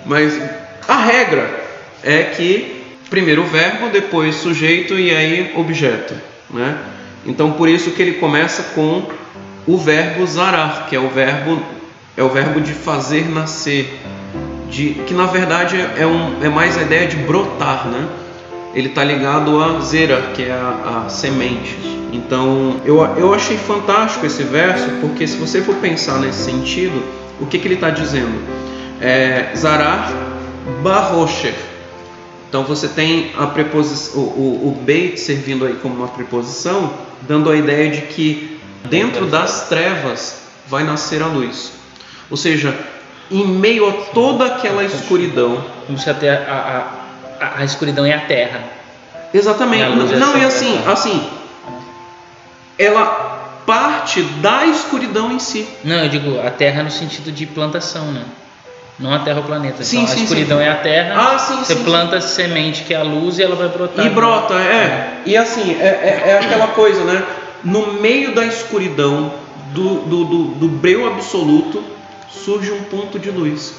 Mas 0.05 0.37
a 0.85 0.97
regra 0.97 1.49
é 2.03 2.23
que 2.23 2.83
primeiro 3.09 3.43
o 3.43 3.45
verbo, 3.45 3.89
depois 3.89 4.35
sujeito 4.35 4.95
e 4.95 5.15
aí 5.15 5.53
objeto, 5.55 6.13
né? 6.49 6.77
Então 7.25 7.53
por 7.53 7.69
isso 7.69 7.91
que 7.91 8.01
ele 8.01 8.13
começa 8.13 8.63
com 8.75 9.07
o 9.65 9.77
verbo 9.77 10.25
zarar, 10.27 10.87
que 10.87 10.95
é 10.95 10.99
o 10.99 11.09
verbo 11.09 11.61
é 12.15 12.23
o 12.23 12.29
verbo 12.29 12.61
de 12.61 12.73
fazer 12.73 13.27
nascer, 13.29 13.99
de 14.69 14.89
que 15.07 15.13
na 15.13 15.25
verdade 15.25 15.77
é, 15.97 16.05
um, 16.05 16.43
é 16.43 16.49
mais 16.49 16.77
a 16.77 16.83
ideia 16.83 17.07
de 17.07 17.17
brotar, 17.17 17.87
né? 17.87 18.07
Ele 18.75 18.89
está 18.89 19.03
ligado 19.03 19.63
a 19.63 19.79
zera, 19.79 20.31
que 20.33 20.43
é 20.43 20.51
a, 20.51 21.03
a 21.05 21.09
semente. 21.09 21.75
Então 22.11 22.81
eu, 22.85 23.03
eu 23.17 23.33
achei 23.33 23.57
fantástico 23.57 24.25
esse 24.25 24.43
verso, 24.43 24.87
porque 25.01 25.27
se 25.27 25.37
você 25.37 25.61
for 25.61 25.75
pensar 25.75 26.19
nesse 26.19 26.43
sentido, 26.43 27.03
o 27.39 27.45
que, 27.45 27.57
que 27.57 27.67
ele 27.67 27.75
está 27.75 27.89
dizendo? 27.89 28.41
É, 29.01 29.51
zarar 29.55 30.13
barosher. 30.83 31.55
Então 32.47 32.63
você 32.63 32.87
tem 32.87 33.31
a 33.37 33.47
preposição, 33.47 34.21
o, 34.21 34.25
o, 34.25 34.67
o 34.67 34.83
beit 34.83 35.19
servindo 35.19 35.65
aí 35.65 35.73
como 35.75 35.95
uma 35.95 36.07
preposição, 36.07 36.93
dando 37.27 37.49
a 37.49 37.55
ideia 37.55 37.89
de 37.89 38.01
que 38.01 38.52
dentro 38.89 39.25
das 39.27 39.67
trevas 39.69 40.43
vai 40.67 40.83
nascer 40.83 41.21
a 41.21 41.27
luz. 41.27 41.73
Ou 42.29 42.37
seja, 42.37 42.77
em 43.29 43.45
meio 43.45 43.89
a 43.89 43.93
toda 44.13 44.45
aquela 44.45 44.83
escuridão, 44.83 45.63
Como 45.85 45.97
se 45.97 46.09
até 46.09 46.29
a, 46.29 46.87
a, 47.39 47.59
a, 47.59 47.63
escuridão 47.63 48.05
é 48.05 48.13
a 48.13 48.21
terra. 48.21 48.63
Exatamente. 49.33 49.83
É, 49.83 49.85
a 49.85 50.15
é 50.15 50.19
Não, 50.19 50.37
e 50.37 50.45
assim, 50.45 50.81
assim, 50.85 51.29
ela 52.77 53.33
parte 53.65 54.21
da 54.21 54.65
escuridão 54.65 55.31
em 55.31 55.39
si. 55.39 55.67
Não, 55.83 55.97
eu 56.03 56.09
digo 56.09 56.39
a 56.39 56.49
terra 56.49 56.83
no 56.83 56.91
sentido 56.91 57.31
de 57.31 57.45
plantação, 57.45 58.11
né? 58.11 58.23
Não 58.99 59.13
a 59.13 59.19
terra 59.19 59.37
ou 59.37 59.43
o 59.43 59.47
planeta. 59.47 59.83
Sim, 59.83 60.03
então, 60.03 60.13
sim, 60.13 60.21
a 60.21 60.23
escuridão 60.23 60.57
sim. 60.59 60.63
é 60.63 60.69
a 60.69 60.75
terra. 60.75 61.33
Ah, 61.33 61.39
sim, 61.39 61.57
você 61.57 61.75
sim, 61.75 61.83
planta 61.83 62.17
a 62.17 62.21
semente 62.21 62.83
que 62.83 62.93
é 62.93 62.97
a 62.97 63.03
luz 63.03 63.39
e 63.39 63.43
ela 63.43 63.55
vai 63.55 63.67
brotar. 63.67 64.05
E 64.05 64.09
brota, 64.09 64.53
é. 64.53 65.21
E 65.25 65.35
assim, 65.35 65.75
é, 65.81 65.85
é, 65.85 66.29
é 66.29 66.39
aquela 66.39 66.67
coisa, 66.67 67.03
né? 67.03 67.23
No 67.63 67.93
meio 67.93 68.35
da 68.35 68.45
escuridão, 68.45 69.33
do, 69.73 70.01
do, 70.01 70.25
do, 70.25 70.43
do 70.55 70.67
breu 70.67 71.07
absoluto, 71.07 71.83
surge 72.29 72.71
um 72.71 72.83
ponto 72.83 73.17
de 73.17 73.31
luz. 73.31 73.75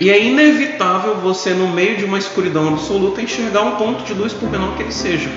E 0.00 0.10
é 0.10 0.24
inevitável 0.24 1.16
você, 1.16 1.50
no 1.50 1.68
meio 1.68 1.96
de 1.96 2.04
uma 2.04 2.18
escuridão 2.18 2.68
absoluta, 2.68 3.20
enxergar 3.20 3.62
um 3.62 3.76
ponto 3.76 4.02
de 4.02 4.14
luz, 4.14 4.32
por 4.32 4.50
menor 4.50 4.76
que 4.76 4.82
ele 4.82 4.92
seja. 4.92 5.30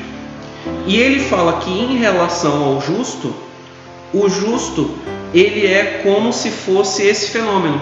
E 0.88 0.98
ele 0.98 1.20
fala 1.20 1.60
que 1.60 1.70
em 1.70 1.98
relação 1.98 2.64
ao 2.64 2.82
justo, 2.82 3.34
o 4.14 4.30
justo 4.30 4.90
ele 5.34 5.68
é 5.68 6.02
como 6.04 6.32
se 6.32 6.50
fosse 6.50 7.04
esse 7.04 7.30
fenômeno, 7.30 7.82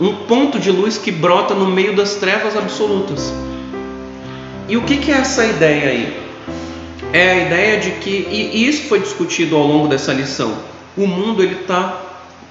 um 0.00 0.14
ponto 0.26 0.58
de 0.58 0.70
luz 0.70 0.98
que 0.98 1.10
brota 1.10 1.54
no 1.54 1.66
meio 1.66 1.94
das 1.94 2.14
trevas 2.16 2.56
absolutas. 2.56 3.32
E 4.68 4.76
o 4.76 4.82
que, 4.82 4.96
que 4.96 5.10
é 5.10 5.16
essa 5.16 5.44
ideia 5.44 5.90
aí? 5.90 6.27
É 7.12 7.30
a 7.32 7.46
ideia 7.46 7.80
de 7.80 7.92
que, 7.92 8.10
e 8.10 8.68
isso 8.68 8.82
foi 8.88 9.00
discutido 9.00 9.56
ao 9.56 9.66
longo 9.66 9.88
dessa 9.88 10.12
lição, 10.12 10.58
o 10.96 11.06
mundo 11.06 11.42
ele 11.42 11.60
está 11.62 12.02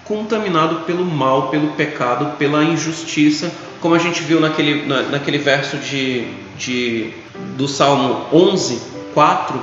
contaminado 0.03 0.85
pelo 0.85 1.05
mal, 1.05 1.49
pelo 1.49 1.69
pecado, 1.73 2.37
pela 2.37 2.63
injustiça, 2.63 3.51
como 3.79 3.93
a 3.93 3.99
gente 3.99 4.21
viu 4.23 4.39
naquele, 4.39 4.85
na- 4.85 5.03
naquele 5.03 5.37
verso 5.37 5.77
de, 5.77 6.27
de, 6.57 7.11
do 7.55 7.67
Salmo 7.67 8.25
11, 8.33 8.81
4 9.13 9.61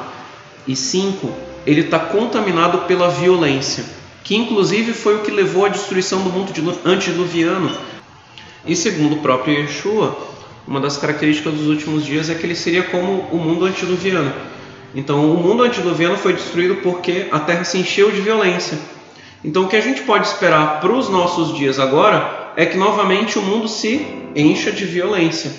e 0.69 0.77
5, 0.77 1.31
ele 1.67 1.81
está 1.81 1.99
contaminado 1.99 2.79
pela 2.87 3.09
violência, 3.09 3.85
que 4.23 4.37
inclusive 4.37 4.93
foi 4.93 5.17
o 5.17 5.21
que 5.23 5.31
levou 5.31 5.65
à 5.65 5.69
destruição 5.69 6.23
do 6.23 6.31
mundo 6.31 6.53
dilu- 6.53 6.79
antediluviano. 6.85 7.71
E 8.67 8.77
segundo 8.77 9.17
o 9.17 9.19
próprio 9.21 9.55
Yeshua, 9.61 10.17
uma 10.69 10.79
das 10.81 10.97
características 10.97 11.55
dos 11.55 11.67
últimos 11.67 12.05
dias 12.07 12.31
é 12.31 12.35
que 12.35 12.47
ele 12.47 12.55
seria 12.55 12.83
como 12.85 13.27
o 13.33 13.37
mundo 13.39 13.65
antediluviano. 13.65 14.33
Então, 14.95 15.31
o 15.33 15.43
mundo 15.43 15.65
antediluviano 15.65 16.17
foi 16.17 16.35
destruído 16.35 16.77
porque 16.77 17.27
a 17.33 17.41
terra 17.41 17.65
se 17.65 17.79
encheu 17.79 18.11
de 18.11 18.21
violência. 18.21 18.79
Então, 19.45 19.65
o 19.65 19.69
que 19.69 19.77
a 19.77 19.81
gente 19.81 20.03
pode 20.03 20.27
esperar 20.27 20.81
para 20.81 20.93
os 20.93 21.09
nossos 21.09 21.57
dias 21.57 21.79
agora 21.79 22.53
é 22.57 22.65
que 22.65 22.77
novamente 22.77 23.39
o 23.39 23.43
mundo 23.43 23.69
se 23.69 24.07
encha 24.35 24.71
de 24.71 24.85
violência, 24.85 25.53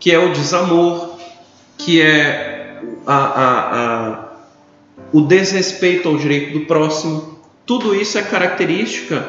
que 0.00 0.10
é 0.10 0.18
o 0.18 0.32
desamor, 0.32 1.18
que 1.76 2.00
é 2.00 2.80
a, 3.06 3.14
a, 3.14 3.80
a, 3.80 4.24
o 5.12 5.20
desrespeito 5.20 6.08
ao 6.08 6.16
direito 6.16 6.58
do 6.58 6.64
próximo, 6.64 7.38
tudo 7.66 7.94
isso 7.94 8.18
é 8.18 8.22
característica 8.22 9.26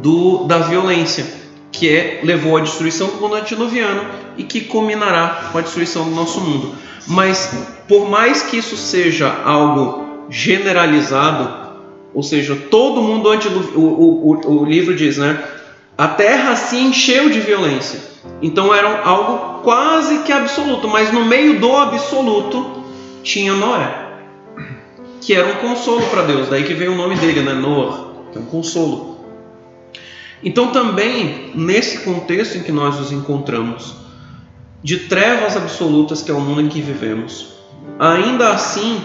do, 0.00 0.44
da 0.44 0.58
violência, 0.58 1.41
que 1.72 1.88
é, 1.88 2.20
levou 2.22 2.56
à 2.56 2.60
destruição 2.60 3.08
do 3.08 3.16
mundo 3.16 3.34
antediluviano 3.34 4.04
e 4.36 4.44
que 4.44 4.60
culminará 4.60 5.48
com 5.50 5.58
a 5.58 5.62
destruição 5.62 6.04
do 6.04 6.14
nosso 6.14 6.40
mundo. 6.40 6.74
Mas, 7.08 7.66
por 7.88 8.08
mais 8.08 8.42
que 8.42 8.58
isso 8.58 8.76
seja 8.76 9.34
algo 9.44 10.26
generalizado, 10.28 11.72
ou 12.14 12.22
seja, 12.22 12.54
todo 12.70 13.02
mundo 13.02 13.30
antediluviano, 13.30 13.78
o, 13.78 14.30
o, 14.30 14.60
o 14.60 14.64
livro 14.64 14.94
diz, 14.94 15.16
né? 15.16 15.42
A 15.96 16.08
terra 16.08 16.54
se 16.56 16.76
encheu 16.76 17.30
de 17.30 17.40
violência. 17.40 18.12
Então 18.40 18.74
era 18.74 19.02
algo 19.02 19.62
quase 19.62 20.18
que 20.20 20.32
absoluto, 20.32 20.88
mas 20.88 21.12
no 21.12 21.24
meio 21.24 21.58
do 21.58 21.76
absoluto 21.76 22.82
tinha 23.22 23.54
Noé, 23.54 23.94
que 25.20 25.34
era 25.34 25.48
um 25.48 25.56
consolo 25.56 26.02
para 26.06 26.22
Deus. 26.22 26.48
Daí 26.48 26.64
que 26.64 26.74
veio 26.74 26.92
o 26.92 26.96
nome 26.96 27.16
dele, 27.16 27.40
né? 27.40 27.52
Noah, 27.52 28.12
que 28.32 28.38
é 28.38 28.40
um 28.40 28.46
consolo. 28.46 29.11
Então 30.42 30.72
também 30.72 31.52
nesse 31.54 32.00
contexto 32.00 32.58
em 32.58 32.62
que 32.62 32.72
nós 32.72 32.98
nos 32.98 33.12
encontramos, 33.12 33.94
de 34.82 34.98
trevas 35.00 35.56
absolutas 35.56 36.22
que 36.22 36.30
é 36.30 36.34
o 36.34 36.40
mundo 36.40 36.60
em 36.60 36.68
que 36.68 36.80
vivemos, 36.80 37.54
ainda 37.98 38.52
assim 38.52 39.02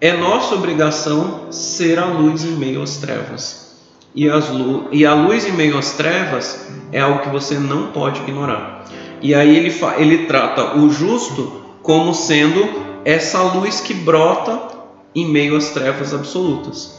é 0.00 0.16
nossa 0.16 0.54
obrigação 0.54 1.50
ser 1.50 1.98
a 1.98 2.06
luz 2.06 2.44
em 2.44 2.52
meio 2.52 2.82
às 2.82 2.96
trevas. 2.96 3.70
E, 4.14 4.28
lu 4.28 4.88
e 4.90 5.06
a 5.06 5.14
luz 5.14 5.46
em 5.46 5.52
meio 5.52 5.78
às 5.78 5.92
trevas 5.92 6.68
é 6.92 7.00
algo 7.00 7.20
que 7.20 7.28
você 7.28 7.58
não 7.58 7.88
pode 7.92 8.20
ignorar. 8.20 8.84
E 9.22 9.34
aí 9.34 9.56
ele, 9.56 9.74
ele 9.98 10.26
trata 10.26 10.76
o 10.76 10.90
justo 10.90 11.60
como 11.82 12.14
sendo 12.14 12.68
essa 13.04 13.40
luz 13.42 13.80
que 13.80 13.94
brota 13.94 14.60
em 15.14 15.26
meio 15.26 15.56
às 15.56 15.70
trevas 15.70 16.12
absolutas. 16.12 16.98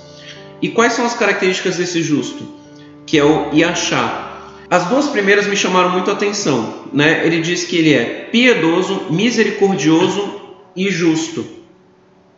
E 0.62 0.70
quais 0.70 0.93
são 0.93 1.05
as 1.05 1.16
características 1.16 1.78
desse 1.78 2.01
justo? 2.01 2.61
Que 3.06 3.18
é 3.18 3.24
o 3.24 3.54
Yachá. 3.54 4.30
As 4.70 4.86
duas 4.86 5.08
primeiras 5.08 5.47
me 5.47 5.56
chamaram 5.56 5.89
muito 5.89 6.10
a 6.10 6.14
atenção. 6.14 6.86
Né? 6.93 7.26
Ele 7.26 7.41
diz 7.41 7.66
que 7.66 7.78
ele 7.78 7.93
é 7.93 8.30
piedoso, 8.32 9.08
misericordioso 9.10 10.41
e 10.76 10.89
justo. 10.89 11.45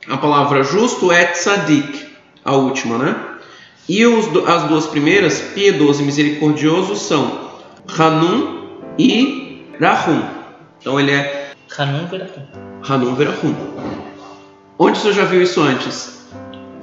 A 0.07 0.17
palavra 0.17 0.63
justo 0.63 1.11
é 1.11 1.25
tzadik, 1.25 2.05
a 2.43 2.55
última, 2.55 2.97
né? 2.97 3.15
E 3.87 4.05
os, 4.05 4.25
as 4.47 4.63
duas 4.63 4.87
primeiras, 4.87 5.39
piedoso 5.53 6.01
e 6.01 6.05
misericordioso, 6.05 6.95
são 6.95 7.51
Hanum 7.97 8.79
e 8.97 9.65
Rahum. 9.79 10.21
Então 10.79 10.99
ele 10.99 11.11
é 11.11 11.51
Hanum 11.77 12.07
Verahum. 12.07 12.47
Hanum 12.87 13.15
Verahum. 13.15 13.55
Onde 14.77 14.99
você 14.99 15.13
já 15.13 15.25
viu 15.25 15.41
isso 15.41 15.61
antes? 15.61 16.25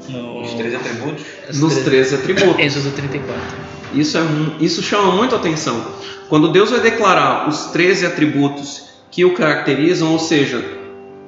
No... 0.08 0.40
Os 0.42 0.54
três 0.54 0.74
atributos. 0.74 1.24
Nos 1.54 1.76
três 1.78 2.14
atributos. 2.14 2.58
Êxodo 2.58 2.90
34. 2.92 3.69
Isso, 3.94 4.18
é, 4.18 4.22
isso 4.60 4.82
chama 4.82 5.12
muito 5.12 5.34
atenção. 5.34 5.84
Quando 6.28 6.52
Deus 6.52 6.70
vai 6.70 6.80
declarar 6.80 7.48
os 7.48 7.66
13 7.66 8.06
atributos 8.06 8.90
que 9.10 9.24
o 9.24 9.34
caracterizam, 9.34 10.12
ou 10.12 10.18
seja, 10.18 10.64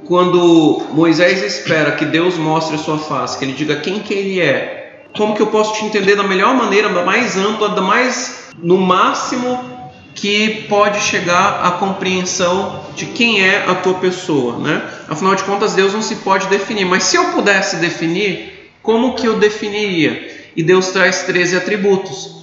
quando 0.04 0.82
Moisés 0.92 1.42
espera 1.42 1.92
que 1.92 2.04
Deus 2.04 2.36
mostre 2.36 2.76
a 2.76 2.78
sua 2.78 2.98
face, 2.98 3.38
que 3.38 3.44
ele 3.44 3.52
diga 3.52 3.76
quem 3.76 4.00
que 4.00 4.14
ele 4.14 4.40
é, 4.40 5.04
como 5.16 5.34
que 5.34 5.42
eu 5.42 5.48
posso 5.48 5.74
te 5.74 5.84
entender 5.84 6.16
da 6.16 6.22
melhor 6.22 6.54
maneira, 6.54 6.88
da 6.88 7.04
mais 7.04 7.36
ampla, 7.36 7.70
da 7.70 7.82
mais 7.82 8.50
no 8.58 8.78
máximo 8.78 9.72
que 10.14 10.66
pode 10.68 11.00
chegar 11.00 11.64
à 11.64 11.72
compreensão 11.72 12.84
de 12.94 13.06
quem 13.06 13.46
é 13.46 13.64
a 13.66 13.74
tua 13.74 13.94
pessoa, 13.94 14.58
né? 14.58 14.82
Afinal 15.08 15.34
de 15.34 15.42
contas, 15.44 15.74
Deus 15.74 15.92
não 15.92 16.02
se 16.02 16.16
pode 16.16 16.46
definir, 16.48 16.84
mas 16.84 17.04
se 17.04 17.16
eu 17.16 17.32
pudesse 17.32 17.76
definir, 17.76 18.70
como 18.82 19.14
que 19.14 19.26
eu 19.26 19.38
definiria? 19.38 20.30
E 20.54 20.62
Deus 20.62 20.88
traz 20.88 21.22
13 21.22 21.56
atributos. 21.56 22.41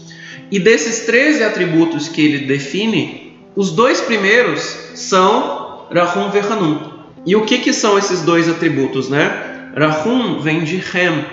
E 0.52 0.60
desses 0.60 1.06
13 1.06 1.44
atributos 1.44 2.08
que 2.08 2.26
ele 2.26 2.46
define, 2.46 3.38
os 3.56 3.72
dois 3.72 4.02
primeiros 4.02 4.62
são 4.96 5.88
Rahum 5.92 6.30
Verhanum. 6.32 6.80
E 7.26 7.36
o 7.36 7.46
que, 7.46 7.60
que 7.60 7.74
são 7.74 7.98
esses 7.98 8.22
dois 8.22 8.50
atributos, 8.50 9.10
né? 9.10 9.72
Rahum 9.76 10.40
vem 10.40 10.64
de 10.64 10.78
Hem, 10.78 11.26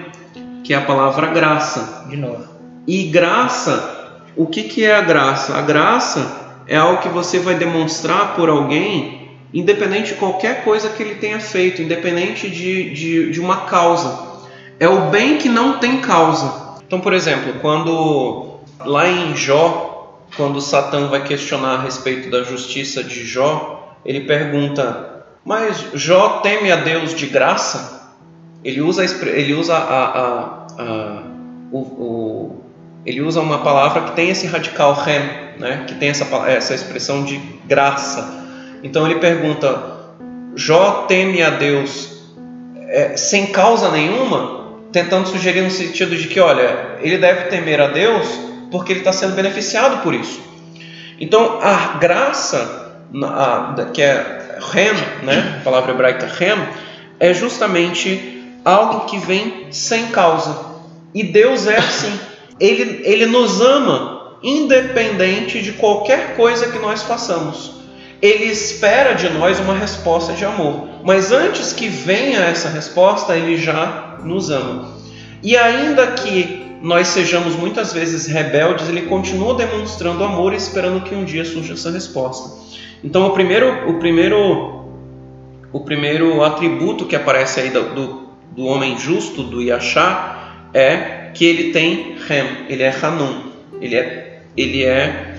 que 0.62 0.75
é 0.75 0.77
a 0.77 0.83
palavra 0.83 1.29
graça. 1.29 2.05
De 2.09 2.17
novo. 2.17 2.45
E 2.87 3.05
graça, 3.05 4.21
o 4.37 4.47
que, 4.47 4.64
que 4.64 4.85
é 4.85 4.95
a 4.95 5.01
graça? 5.01 5.57
A 5.57 5.62
graça 5.62 6.61
é 6.67 6.77
algo 6.77 7.01
que 7.01 7.09
você 7.09 7.39
vai 7.39 7.55
demonstrar 7.55 8.35
por 8.35 8.49
alguém, 8.49 9.31
independente 9.55 10.12
de 10.12 10.19
qualquer 10.19 10.62
coisa 10.62 10.91
que 10.91 11.03
ele 11.03 11.14
tenha 11.14 11.41
feito, 11.41 11.81
independente 11.81 12.51
de, 12.51 12.91
de, 12.91 13.31
de 13.31 13.41
uma 13.41 13.62
causa. 13.62 14.27
É 14.79 14.89
o 14.89 15.11
bem 15.11 15.39
que 15.39 15.49
não 15.49 15.79
tem 15.79 16.01
causa. 16.01 16.77
Então, 16.87 17.01
por 17.01 17.12
exemplo, 17.14 17.55
quando 17.61 18.45
lá 18.87 19.09
em 19.09 19.37
Jó, 19.37 20.20
quando 20.37 20.61
Satã 20.61 21.09
vai 21.09 21.24
questionar 21.24 21.74
a 21.74 21.82
respeito 21.82 22.30
da 22.30 22.43
justiça 22.43 23.03
de 23.03 23.24
Jó, 23.24 23.97
ele 24.05 24.20
pergunta: 24.20 25.24
Mas 25.45 25.84
Jó 25.95 26.41
teme 26.41 26.70
a 26.70 26.76
Deus 26.76 27.14
de 27.14 27.26
graça? 27.26 28.14
Ele 28.64 28.80
usa, 28.80 29.05
ele 29.28 29.55
usa 29.55 29.76
a, 29.76 30.05
a, 30.05 30.66
a 30.78 31.22
o, 31.70 31.78
o, 31.78 32.61
ele 33.05 33.20
usa 33.20 33.41
uma 33.41 33.59
palavra 33.59 34.03
que 34.03 34.12
tem 34.12 34.30
esse 34.30 34.47
radical 34.47 34.95
rem, 34.95 35.20
né? 35.59 35.84
que 35.87 35.95
tem 35.95 36.09
essa, 36.09 36.24
essa 36.49 36.74
expressão 36.74 37.24
de 37.24 37.37
graça. 37.66 38.45
Então 38.82 39.07
ele 39.07 39.20
pergunta: 39.20 39.80
Jó 40.55 41.05
teme 41.09 41.43
a 41.43 41.51
Deus 41.51 42.22
é, 42.89 43.16
sem 43.16 43.47
causa 43.47 43.91
nenhuma? 43.91 44.66
Tentando 44.93 45.28
sugerir 45.28 45.62
no 45.62 45.70
sentido 45.70 46.16
de 46.16 46.26
que, 46.28 46.41
olha, 46.41 46.97
ele 47.01 47.18
deve 47.18 47.49
temer 47.49 47.80
a 47.80 47.89
Deus 47.89 48.47
porque 48.71 48.93
ele 48.93 49.01
está 49.01 49.12
sendo 49.12 49.35
beneficiado 49.35 50.03
por 50.03 50.14
isso. 50.14 50.41
Então 51.21 51.59
a 51.62 51.99
graça, 51.99 52.93
que 53.93 54.03
é 54.03 54.59
rem, 54.73 54.95
né? 55.23 55.59
a 55.61 55.64
palavra 55.64 55.93
hebraica 55.93 56.27
rem, 56.27 56.57
é 57.19 57.33
justamente 57.33 58.43
algo 58.64 59.07
que 59.07 59.19
vem 59.19 59.69
sem 59.71 60.09
causa. 60.09 60.57
E 61.14 61.23
Deus 61.23 61.67
é 61.67 61.77
assim. 61.77 62.19
Ele, 62.59 63.03
ele 63.05 63.27
nos 63.27 63.61
ama 63.61 64.37
independente 64.43 65.62
de 65.62 65.73
qualquer 65.73 66.37
coisa 66.37 66.69
que 66.69 66.79
nós 66.79 67.03
façamos. 67.03 67.77
Ele 68.21 68.45
espera 68.45 69.14
de 69.14 69.29
nós 69.29 69.61
uma 69.61 69.75
resposta 69.75 70.33
de 70.33 70.45
amor. 70.45 70.89
Mas 71.05 71.33
antes 71.33 71.73
que 71.73 71.89
venha 71.89 72.41
essa 72.41 72.69
resposta, 72.69 73.37
ele 73.37 73.57
já 73.57 74.19
nos 74.23 74.51
ama. 74.51 74.97
E 75.43 75.57
ainda 75.57 76.09
que 76.09 76.66
nós 76.83 77.09
sejamos 77.09 77.57
muitas 77.57 77.93
vezes 77.93 78.27
rebeldes, 78.27 78.89
ele 78.89 79.03
continua 79.03 79.55
demonstrando 79.55 80.22
amor 80.24 80.53
e 80.53 80.57
esperando 80.57 81.03
que 81.03 81.14
um 81.14 81.24
dia 81.24 81.45
surja 81.45 81.74
essa 81.74 81.91
resposta. 81.91 82.66
Então, 83.03 83.27
o 83.27 83.31
primeiro, 83.31 83.89
o 83.89 83.99
primeiro, 83.99 84.85
o 85.72 85.81
primeiro 85.81 86.43
atributo 86.43 87.07
que 87.07 87.16
aparece 87.16 87.61
aí 87.61 87.70
do, 87.70 88.27
do, 88.55 88.64
homem 88.64 88.99
justo, 88.99 89.43
do 89.43 89.62
Yachá, 89.62 90.68
é 90.72 91.31
que 91.33 91.45
ele 91.45 91.72
tem 91.72 92.16
Rem, 92.27 92.66
ele 92.68 92.83
é 92.83 92.95
Hanum, 93.03 93.53
ele 93.81 93.97
é, 93.97 94.41
ele 94.57 94.85
é 94.85 95.35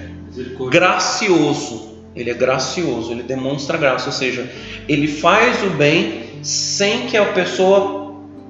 gracioso, 0.70 1.98
ele 2.16 2.30
é 2.30 2.34
gracioso, 2.34 3.12
ele 3.12 3.24
demonstra 3.24 3.78
graça, 3.78 4.08
ou 4.08 4.12
seja, 4.12 4.50
ele 4.88 5.08
faz 5.08 5.64
o 5.64 5.70
bem 5.72 6.28
sem 6.42 7.08
que 7.08 7.18
a 7.18 7.26
pessoa, 7.26 8.07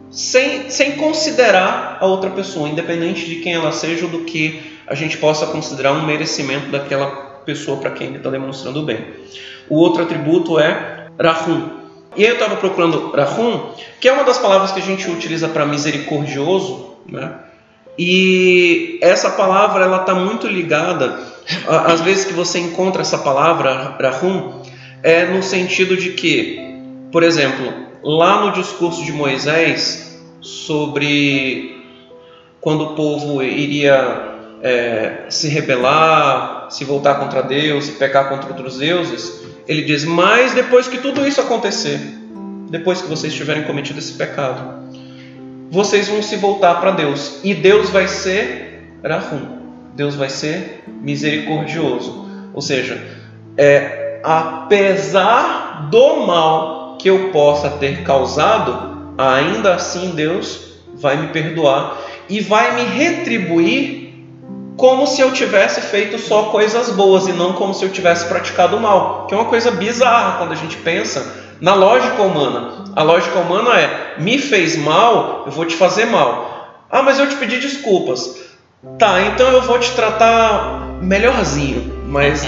sem, 0.09 0.69
sem 0.69 0.93
considerar 0.93 1.97
a 1.99 2.05
outra 2.05 2.29
pessoa, 2.29 2.69
independente 2.69 3.25
de 3.25 3.35
quem 3.37 3.53
ela 3.53 3.71
seja 3.71 4.05
ou 4.05 4.11
do 4.11 4.19
que 4.19 4.77
a 4.87 4.95
gente 4.95 5.17
possa 5.17 5.45
considerar 5.47 5.91
um 5.93 6.05
merecimento 6.05 6.69
daquela 6.69 7.07
pessoa 7.45 7.77
para 7.77 7.91
quem 7.91 8.07
ele 8.07 8.17
está 8.17 8.29
demonstrando 8.29 8.81
bem. 8.83 9.05
O 9.69 9.75
outro 9.75 10.03
atributo 10.03 10.59
é 10.59 11.07
Rahum. 11.19 11.69
E 12.15 12.23
aí 12.23 12.29
eu 12.29 12.33
estava 12.33 12.55
procurando 12.55 13.11
Rahum, 13.11 13.71
que 13.99 14.07
é 14.07 14.13
uma 14.13 14.23
das 14.23 14.37
palavras 14.37 14.71
que 14.71 14.79
a 14.79 14.83
gente 14.83 15.09
utiliza 15.09 15.47
para 15.49 15.65
misericordioso, 15.65 16.95
né? 17.05 17.31
E 17.99 18.99
essa 19.01 19.31
palavra 19.31 19.83
ela 19.83 20.01
está 20.01 20.13
muito 20.13 20.47
ligada, 20.47 21.19
às 21.67 21.99
vezes 22.01 22.25
que 22.25 22.33
você 22.33 22.59
encontra 22.59 23.01
essa 23.01 23.17
palavra 23.17 23.97
Rahum, 23.99 24.61
é 25.01 25.25
no 25.25 25.41
sentido 25.41 25.97
de 25.97 26.11
que, 26.11 26.59
por 27.11 27.23
exemplo, 27.23 27.86
lá 28.07 28.45
no 28.45 28.53
discurso 28.53 29.03
de 29.03 29.11
Moisés 29.11 30.17
sobre 30.39 31.85
quando 32.61 32.85
o 32.85 32.95
povo 32.95 33.43
iria 33.43 34.37
é, 34.63 35.25
se 35.29 35.49
rebelar, 35.49 36.67
se 36.69 36.85
voltar 36.85 37.15
contra 37.15 37.43
Deus, 37.43 37.85
se 37.85 37.91
pecar 37.93 38.29
contra 38.29 38.49
outros 38.49 38.77
deuses, 38.77 39.45
ele 39.67 39.81
diz: 39.81 40.05
Mas 40.05 40.53
depois 40.53 40.87
que 40.87 40.99
tudo 40.99 41.27
isso 41.27 41.41
acontecer, 41.41 41.99
depois 42.69 43.01
que 43.01 43.09
vocês 43.09 43.33
tiverem 43.33 43.63
cometido 43.63 43.99
esse 43.99 44.13
pecado, 44.13 44.87
vocês 45.69 46.07
vão 46.07 46.23
se 46.23 46.37
voltar 46.37 46.75
para 46.75 46.91
Deus 46.91 47.41
e 47.43 47.53
Deus 47.53 47.89
vai 47.89 48.07
ser 48.07 48.87
Rahum, 49.03 49.41
Deus 49.93 50.15
vai 50.15 50.29
ser 50.29 50.81
misericordioso. 51.01 52.25
Ou 52.53 52.61
seja, 52.61 53.05
é, 53.57 54.21
apesar 54.23 55.89
do 55.91 56.25
mal 56.25 56.76
que 56.99 57.09
eu 57.09 57.29
possa 57.31 57.69
ter 57.69 58.03
causado, 58.03 59.13
ainda 59.17 59.75
assim 59.75 60.11
Deus 60.11 60.67
vai 60.95 61.17
me 61.17 61.27
perdoar 61.27 61.97
e 62.29 62.39
vai 62.41 62.75
me 62.75 62.83
retribuir 62.83 64.07
como 64.75 65.07
se 65.07 65.21
eu 65.21 65.31
tivesse 65.31 65.81
feito 65.81 66.19
só 66.19 66.43
coisas 66.43 66.91
boas 66.91 67.27
e 67.27 67.33
não 67.33 67.53
como 67.53 67.73
se 67.73 67.83
eu 67.83 67.89
tivesse 67.89 68.25
praticado 68.25 68.79
mal, 68.79 69.25
que 69.25 69.33
é 69.33 69.37
uma 69.37 69.49
coisa 69.49 69.71
bizarra 69.71 70.37
quando 70.37 70.51
a 70.51 70.55
gente 70.55 70.77
pensa 70.77 71.47
na 71.59 71.73
lógica 71.73 72.21
humana. 72.21 72.85
A 72.95 73.01
lógica 73.01 73.39
humana 73.39 73.79
é: 73.79 74.15
me 74.19 74.37
fez 74.37 74.77
mal, 74.77 75.43
eu 75.45 75.51
vou 75.51 75.65
te 75.65 75.75
fazer 75.75 76.05
mal. 76.05 76.85
Ah, 76.89 77.01
mas 77.01 77.17
eu 77.19 77.27
te 77.27 77.35
pedi 77.35 77.59
desculpas. 77.59 78.47
Tá, 78.99 79.21
então 79.21 79.47
eu 79.49 79.61
vou 79.63 79.79
te 79.79 79.91
tratar 79.93 80.99
melhorzinho, 81.01 82.05
mas 82.07 82.43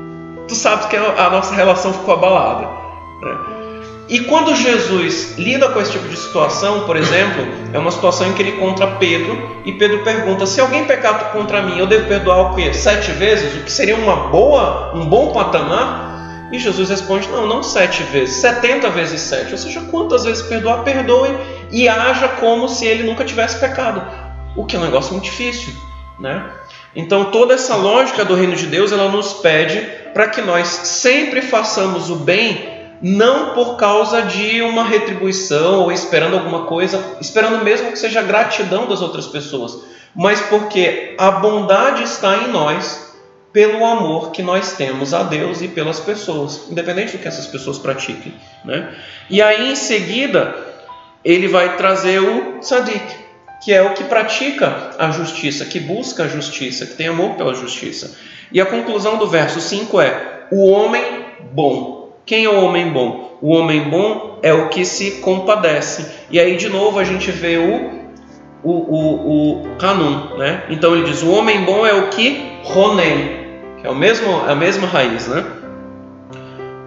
tu 0.48 0.54
sabes 0.54 0.86
que 0.86 0.96
a 0.96 1.30
nossa 1.30 1.54
relação 1.54 1.92
ficou 1.92 2.14
abalada. 2.14 2.66
né? 3.22 3.53
E 4.08 4.20
quando 4.20 4.54
Jesus 4.54 5.38
lida 5.38 5.70
com 5.70 5.80
esse 5.80 5.92
tipo 5.92 6.06
de 6.08 6.16
situação, 6.16 6.84
por 6.84 6.96
exemplo, 6.96 7.42
é 7.72 7.78
uma 7.78 7.90
situação 7.90 8.28
em 8.28 8.32
que 8.34 8.42
ele 8.42 8.50
encontra 8.50 8.86
Pedro 8.98 9.62
e 9.64 9.72
Pedro 9.72 10.04
pergunta: 10.04 10.44
se 10.44 10.60
alguém 10.60 10.84
pecar 10.84 11.32
contra 11.32 11.62
mim, 11.62 11.78
eu 11.78 11.86
devo 11.86 12.06
perdoar 12.06 12.52
o 12.52 12.54
quê? 12.54 12.72
Sete 12.74 13.12
vezes? 13.12 13.54
O 13.54 13.64
que 13.64 13.72
seria 13.72 13.96
uma 13.96 14.28
boa, 14.28 14.92
um 14.94 15.06
bom 15.06 15.32
patamar? 15.32 16.48
E 16.52 16.58
Jesus 16.58 16.90
responde: 16.90 17.28
não, 17.28 17.46
não 17.46 17.62
sete 17.62 18.02
vezes, 18.02 18.36
setenta 18.36 18.90
vezes 18.90 19.22
sete. 19.22 19.52
Ou 19.52 19.58
seja, 19.58 19.80
quantas 19.90 20.24
vezes 20.24 20.42
perdoar, 20.42 20.84
perdoe 20.84 21.30
e 21.70 21.88
haja 21.88 22.28
como 22.28 22.68
se 22.68 22.86
ele 22.86 23.04
nunca 23.04 23.24
tivesse 23.24 23.58
pecado. 23.58 24.02
O 24.54 24.64
que 24.66 24.76
é 24.76 24.78
um 24.78 24.84
negócio 24.84 25.12
muito 25.12 25.24
difícil, 25.24 25.72
né? 26.20 26.44
Então 26.94 27.30
toda 27.30 27.54
essa 27.54 27.74
lógica 27.74 28.24
do 28.24 28.34
reino 28.34 28.54
de 28.54 28.66
Deus, 28.66 28.92
ela 28.92 29.08
nos 29.08 29.32
pede 29.32 29.80
para 30.12 30.28
que 30.28 30.40
nós 30.40 30.68
sempre 30.68 31.42
façamos 31.42 32.08
o 32.08 32.16
bem, 32.16 32.73
não 33.04 33.50
por 33.50 33.76
causa 33.76 34.22
de 34.22 34.62
uma 34.62 34.82
retribuição 34.82 35.80
ou 35.80 35.92
esperando 35.92 36.36
alguma 36.36 36.64
coisa, 36.64 37.18
esperando 37.20 37.62
mesmo 37.62 37.92
que 37.92 37.98
seja 37.98 38.22
gratidão 38.22 38.86
das 38.86 39.02
outras 39.02 39.26
pessoas, 39.26 39.78
mas 40.16 40.40
porque 40.40 41.14
a 41.18 41.32
bondade 41.32 42.02
está 42.02 42.34
em 42.38 42.48
nós 42.48 43.12
pelo 43.52 43.84
amor 43.84 44.30
que 44.30 44.42
nós 44.42 44.72
temos 44.72 45.12
a 45.12 45.22
Deus 45.22 45.60
e 45.60 45.68
pelas 45.68 46.00
pessoas, 46.00 46.66
independente 46.70 47.14
do 47.14 47.20
que 47.20 47.28
essas 47.28 47.46
pessoas 47.46 47.76
pratiquem, 47.76 48.32
né? 48.64 48.96
E 49.28 49.42
aí 49.42 49.70
em 49.70 49.76
seguida 49.76 50.56
ele 51.22 51.46
vai 51.46 51.76
trazer 51.76 52.20
o 52.20 52.58
tzadik, 52.60 53.04
que 53.62 53.70
é 53.70 53.82
o 53.82 53.92
que 53.92 54.04
pratica 54.04 54.92
a 54.98 55.10
justiça, 55.10 55.66
que 55.66 55.78
busca 55.78 56.24
a 56.24 56.28
justiça, 56.28 56.86
que 56.86 56.94
tem 56.94 57.08
amor 57.08 57.34
pela 57.34 57.54
justiça. 57.54 58.16
E 58.50 58.62
a 58.62 58.66
conclusão 58.66 59.18
do 59.18 59.26
verso 59.26 59.60
5 59.60 60.00
é: 60.00 60.46
o 60.50 60.70
homem 60.70 61.26
bom. 61.52 61.93
Quem 62.26 62.44
é 62.44 62.48
o 62.48 62.64
homem 62.64 62.90
bom? 62.90 63.38
O 63.42 63.52
homem 63.52 63.90
bom 63.90 64.38
é 64.42 64.52
o 64.52 64.68
que 64.68 64.84
se 64.84 65.20
compadece. 65.20 66.06
E 66.30 66.40
aí, 66.40 66.56
de 66.56 66.70
novo, 66.70 66.98
a 66.98 67.04
gente 67.04 67.30
vê 67.30 67.58
o, 67.58 68.04
o, 68.62 68.72
o, 68.72 69.62
o 69.62 69.68
Hanun, 69.78 70.38
né? 70.38 70.64
Então 70.70 70.94
ele 70.94 71.04
diz: 71.04 71.22
o 71.22 71.30
homem 71.30 71.62
bom 71.64 71.86
é 71.86 71.92
o 71.92 72.08
que 72.08 72.58
ronem, 72.62 73.44
que 73.78 73.86
é 73.86 73.90
o 73.90 73.94
mesmo, 73.94 74.40
a 74.48 74.54
mesma 74.54 74.86
raiz, 74.86 75.28
né? 75.28 75.44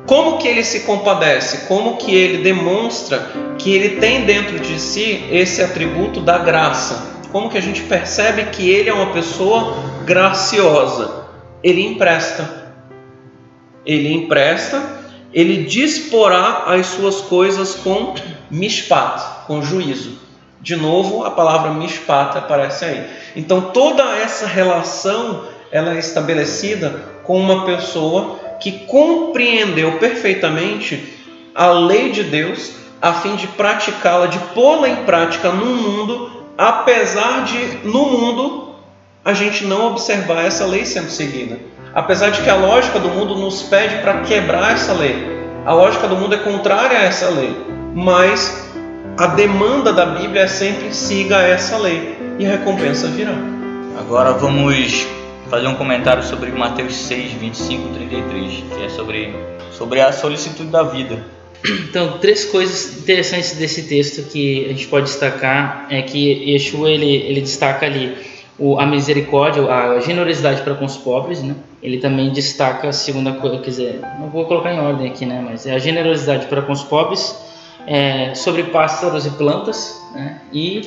Como 0.08 0.38
que 0.38 0.48
ele 0.48 0.64
se 0.64 0.80
compadece? 0.82 1.68
Como 1.68 1.98
que 1.98 2.16
ele 2.16 2.42
demonstra 2.42 3.30
que 3.60 3.76
ele 3.76 3.98
tem 3.98 4.26
dentro 4.26 4.58
de 4.58 4.80
si 4.80 5.26
esse 5.30 5.62
atributo 5.62 6.22
da 6.22 6.38
graça? 6.38 7.18
Como 7.32 7.50
que 7.50 7.58
a 7.58 7.62
gente 7.62 7.82
percebe 7.84 8.46
que 8.46 8.70
ele 8.72 8.90
é 8.90 8.94
uma 8.94 9.12
pessoa 9.12 9.76
graciosa? 10.06 11.26
Ele 11.62 11.86
empresta. 11.86 12.72
Ele 13.86 14.14
empresta, 14.14 14.82
ele 15.38 15.66
disporá 15.66 16.64
as 16.66 16.88
suas 16.88 17.22
coisas 17.22 17.76
com 17.76 18.16
mishpat, 18.50 19.46
com 19.46 19.62
juízo. 19.62 20.18
De 20.60 20.76
novo, 20.76 21.24
a 21.26 21.30
palavra 21.30 21.72
mishpat 21.76 22.36
aparece 22.36 22.86
aí. 22.86 23.06
Então, 23.36 23.62
toda 23.62 24.02
essa 24.16 24.48
relação 24.48 25.44
ela 25.72 25.94
é 25.94 26.00
estabelecida 26.00 26.90
com 27.24 27.40
uma 27.40 27.66
pessoa 27.66 28.40
que 28.60 28.86
compreendeu 28.88 30.00
perfeitamente 30.00 31.16
a 31.54 31.68
lei 31.68 32.10
de 32.10 32.24
Deus 32.24 32.72
a 33.00 33.14
fim 33.14 33.36
de 33.36 33.46
praticá-la, 33.46 34.26
de 34.26 34.40
pô-la 34.56 34.90
em 34.90 35.06
prática 35.06 35.52
no 35.52 35.68
mundo, 35.68 36.48
apesar 36.58 37.44
de 37.44 37.88
no 37.88 38.08
mundo 38.08 38.74
a 39.24 39.34
gente 39.34 39.66
não 39.66 39.86
observar 39.86 40.46
essa 40.46 40.66
lei 40.66 40.84
sendo 40.84 41.12
seguida. 41.12 41.60
Apesar 41.94 42.30
de 42.30 42.42
que 42.42 42.50
a 42.50 42.56
lógica 42.56 43.00
do 43.00 43.10
mundo 43.10 43.36
nos 43.36 43.64
pede 43.64 43.98
para 43.98 44.22
quebrar 44.22 44.74
essa 44.74 44.94
lei. 44.94 45.38
A 45.66 45.74
lógica 45.74 46.08
do 46.08 46.16
mundo 46.16 46.36
é 46.36 46.38
contrária 46.38 46.98
a 46.98 47.04
essa 47.04 47.30
lei, 47.30 47.56
mas 47.94 48.72
a 49.18 49.28
demanda 49.28 49.92
da 49.92 50.06
Bíblia 50.06 50.44
é 50.44 50.48
sempre 50.48 50.94
siga 50.94 51.38
essa 51.38 51.78
lei 51.78 52.18
e 52.40 52.46
a 52.46 52.50
recompensa 52.50 53.08
virá. 53.08 53.34
Agora 54.00 54.32
vamos 54.34 55.08
fazer 55.50 55.68
um 55.68 55.76
comentário 55.76 56.24
sobre 56.24 56.52
Mateus 56.52 56.96
6, 56.96 57.34
25 57.34 57.90
33, 57.96 58.64
que 58.76 58.84
é 58.86 58.90
sobre, 58.90 59.36
sobre 59.72 60.02
a 60.02 60.12
solicitude 60.12 60.70
da 60.70 60.84
vida. 60.84 61.26
Então, 61.66 62.20
três 62.20 62.46
coisas 62.46 63.00
interessantes 63.00 63.54
desse 63.54 63.84
texto 63.84 64.30
que 64.30 64.66
a 64.66 64.70
gente 64.70 64.88
pode 64.88 65.08
destacar 65.08 65.88
é 65.90 66.02
que 66.02 66.52
Yeshua 66.52 66.90
ele, 66.92 67.12
ele 67.12 67.42
destaca 67.42 67.86
ali 67.86 68.16
o, 68.60 68.80
a 68.80 68.86
misericórdia, 68.86 69.64
a 69.72 70.00
generosidade 70.00 70.62
para 70.62 70.76
com 70.76 70.86
os 70.86 70.98
pobres, 70.98 71.44
né? 71.44 71.56
Ele 71.82 71.98
também 72.00 72.32
destaca 72.32 72.90
a 72.90 72.94
segunda 72.94 73.34
coisa, 73.34 73.60
quer 73.60 73.70
dizer, 73.70 74.02
não 74.20 74.30
vou 74.30 74.46
colocar 74.46 74.74
em 74.74 74.80
ordem 74.80 75.08
aqui, 75.08 75.26
né? 75.26 75.44
Mas 75.48 75.66
é 75.68 75.74
a 75.74 75.80
generosidade 75.80 76.48
para 76.48 76.62
com 76.62 76.72
os 76.72 76.84
pobres, 76.84 77.38
é, 77.86 78.34
sobre 78.34 78.64
pássaros 78.64 79.26
e 79.26 79.30
plantas, 79.32 80.02
né? 80.14 80.42
E 80.52 80.82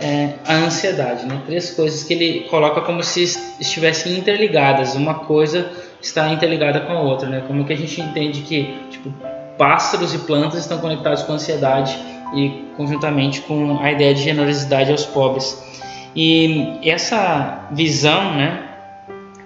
é, 0.00 0.34
a 0.46 0.54
ansiedade, 0.54 1.26
né? 1.26 1.40
Três 1.46 1.70
coisas 1.70 2.04
que 2.04 2.14
ele 2.14 2.40
coloca 2.48 2.80
como 2.80 3.02
se 3.02 3.24
estivessem 3.58 4.16
interligadas, 4.16 4.94
uma 4.94 5.14
coisa 5.14 5.70
está 6.00 6.28
interligada 6.28 6.80
com 6.80 6.92
a 6.92 7.00
outra, 7.00 7.28
né? 7.28 7.42
Como 7.46 7.64
que 7.64 7.72
a 7.72 7.76
gente 7.76 8.00
entende 8.00 8.42
que, 8.42 8.74
tipo, 8.90 9.12
pássaros 9.58 10.14
e 10.14 10.18
plantas 10.18 10.60
estão 10.60 10.78
conectados 10.78 11.22
com 11.22 11.32
a 11.32 11.34
ansiedade 11.34 11.98
e 12.34 12.64
conjuntamente 12.76 13.40
com 13.42 13.78
a 13.80 13.90
ideia 13.90 14.14
de 14.14 14.22
generosidade 14.22 14.90
aos 14.92 15.04
pobres. 15.04 15.62
E 16.16 16.78
essa 16.82 17.68
visão, 17.72 18.34
né, 18.34 18.62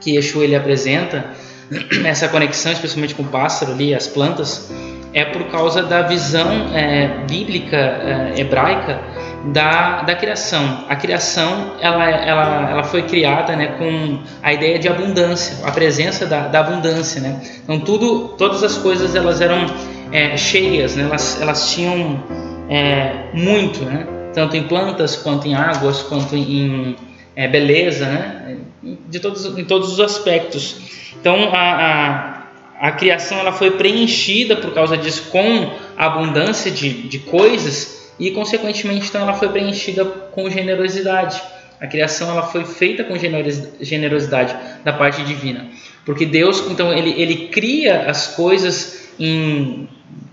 que 0.01 0.12
Yeshua 0.12 0.45
ele 0.45 0.55
apresenta, 0.55 1.25
essa 2.07 2.29
conexão 2.29 2.71
especialmente 2.71 3.14
com 3.14 3.25
o 3.25 3.27
pássaro 3.27 3.73
ali, 3.73 3.93
as 3.93 4.07
plantas, 4.07 4.73
é 5.12 5.25
por 5.25 5.45
causa 5.51 5.83
da 5.83 6.03
visão 6.03 6.73
é, 6.73 7.25
bíblica 7.29 7.77
é, 7.77 8.41
hebraica 8.41 9.01
da, 9.47 10.03
da 10.03 10.14
criação. 10.14 10.85
A 10.89 10.95
criação 10.95 11.73
ela, 11.81 12.09
ela, 12.09 12.71
ela 12.71 12.83
foi 12.85 13.03
criada 13.03 13.57
né, 13.57 13.75
com 13.79 14.21
a 14.41 14.53
ideia 14.53 14.79
de 14.79 14.89
abundância, 14.89 15.66
a 15.66 15.73
presença 15.73 16.27
da, 16.27 16.47
da 16.47 16.61
abundância. 16.61 17.21
Né? 17.21 17.41
Então 17.64 17.81
tudo, 17.81 18.29
todas 18.39 18.62
as 18.62 18.79
coisas 18.79 19.16
elas 19.16 19.41
eram 19.41 19.66
é, 20.12 20.37
cheias, 20.37 20.95
né? 20.95 21.05
elas, 21.05 21.41
elas 21.41 21.73
tinham 21.73 22.23
é, 22.68 23.31
muito, 23.35 23.85
né? 23.85 24.20
Tanto 24.33 24.57
em 24.57 24.64
plantas 24.64 25.16
quanto 25.16 25.47
em 25.47 25.55
águas, 25.55 26.03
quanto 26.03 26.37
em, 26.37 26.97
é, 27.35 27.49
beleza, 27.49 28.07
né? 28.07 28.59
de 28.83 29.20
todos, 29.20 29.45
em 29.59 29.64
todos 29.64 29.93
os 29.93 30.01
aspectos. 30.01 31.12
Então 31.20 31.51
a, 31.53 32.47
a, 32.78 32.89
a 32.89 32.93
criação 32.93 33.39
ela 33.39 33.53
foi 33.53 33.72
preenchida 33.72 34.57
por 34.57 34.72
causa 34.72 34.97
disso 34.97 35.31
com 35.31 35.70
a 35.97 36.07
abundância 36.07 36.70
de, 36.70 37.09
de 37.09 37.18
coisas 37.18 38.12
e 38.18 38.31
consequentemente 38.31 39.09
então 39.09 39.22
ela 39.22 39.35
foi 39.35 39.49
preenchida 39.49 40.05
com 40.05 40.49
generosidade. 40.49 41.41
A 41.81 41.87
criação 41.87 42.31
ela 42.31 42.43
foi 42.43 42.64
feita 42.64 43.05
com 43.05 43.14
generosidade 43.16 44.55
da 44.85 44.93
parte 44.93 45.22
divina, 45.22 45.66
porque 46.05 46.26
Deus 46.26 46.62
então 46.70 46.93
ele, 46.93 47.14
ele 47.20 47.49
cria 47.49 48.11
as 48.11 48.28
coisas 48.35 49.09
em 49.18 49.89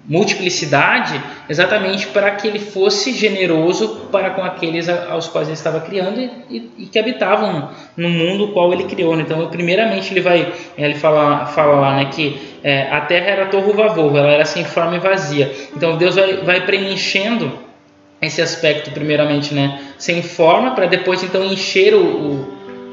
multiplicidade 0.07 1.21
exatamente 1.49 2.07
para 2.07 2.31
que 2.31 2.47
ele 2.47 2.59
fosse 2.59 3.13
generoso 3.13 4.07
para 4.09 4.29
com 4.29 4.41
aqueles 4.41 4.87
aos 4.87 5.27
quais 5.27 5.49
ele 5.49 5.57
estava 5.57 5.81
criando 5.81 6.19
e, 6.49 6.71
e, 6.77 6.85
que 6.85 6.97
habitavam 6.97 7.69
no 7.95 8.09
mundo 8.09 8.53
qual 8.53 8.71
ele 8.71 8.85
criou. 8.85 9.17
né? 9.17 9.23
Então, 9.23 9.47
primeiramente 9.47 10.13
ele 10.13 10.21
vai 10.21 10.53
ele 10.77 10.95
fala, 10.95 11.47
fala 11.47 11.79
lá 11.81 11.95
né, 11.97 12.05
que 12.05 12.39
é, 12.63 12.83
a 12.89 13.01
terra 13.01 13.27
era 13.27 13.45
torro 13.47 13.73
vavovo, 13.73 14.17
ela 14.17 14.31
era 14.31 14.45
sem 14.45 14.63
forma 14.63 14.95
e 14.95 14.99
vazia. 14.99 15.51
Então 15.75 15.97
Deus 15.97 16.15
vai, 16.15 16.37
vai 16.37 16.65
preenchendo 16.65 17.51
esse 18.21 18.41
aspecto 18.41 18.91
primeiramente, 18.91 19.53
né, 19.53 19.79
sem 19.97 20.23
forma, 20.23 20.71
para 20.71 20.85
depois 20.85 21.21
então 21.21 21.43
encher 21.43 21.93
o, 21.93 21.99
o, 21.99 22.33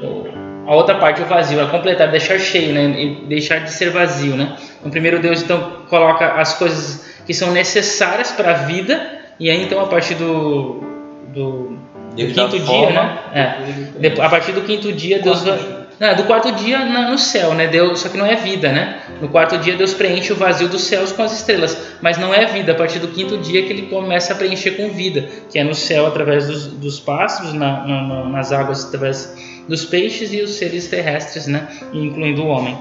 o, 0.03 0.27
a 0.67 0.75
outra 0.75 0.95
parte, 0.95 1.21
o 1.21 1.25
vazio, 1.25 1.61
a 1.61 1.67
completar, 1.67 2.11
deixar 2.11 2.37
cheio, 2.39 2.73
né, 2.73 3.17
deixar 3.27 3.59
de 3.59 3.71
ser 3.71 3.89
vazio, 3.89 4.35
né. 4.35 4.55
Então 4.79 4.91
primeiro 4.91 5.19
Deus 5.19 5.41
então 5.41 5.77
coloca 5.89 6.33
as 6.33 6.53
coisas 6.57 7.04
que 7.25 7.33
são 7.33 7.51
necessárias 7.51 8.31
para 8.31 8.51
a 8.51 8.53
vida 8.53 9.19
e 9.39 9.49
aí 9.49 9.63
então 9.63 9.79
a 9.81 9.87
partir 9.87 10.15
do, 10.15 10.81
do, 11.33 11.77
do 12.15 12.15
quinto 12.15 12.59
dia, 12.59 12.65
forma. 12.65 13.03
né, 13.33 13.57
é, 14.01 14.21
a 14.21 14.29
partir 14.29 14.51
do 14.51 14.61
quinto 14.61 14.91
dia 14.91 15.19
Deus 15.19 15.43
vai 15.43 15.74
Não, 15.99 16.13
do 16.15 16.23
quarto 16.25 16.51
dia 16.51 16.79
no 16.85 17.17
céu, 17.17 17.53
né? 17.53 17.67
Deus, 17.67 18.01
só 18.01 18.09
que 18.09 18.17
não 18.17 18.25
é 18.25 18.35
vida, 18.35 18.71
né? 18.71 18.99
No 19.21 19.29
quarto 19.29 19.57
dia 19.57 19.75
Deus 19.77 19.93
preenche 19.93 20.33
o 20.33 20.35
vazio 20.35 20.67
dos 20.67 20.81
céus 20.83 21.11
com 21.13 21.23
as 21.23 21.31
estrelas, 21.33 21.77
mas 22.01 22.17
não 22.17 22.33
é 22.33 22.45
vida. 22.45 22.73
A 22.73 22.75
partir 22.75 22.99
do 22.99 23.07
quinto 23.07 23.37
dia 23.37 23.63
que 23.63 23.71
ele 23.71 23.83
começa 23.83 24.33
a 24.33 24.35
preencher 24.35 24.71
com 24.71 24.89
vida, 24.89 25.27
que 25.49 25.57
é 25.57 25.63
no 25.63 25.73
céu 25.73 26.05
através 26.05 26.47
dos, 26.47 26.67
dos 26.67 26.99
pássaros, 26.99 27.53
na- 27.53 27.85
na- 27.87 28.01
na- 28.01 28.25
nas 28.29 28.51
águas 28.51 28.83
através 28.85 29.33
dos 29.69 29.85
peixes 29.85 30.33
e 30.33 30.41
os 30.41 30.51
seres 30.51 30.87
terrestres, 30.87 31.47
né? 31.47 31.67
Incluindo 31.93 32.43
o 32.43 32.47
homem. 32.47 32.77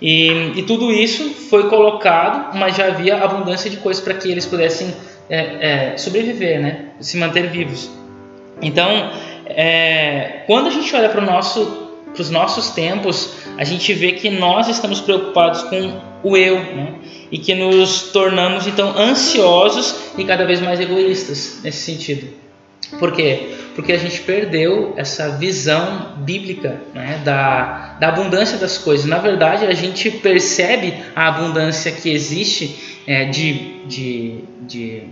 E, 0.00 0.52
e 0.56 0.62
tudo 0.62 0.92
isso 0.92 1.30
foi 1.48 1.68
colocado, 1.68 2.56
mas 2.56 2.76
já 2.76 2.86
havia 2.86 3.16
abundância 3.16 3.68
de 3.70 3.78
coisas 3.78 4.02
para 4.02 4.14
que 4.14 4.30
eles 4.30 4.44
pudessem 4.46 4.94
é, 5.30 5.92
é, 5.92 5.96
sobreviver, 5.96 6.60
né? 6.60 6.84
Se 7.00 7.16
manter 7.16 7.48
vivos. 7.48 7.90
Então, 8.60 9.10
é, 9.46 10.42
quando 10.46 10.66
a 10.68 10.70
gente 10.70 10.94
olha 10.94 11.08
para 11.08 11.20
nosso, 11.20 11.87
os 12.16 12.30
nossos 12.30 12.70
tempos, 12.70 13.34
a 13.56 13.64
gente 13.64 13.92
vê 13.92 14.12
que 14.12 14.30
nós 14.30 14.68
estamos 14.68 15.00
preocupados 15.00 15.62
com 15.62 16.00
o 16.22 16.36
eu, 16.36 16.56
né? 16.58 16.94
E 17.30 17.38
que 17.38 17.54
nos 17.54 18.10
tornamos 18.12 18.66
então 18.66 18.96
ansiosos 18.98 19.94
e 20.16 20.24
cada 20.24 20.44
vez 20.44 20.60
mais 20.60 20.80
egoístas 20.80 21.60
nesse 21.62 21.82
sentido. 21.82 22.28
Por 22.98 23.12
quê? 23.12 23.50
Porque 23.74 23.92
a 23.92 23.98
gente 23.98 24.20
perdeu 24.22 24.94
essa 24.96 25.36
visão 25.36 26.14
bíblica 26.18 26.80
né, 26.94 27.20
da, 27.22 27.96
da 28.00 28.08
abundância 28.08 28.56
das 28.56 28.78
coisas. 28.78 29.04
Na 29.04 29.18
verdade, 29.18 29.66
a 29.66 29.74
gente 29.74 30.10
percebe 30.10 30.94
a 31.14 31.28
abundância 31.28 31.92
que 31.92 32.08
existe 32.08 32.98
é, 33.06 33.26
de, 33.26 33.84
de, 33.84 34.44
de, 34.62 35.02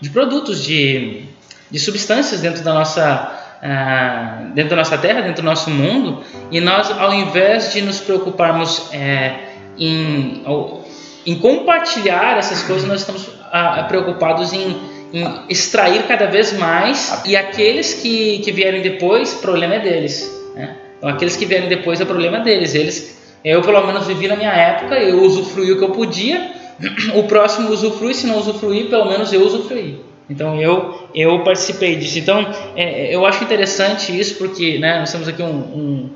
de 0.00 0.10
produtos, 0.10 0.62
de, 0.62 1.22
de 1.70 1.78
substâncias 1.80 2.40
dentro 2.40 2.62
da 2.62 2.72
nossa 2.72 3.43
ah, 3.66 4.50
dentro 4.52 4.70
da 4.70 4.76
nossa 4.76 4.98
terra, 4.98 5.22
dentro 5.22 5.40
do 5.40 5.46
nosso 5.46 5.70
mundo, 5.70 6.22
e 6.50 6.60
nós, 6.60 6.90
ao 6.90 7.14
invés 7.14 7.72
de 7.72 7.80
nos 7.80 7.98
preocuparmos 7.98 8.92
é, 8.92 9.36
em, 9.78 10.44
em 11.24 11.34
compartilhar 11.36 12.36
essas 12.36 12.62
coisas, 12.62 12.86
nós 12.86 13.00
estamos 13.00 13.26
ah, 13.50 13.86
preocupados 13.88 14.52
em, 14.52 14.76
em 15.14 15.26
extrair 15.48 16.02
cada 16.02 16.26
vez 16.26 16.52
mais, 16.52 17.22
e 17.24 17.38
aqueles 17.38 17.94
que, 17.94 18.40
que 18.40 18.52
vierem 18.52 18.82
depois, 18.82 19.32
o 19.32 19.38
problema 19.38 19.76
é 19.76 19.78
deles. 19.78 20.30
Né? 20.54 20.76
Então, 20.98 21.08
aqueles 21.08 21.34
que 21.34 21.46
vierem 21.46 21.66
depois, 21.66 21.98
é 22.02 22.04
problema 22.04 22.40
deles. 22.40 22.74
Eles, 22.74 23.18
eu, 23.42 23.62
pelo 23.62 23.86
menos, 23.86 24.06
vivi 24.06 24.28
na 24.28 24.36
minha 24.36 24.52
época, 24.52 24.96
eu 24.96 25.22
usufruí 25.22 25.72
o 25.72 25.78
que 25.78 25.84
eu 25.84 25.90
podia, 25.90 26.52
o 27.16 27.22
próximo 27.22 27.70
usufrui, 27.70 28.12
se 28.12 28.26
não 28.26 28.38
usufruir, 28.38 28.90
pelo 28.90 29.06
menos 29.06 29.32
eu 29.32 29.40
usufruí. 29.40 30.04
Então 30.28 30.60
eu 30.60 31.08
eu 31.14 31.40
participei 31.40 31.96
disso. 31.96 32.18
Então 32.18 32.46
é, 32.76 33.14
eu 33.14 33.24
acho 33.26 33.44
interessante 33.44 34.18
isso 34.18 34.36
porque 34.38 34.78
né, 34.78 35.00
nós 35.00 35.12
temos 35.12 35.28
aqui 35.28 35.42
um, 35.42 35.46
um, 35.56 36.10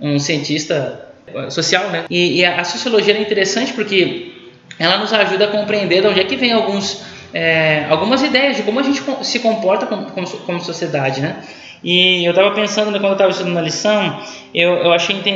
um 0.00 0.18
cientista 0.18 1.08
eh, 1.26 1.50
social, 1.50 1.88
né? 1.90 2.04
E, 2.10 2.40
e 2.40 2.44
a 2.44 2.64
sociologia 2.64 3.16
é 3.16 3.20
interessante 3.20 3.72
porque 3.72 4.32
ela 4.78 4.98
nos 4.98 5.12
ajuda 5.12 5.44
a 5.44 5.48
compreender 5.48 6.00
de 6.00 6.08
onde 6.08 6.20
é 6.20 6.24
que 6.24 6.36
vem 6.36 6.52
alguns 6.52 7.04
é, 7.34 7.86
algumas 7.88 8.22
ideias 8.22 8.56
de 8.56 8.62
como 8.62 8.78
a 8.80 8.82
gente 8.82 9.02
se 9.22 9.38
comporta 9.38 9.86
como, 9.86 10.10
como, 10.10 10.26
como 10.28 10.60
sociedade, 10.60 11.20
né? 11.20 11.36
E 11.82 12.24
eu 12.24 12.30
estava 12.30 12.52
pensando, 12.52 12.90
né, 12.92 12.98
quando 12.98 13.06
eu 13.08 13.12
estava 13.12 13.30
estudando 13.30 13.58
a 13.58 13.62
lição, 13.62 14.20
eu, 14.54 14.74
eu 14.74 14.92
achei 14.92 15.16
inte- 15.16 15.30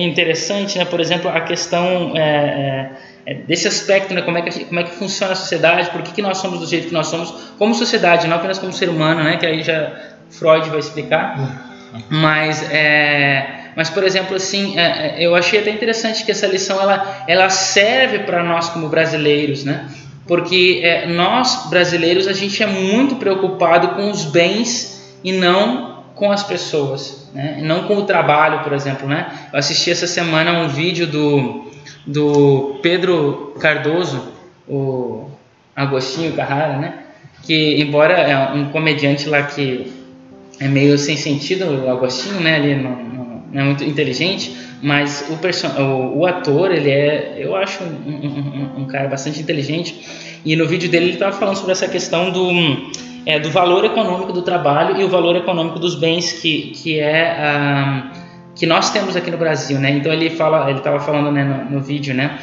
interessante, 0.00 0.76
né, 0.76 0.84
por 0.84 1.00
exemplo, 1.00 1.30
a 1.30 1.40
questão 1.40 2.12
é, 2.14 2.20
é, 2.20 2.22
é, 2.22 2.90
desse 3.34 3.66
aspecto, 3.66 4.14
né, 4.14 4.22
como 4.22 4.38
é, 4.38 4.42
que, 4.42 4.64
como 4.64 4.78
é 4.78 4.84
que 4.84 4.90
funciona 4.90 5.32
a 5.32 5.36
sociedade, 5.36 5.90
por 5.90 6.02
que, 6.02 6.12
que 6.12 6.22
nós 6.22 6.38
somos 6.38 6.60
do 6.60 6.66
jeito 6.66 6.88
que 6.88 6.94
nós 6.94 7.08
somos 7.08 7.30
como 7.58 7.74
sociedade, 7.74 8.28
não 8.28 8.36
apenas 8.36 8.58
como 8.58 8.72
ser 8.72 8.88
humano, 8.88 9.22
né, 9.24 9.36
que 9.36 9.44
aí 9.44 9.62
já 9.62 9.92
Freud 10.30 10.68
vai 10.70 10.78
explicar. 10.78 11.66
Mas, 12.10 12.70
é, 12.70 13.70
mas 13.74 13.90
por 13.90 14.04
exemplo, 14.04 14.36
assim, 14.36 14.78
é, 14.78 15.16
é, 15.18 15.26
eu 15.26 15.34
achei 15.34 15.60
até 15.60 15.70
interessante 15.70 16.24
que 16.24 16.30
essa 16.30 16.46
lição 16.46 16.80
ela, 16.80 17.24
ela 17.26 17.48
serve 17.48 18.20
para 18.20 18.42
nós 18.42 18.68
como 18.68 18.88
brasileiros, 18.88 19.64
né? 19.64 19.88
Porque 20.26 20.80
é, 20.82 21.06
nós 21.06 21.68
brasileiros 21.70 22.26
a 22.26 22.32
gente 22.32 22.62
é 22.62 22.66
muito 22.66 23.16
preocupado 23.16 23.88
com 23.88 24.10
os 24.10 24.24
bens 24.24 25.16
e 25.22 25.32
não 25.32 26.04
com 26.14 26.32
as 26.32 26.42
pessoas, 26.42 27.30
né? 27.32 27.58
Não 27.62 27.84
com 27.84 27.96
o 27.96 28.02
trabalho, 28.02 28.60
por 28.60 28.72
exemplo, 28.72 29.08
né? 29.08 29.30
Eu 29.52 29.58
assisti 29.58 29.90
essa 29.90 30.06
semana 30.06 30.52
um 30.52 30.68
vídeo 30.68 31.06
do 31.06 31.65
do 32.06 32.78
Pedro 32.82 33.54
Cardoso, 33.60 34.22
o 34.68 35.28
Agostinho 35.74 36.32
Carrara, 36.34 36.78
né? 36.78 36.94
Que 37.42 37.80
embora 37.80 38.14
é 38.14 38.52
um 38.54 38.66
comediante 38.70 39.28
lá 39.28 39.42
que 39.42 39.92
é 40.60 40.68
meio 40.68 40.96
sem 40.98 41.16
sentido 41.16 41.66
o 41.84 41.90
Agostinho, 41.90 42.40
né? 42.40 42.58
Ele 42.58 42.82
não, 42.82 42.90
não- 42.90 43.26
não 43.52 43.60
é 43.62 43.64
muito 43.64 43.84
inteligente, 43.84 44.54
mas 44.82 45.28
o, 45.30 45.80
o, 45.82 46.18
o 46.20 46.26
ator, 46.26 46.70
ele 46.72 46.90
é, 46.90 47.36
eu 47.38 47.54
acho, 47.56 47.82
um, 47.84 47.86
um- 48.10 48.82
um- 48.82 48.84
cara 48.86 49.08
bastante 49.08 49.40
inteligente. 49.40 50.00
E 50.44 50.54
no 50.56 50.66
vídeo 50.66 50.88
dele 50.90 51.06
ele 51.06 51.12
estava 51.14 51.36
falando 51.36 51.56
sobre 51.56 51.72
essa 51.72 51.88
questão 51.88 52.30
do, 52.30 52.50
é, 53.24 53.38
do 53.38 53.50
valor 53.50 53.84
econômico 53.84 54.32
do 54.32 54.42
trabalho 54.42 55.00
e 55.00 55.04
o 55.04 55.08
valor 55.08 55.36
econômico 55.36 55.78
dos 55.78 55.94
bens 55.94 56.32
que, 56.40 56.72
que 56.74 56.98
é 57.00 57.36
ah, 57.38 58.12
que 58.56 58.66
nós 58.66 58.90
temos 58.90 59.14
aqui 59.14 59.30
no 59.30 59.36
Brasil, 59.36 59.78
né? 59.78 59.90
Então 59.90 60.12
ele 60.12 60.30
fala, 60.30 60.68
ele 60.68 60.78
estava 60.78 60.98
falando 60.98 61.30
né, 61.30 61.44
no, 61.44 61.76
no 61.76 61.80
vídeo, 61.80 62.14
né? 62.14 62.38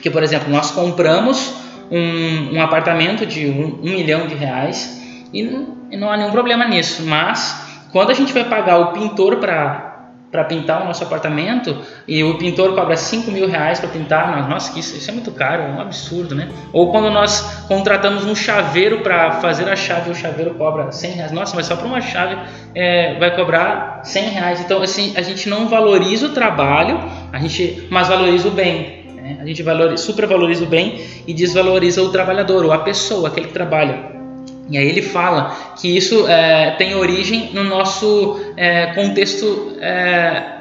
Que 0.00 0.10
por 0.10 0.22
exemplo 0.22 0.50
nós 0.50 0.70
compramos 0.70 1.54
um, 1.90 2.56
um 2.56 2.62
apartamento 2.62 3.26
de 3.26 3.46
um, 3.46 3.78
um 3.82 3.90
milhão 3.90 4.26
de 4.26 4.34
reais 4.34 5.28
e 5.32 5.42
não, 5.42 5.76
e 5.90 5.96
não 5.96 6.10
há 6.10 6.16
nenhum 6.16 6.30
problema 6.30 6.66
nisso. 6.66 7.04
Mas 7.04 7.86
quando 7.92 8.10
a 8.10 8.14
gente 8.14 8.32
vai 8.32 8.44
pagar 8.44 8.78
o 8.78 8.92
pintor 8.92 9.36
para 9.36 9.93
para 10.34 10.42
pintar 10.42 10.82
o 10.82 10.84
nosso 10.84 11.04
apartamento 11.04 11.76
e 12.08 12.24
o 12.24 12.36
pintor 12.36 12.74
cobra 12.74 12.96
5 12.96 13.30
mil 13.30 13.46
reais 13.46 13.78
para 13.78 13.88
pintar, 13.88 14.48
nossa, 14.48 14.76
isso, 14.76 14.96
isso 14.96 15.08
é 15.08 15.14
muito 15.14 15.30
caro, 15.30 15.62
é 15.62 15.66
um 15.66 15.80
absurdo, 15.80 16.34
né? 16.34 16.48
Ou 16.72 16.90
quando 16.90 17.08
nós 17.08 17.64
contratamos 17.68 18.24
um 18.24 18.34
chaveiro 18.34 18.98
para 18.98 19.34
fazer 19.34 19.68
a 19.68 19.76
chave, 19.76 20.10
o 20.10 20.14
chaveiro 20.14 20.54
cobra 20.54 20.90
100 20.90 21.10
reais, 21.12 21.30
nossa, 21.30 21.54
mas 21.54 21.66
só 21.66 21.76
para 21.76 21.86
uma 21.86 22.00
chave 22.00 22.36
é, 22.74 23.16
vai 23.16 23.36
cobrar 23.36 24.00
100 24.02 24.28
reais. 24.30 24.60
Então, 24.60 24.82
assim, 24.82 25.12
a 25.16 25.22
gente 25.22 25.48
não 25.48 25.68
valoriza 25.68 26.26
o 26.26 26.30
trabalho, 26.30 26.98
a 27.32 27.38
gente, 27.38 27.86
mas 27.88 28.08
valoriza 28.08 28.48
o 28.48 28.50
bem. 28.50 29.04
né? 29.14 29.38
A 29.40 29.46
gente 29.46 29.62
valoriza, 29.62 30.02
supervaloriza 30.02 30.64
o 30.64 30.66
bem 30.66 31.00
e 31.28 31.32
desvaloriza 31.32 32.02
o 32.02 32.10
trabalhador, 32.10 32.64
ou 32.64 32.72
a 32.72 32.78
pessoa, 32.78 33.28
aquele 33.28 33.46
que 33.46 33.52
trabalha. 33.52 34.23
E 34.70 34.78
aí 34.78 34.88
ele 34.88 35.02
fala 35.02 35.74
que 35.80 35.96
isso 35.96 36.26
é, 36.26 36.72
tem 36.72 36.94
origem 36.94 37.50
no 37.52 37.64
nosso 37.64 38.40
é, 38.56 38.86
contexto 38.94 39.76
é, 39.80 40.54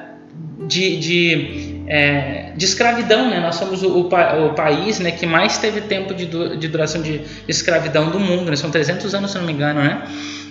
de, 0.67 0.97
de, 0.97 1.83
é, 1.87 2.51
de 2.55 2.65
escravidão, 2.65 3.29
né? 3.29 3.39
Nós 3.39 3.55
somos 3.55 3.81
o, 3.81 3.87
o, 3.87 4.07
o 4.07 4.53
país 4.53 4.99
né, 4.99 5.11
que 5.11 5.25
mais 5.25 5.57
teve 5.57 5.81
tempo 5.81 6.13
de, 6.13 6.25
de 6.25 6.67
duração 6.67 7.01
de 7.01 7.21
escravidão 7.47 8.09
do 8.09 8.19
mundo, 8.19 8.49
né? 8.49 8.55
São 8.55 8.69
300 8.69 9.13
anos, 9.15 9.31
se 9.31 9.37
não 9.37 9.45
me 9.45 9.53
engano, 9.53 9.81
né? 9.81 10.03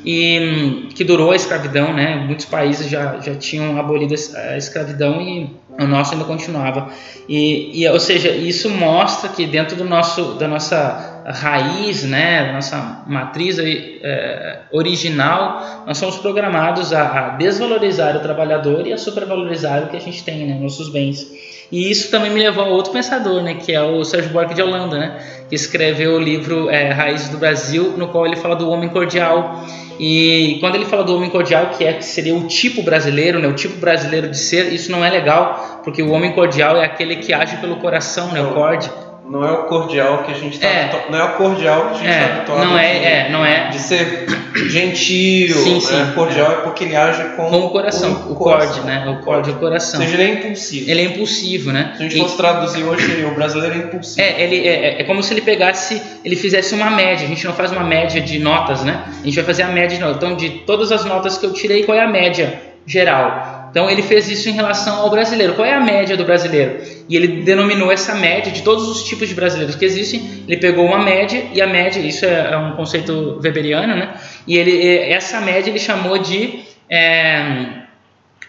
E 0.05 0.89
que 0.95 1.05
durou 1.05 1.31
a 1.31 1.37
escravidão, 1.37 1.93
né? 1.93 2.17
Muitos 2.17 2.47
países 2.47 2.89
já, 2.89 3.21
já 3.21 3.35
tinham 3.35 3.79
abolido 3.79 4.15
a 4.15 4.53
a 4.53 4.57
escravidão 4.57 5.21
e 5.21 5.51
o 5.79 5.87
nosso 5.87 6.13
ainda 6.13 6.25
continuava. 6.25 6.91
E, 7.29 7.83
e, 7.83 7.89
ou 7.89 8.01
seja, 8.01 8.31
isso 8.31 8.69
mostra 8.69 9.29
que 9.29 9.47
dentro 9.47 9.77
do 9.77 9.85
nosso, 9.85 10.35
da 10.35 10.49
nossa 10.49 11.12
raiz, 11.27 12.05
né, 12.05 12.53
nossa 12.53 13.03
matriz 13.07 13.59
é, 13.59 14.61
original, 14.71 15.85
nós 15.87 15.99
somos 15.99 16.17
programados 16.17 16.93
a, 16.93 17.03
a 17.03 17.29
desvalorizar 17.31 18.17
o 18.17 18.21
trabalhador 18.21 18.87
e 18.87 18.93
a 18.93 18.99
supervalorizar 18.99 19.85
o 19.85 19.89
que 19.89 19.97
a 19.97 20.01
gente 20.01 20.23
tem, 20.25 20.47
né, 20.47 20.59
nossos 20.61 20.89
bens. 20.89 21.27
E 21.71 21.91
isso 21.91 22.11
também 22.11 22.31
me 22.31 22.39
levou 22.39 22.65
a 22.65 22.69
outro 22.69 22.93
pensador, 22.93 23.43
né, 23.43 23.55
que 23.55 23.73
é 23.73 23.81
o 23.81 24.05
Sérgio 24.05 24.31
Buarque 24.31 24.55
de 24.55 24.63
Holanda, 24.63 24.99
né, 24.99 25.19
que 25.49 25.55
escreveu 25.55 26.17
o 26.17 26.19
livro 26.19 26.69
é, 26.69 26.91
Raízes 26.91 27.31
do 27.31 27.39
Brasil, 27.39 27.95
no 27.97 28.09
qual 28.09 28.27
ele 28.27 28.37
fala 28.37 28.55
do 28.55 28.69
homem 28.69 28.91
cordial. 28.91 29.65
E 29.99 30.59
quando 30.61 30.75
ele 30.75 30.85
fala 30.85 31.05
do 31.05 31.17
homem 31.17 31.31
cordial, 31.31 31.71
que 31.71 31.85
é 31.85 31.93
que 31.93 32.05
seria 32.05 32.35
o 32.35 32.47
tipo 32.47 32.83
brasileiro, 32.83 33.39
né, 33.39 33.49
o 33.49 33.55
tipo 33.55 33.79
brasileiro 33.79 34.29
de 34.29 34.39
ser, 34.39 34.73
isso 34.73 34.91
não 34.91 35.05
é 35.05 35.09
legal, 35.09 35.81
porque 35.83 36.03
o 36.03 36.11
homem 36.11 36.33
cordial 36.33 36.77
é 36.77 36.85
aquele 36.85 37.17
que 37.17 37.33
age 37.33 37.57
pelo 37.57 37.77
coração, 37.77 38.33
né, 38.33 38.43
o. 38.43 39.12
Não 39.33 39.43
é 39.49 39.51
o 39.51 39.63
cordial 39.65 40.25
que 40.25 40.31
a 40.31 40.35
gente 40.35 40.55
está 40.57 40.67
É. 40.69 41.07
não 41.09 41.19
é 41.19 41.25
o 41.25 41.33
cordial 41.37 41.87
que 41.87 41.95
a 41.95 41.99
gente 41.99 42.07
É, 42.11 42.21
está 42.23 42.35
habituado 42.37 42.65
não 42.67 42.79
é- 42.79 42.99
de, 42.99 43.05
é, 43.07 43.29
não 43.31 43.45
é. 43.47 43.69
de 43.71 43.79
ser 43.79 44.27
gentil, 44.69 45.57
Sim, 45.57 45.75
né? 45.75 45.81
sim, 45.81 46.13
cordial 46.15 46.53
é. 46.53 46.55
porque 46.57 46.85
ele 46.85 46.95
age 46.95 47.25
com, 47.37 47.47
Com 47.49 47.59
o 47.61 47.71
coração, 47.71 48.13
o 48.31 48.35
coração. 48.35 48.75
cord, 48.75 48.87
né, 48.87 49.09
o 49.09 49.25
cord 49.25 49.49
é 49.49 49.53
o 49.53 49.57
coração. 49.57 50.01
Ou 50.01 50.07
seja, 50.07 50.21
ele 50.23 50.31
é 50.31 50.35
impulsivo. 50.35 50.91
Ele 50.91 51.01
é 51.01 51.05
impulsivo, 51.05 51.73
né? 51.73 51.93
Se 51.97 52.01
a 52.03 52.09
gente 52.09 52.17
E- 52.19 52.21
fosse 52.21 52.37
traduzir 52.37 52.83
hoje, 52.85 53.07
seria 53.07 53.29
o 53.29 53.35
brasileiro 53.35 53.75
é 53.75 53.79
impulsivo. 53.79 54.21
É, 54.21 54.43
ele, 54.43 54.69
é, 54.69 55.01
é 55.01 55.05
como 55.05 55.23
se 55.23 55.33
ele 55.33 55.41
pegasse, 55.41 56.03
ele 56.25 56.37
fizesse 56.37 56.75
uma 56.75 56.91
média. 56.91 57.25
A 57.25 57.29
gente 57.29 57.45
não 57.47 57.55
faz 57.55 57.73
uma 57.73 57.85
média 57.85 58.21
de 58.21 58.39
notas, 58.39 58.83
né? 58.85 59.03
A 59.23 59.25
gente 59.25 59.35
vai 59.37 59.45
fazer 59.45 59.63
a 59.63 59.69
média 59.69 59.97
de 59.97 60.03
notas. 60.03 60.17
Então, 60.19 60.37
de 60.37 60.51
todas 60.67 60.93
as 60.93 61.05
notas 61.07 61.39
que 61.39 61.47
eu 61.47 61.53
tirei, 61.55 61.85
qual 61.85 61.97
é 61.97 62.03
a 62.03 62.09
média 62.09 62.61
geral? 62.87 63.62
Então, 63.73 63.89
ele 63.91 64.03
fez 64.03 64.31
isso 64.31 64.49
em 64.49 64.53
relação 64.53 65.01
ao 65.01 65.09
brasileiro. 65.11 65.55
Qual 65.55 65.67
é 65.67 65.73
a 65.73 65.81
média 65.81 66.15
do 66.15 66.25
brasileiro? 66.25 66.77
E 67.09 67.17
ele 67.17 67.43
denominou 67.43 67.91
essa 67.91 68.15
média 68.15 68.53
de 68.53 68.61
todos 68.63 68.87
os 68.87 69.03
tipos 69.03 69.29
de 69.31 69.35
brasileiros 69.35 69.75
que 69.75 69.85
existem. 69.85 70.45
Ele 70.47 70.59
pegou 70.61 70.85
uma 70.85 70.99
média 70.99 71.43
e 71.55 71.61
a 71.63 71.67
média, 71.67 71.99
isso 71.99 72.27
é, 72.27 72.51
é 72.53 72.57
um 72.59 72.73
conceito 72.73 73.41
weberiano, 73.43 73.97
né? 73.97 74.11
E 74.47 74.59
ele, 74.59 74.99
essa 75.11 75.41
média 75.41 75.71
ele 75.71 75.79
chamou 75.79 76.19
de 76.19 76.61
é, 76.91 77.67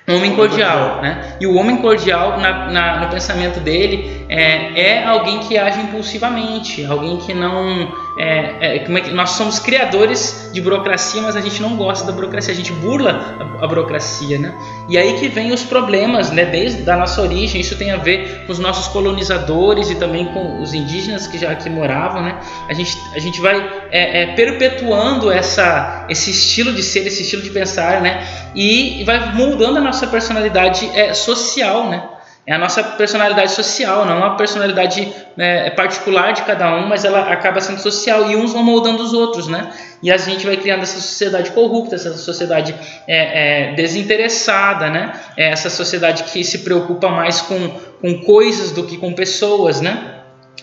homem 0.09 0.35
cordial, 0.35 1.01
né? 1.01 1.37
E 1.39 1.47
o 1.47 1.55
homem 1.55 1.77
cordial, 1.77 2.37
na, 2.39 2.69
na- 2.69 2.99
no 2.99 3.07
pensamento 3.07 3.61
dele, 3.61 4.25
é, 4.27 4.81
é 4.97 5.05
alguém 5.05 5.39
que 5.39 5.57
age 5.57 5.79
impulsivamente, 5.79 6.85
alguém 6.85 7.15
que 7.17 7.33
não. 7.33 8.02
É, 8.15 8.75
é, 8.75 8.79
como 8.79 8.97
é 8.97 9.01
que, 9.01 9.11
nós 9.11 9.31
somos 9.31 9.57
criadores 9.57 10.51
de 10.53 10.61
burocracia, 10.61 11.21
mas 11.21 11.35
a 11.35 11.41
gente 11.41 11.59
não 11.61 11.75
gosta 11.75 12.05
da 12.05 12.11
burocracia, 12.11 12.53
a 12.53 12.55
gente 12.55 12.71
burla 12.71 13.35
a, 13.39 13.65
a 13.65 13.67
burocracia, 13.67 14.37
né? 14.37 14.53
E 14.87 14.97
aí 14.97 15.17
que 15.19 15.27
vem 15.27 15.51
os 15.51 15.63
problemas, 15.63 16.29
né? 16.29 16.45
Desde 16.45 16.87
a 16.89 16.95
nossa 16.95 17.21
origem, 17.21 17.59
isso 17.59 17.75
tem 17.75 17.89
a 17.91 17.97
ver 17.97 18.43
com 18.45 18.51
os 18.51 18.59
nossos 18.59 18.87
colonizadores 18.87 19.89
e 19.89 19.95
também 19.95 20.25
com 20.27 20.61
os 20.61 20.75
indígenas 20.75 21.25
que 21.25 21.39
já 21.39 21.51
aqui 21.51 21.69
moravam, 21.69 22.21
né? 22.21 22.39
A 22.69 22.73
gente, 22.73 22.95
a 23.15 23.19
gente 23.19 23.41
vai 23.41 23.57
é, 23.91 24.21
é, 24.21 24.25
perpetuando 24.35 25.31
essa, 25.31 26.05
esse 26.07 26.29
estilo 26.29 26.71
de 26.71 26.83
ser, 26.83 27.07
esse 27.07 27.23
estilo 27.23 27.41
de 27.41 27.49
pensar, 27.49 27.99
né? 27.99 28.27
E 28.53 29.03
vai 29.05 29.33
moldando 29.33 29.79
a 29.79 29.81
nossa 29.81 30.05
personalidade 30.05 30.87
é, 30.93 31.15
social, 31.15 31.89
né? 31.89 32.03
É 32.45 32.53
a 32.53 32.57
nossa 32.57 32.83
personalidade 32.83 33.51
social, 33.51 34.05
não 34.05 34.21
a 34.21 34.31
personalidade 34.31 35.13
né, 35.37 35.69
particular 35.69 36.33
de 36.33 36.41
cada 36.41 36.75
um, 36.75 36.87
mas 36.87 37.05
ela 37.05 37.31
acaba 37.31 37.61
sendo 37.61 37.79
social 37.79 38.29
e 38.29 38.35
uns 38.35 38.51
vão 38.51 38.61
moldando 38.61 39.01
os 39.01 39.13
outros, 39.13 39.47
né? 39.47 39.71
E 40.01 40.11
a 40.11 40.17
gente 40.17 40.45
vai 40.45 40.57
criando 40.57 40.83
essa 40.83 40.99
sociedade 40.99 41.51
corrupta, 41.51 41.95
essa 41.95 42.13
sociedade 42.17 42.75
é, 43.07 43.69
é, 43.69 43.73
desinteressada, 43.75 44.89
né? 44.89 45.13
É 45.37 45.51
essa 45.51 45.69
sociedade 45.69 46.23
que 46.25 46.43
se 46.43 46.59
preocupa 46.59 47.07
mais 47.07 47.39
com, 47.39 47.69
com 48.01 48.21
coisas 48.25 48.71
do 48.71 48.83
que 48.83 48.97
com 48.97 49.13
pessoas, 49.13 49.79
né? 49.79 50.15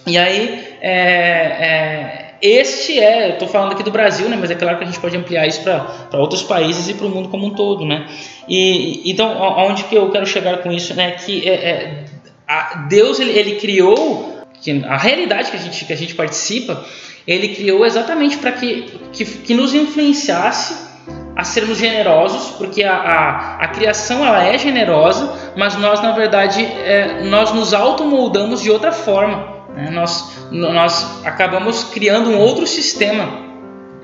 E 0.07 0.19
aí, 0.19 0.77
é, 0.83 0.93
é, 0.93 2.30
este 2.43 2.99
é, 2.99 3.29
eu 3.29 3.33
estou 3.35 3.49
falando 3.49 3.73
aqui 3.73 3.83
do 3.83 3.91
Brasil, 3.91 4.29
né, 4.29 4.37
mas 4.41 4.51
é 4.51 4.55
claro 4.55 4.79
que 4.79 4.85
a 4.85 4.87
gente 4.87 4.99
pode 5.01 5.17
ampliar 5.17 5.47
isso 5.47 5.63
para 5.63 6.19
outros 6.19 6.43
países 6.43 6.89
e 6.89 6.95
para 6.95 7.07
o 7.07 7.11
mundo 7.11 7.29
como 7.29 7.47
um 7.47 7.51
todo, 7.51 7.85
né? 7.85 8.07
E 8.49 9.11
então, 9.11 9.43
aonde 9.43 9.85
que 9.85 9.95
eu 9.95 10.11
quero 10.11 10.27
chegar 10.27 10.59
com 10.59 10.73
isso, 10.73 10.95
né? 10.95 11.13
Que 11.13 11.49
é, 11.49 11.53
é, 11.55 12.05
a- 12.49 12.87
Deus 12.89 13.21
ele, 13.21 13.31
ele 13.39 13.57
criou 13.57 14.43
que 14.61 14.85
a 14.85 14.97
realidade 14.97 15.51
que 15.51 15.57
a 15.57 15.61
gente 15.61 15.85
que 15.85 15.93
a 15.93 15.97
gente 15.97 16.15
participa, 16.15 16.85
ele 17.27 17.49
criou 17.55 17.85
exatamente 17.85 18.39
para 18.39 18.53
que, 18.53 18.91
que 19.13 19.25
que 19.25 19.55
nos 19.55 19.75
influenciasse 19.75 20.91
a 21.37 21.45
sermos 21.45 21.79
generosos, 21.79 22.51
porque 22.59 22.83
a, 22.83 22.95
a, 22.95 23.65
a 23.65 23.69
criação 23.69 24.25
ela 24.27 24.45
é 24.45 24.59
generosa, 24.59 25.53
mas 25.57 25.77
nós 25.77 26.01
na 26.03 26.13
verdade 26.13 26.63
é, 26.65 27.23
nós 27.25 27.53
nos 27.53 27.73
automoldamos 27.73 28.61
de 28.63 28.71
outra 28.71 28.93
forma. 28.93 29.60
Né? 29.75 29.91
Nós, 29.91 30.47
nós 30.51 31.25
acabamos 31.25 31.85
criando 31.85 32.31
um 32.31 32.39
outro 32.39 32.67
sistema 32.67 33.51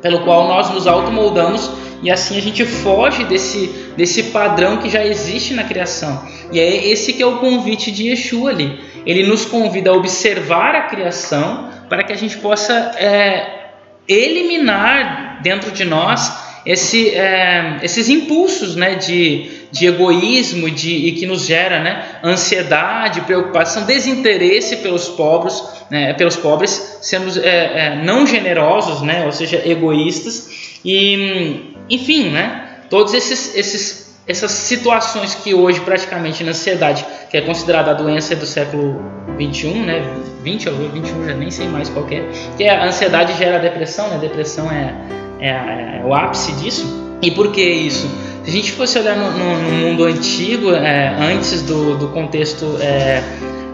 pelo 0.00 0.20
qual 0.20 0.46
nós 0.46 0.70
nos 0.70 0.86
automoldamos 0.86 1.70
e 2.02 2.10
assim 2.10 2.36
a 2.36 2.42
gente 2.42 2.64
foge 2.64 3.24
desse, 3.24 3.66
desse 3.96 4.24
padrão 4.24 4.76
que 4.76 4.88
já 4.88 5.04
existe 5.04 5.54
na 5.54 5.64
criação. 5.64 6.22
E 6.52 6.60
é 6.60 6.86
esse 6.88 7.12
que 7.12 7.22
é 7.22 7.26
o 7.26 7.38
convite 7.38 7.90
de 7.90 8.08
Yeshua 8.08 8.50
ali. 8.50 8.78
Ele 9.04 9.26
nos 9.26 9.44
convida 9.44 9.90
a 9.90 9.94
observar 9.94 10.74
a 10.74 10.82
criação 10.82 11.70
para 11.88 12.02
que 12.02 12.12
a 12.12 12.16
gente 12.16 12.36
possa 12.38 12.74
é, 12.96 13.70
eliminar 14.06 15.40
dentro 15.42 15.70
de 15.70 15.84
nós 15.84 16.45
esse, 16.66 17.10
é, 17.10 17.78
esses 17.82 18.08
impulsos 18.08 18.74
né, 18.74 18.96
de, 18.96 19.48
de 19.70 19.86
egoísmo 19.86 20.68
de, 20.68 20.90
e 20.90 21.12
que 21.12 21.24
nos 21.24 21.46
gera 21.46 21.78
né, 21.80 22.04
ansiedade, 22.24 23.20
preocupação, 23.20 23.84
desinteresse 23.84 24.76
pelos 24.78 25.08
pobres, 25.08 25.62
né, 25.88 26.12
pelos 26.14 26.34
pobres, 26.34 26.98
sermos 27.02 27.36
é, 27.36 27.42
é, 27.46 28.02
não 28.04 28.26
generosos, 28.26 29.00
né, 29.00 29.24
ou 29.24 29.30
seja, 29.30 29.62
egoístas. 29.64 30.80
E, 30.84 31.72
enfim, 31.88 32.30
né, 32.30 32.80
todos 32.90 33.14
esses, 33.14 33.54
esses 33.54 34.06
essas 34.28 34.50
situações 34.50 35.36
que 35.36 35.54
hoje 35.54 35.80
praticamente 35.80 36.42
na 36.42 36.50
ansiedade, 36.50 37.06
que 37.30 37.36
é 37.36 37.40
considerada 37.42 37.92
a 37.92 37.94
doença 37.94 38.34
do 38.34 38.44
século 38.44 39.00
21, 39.38 39.84
né, 39.84 40.02
20 40.42 40.68
ou 40.68 40.74
21, 40.90 41.26
já 41.26 41.34
nem 41.34 41.48
sei 41.48 41.68
mais 41.68 41.88
qual 41.88 42.04
que 42.04 42.16
é, 42.16 42.28
que 42.56 42.64
é 42.64 42.70
a 42.70 42.86
ansiedade 42.86 43.38
gera 43.38 43.60
depressão, 43.60 44.08
né, 44.08 44.18
depressão 44.18 44.68
é, 44.68 44.92
é, 45.40 45.50
é 45.50 46.02
o 46.04 46.14
ápice 46.14 46.52
disso. 46.52 47.18
E 47.22 47.30
por 47.30 47.50
que 47.52 47.62
isso? 47.62 48.08
Se 48.44 48.50
a 48.50 48.52
gente 48.52 48.72
fosse 48.72 48.98
olhar 48.98 49.16
no, 49.16 49.30
no- 49.32 49.58
no 49.62 49.72
mundo 49.72 50.04
antigo, 50.04 50.72
é, 50.74 51.14
antes 51.18 51.62
do, 51.62 51.96
do 51.96 52.08
contexto 52.08 52.76
é, 52.80 53.22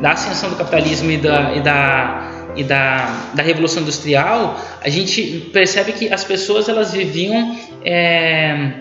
da 0.01 0.13
ascensão 0.13 0.51
do 0.51 0.57
capitalismo 0.57 1.11
e 1.11 1.17
da, 1.19 1.53
e 1.55 1.61
da 1.61 2.29
e 2.55 2.63
da, 2.63 3.31
da 3.33 3.43
revolução 3.43 3.81
industrial, 3.83 4.61
a 4.85 4.89
gente 4.91 5.51
percebe 5.55 5.93
que 5.93 6.13
as 6.13 6.23
pessoas 6.23 6.69
elas 6.69 6.93
viviam 6.93 7.57
é, 7.83 8.73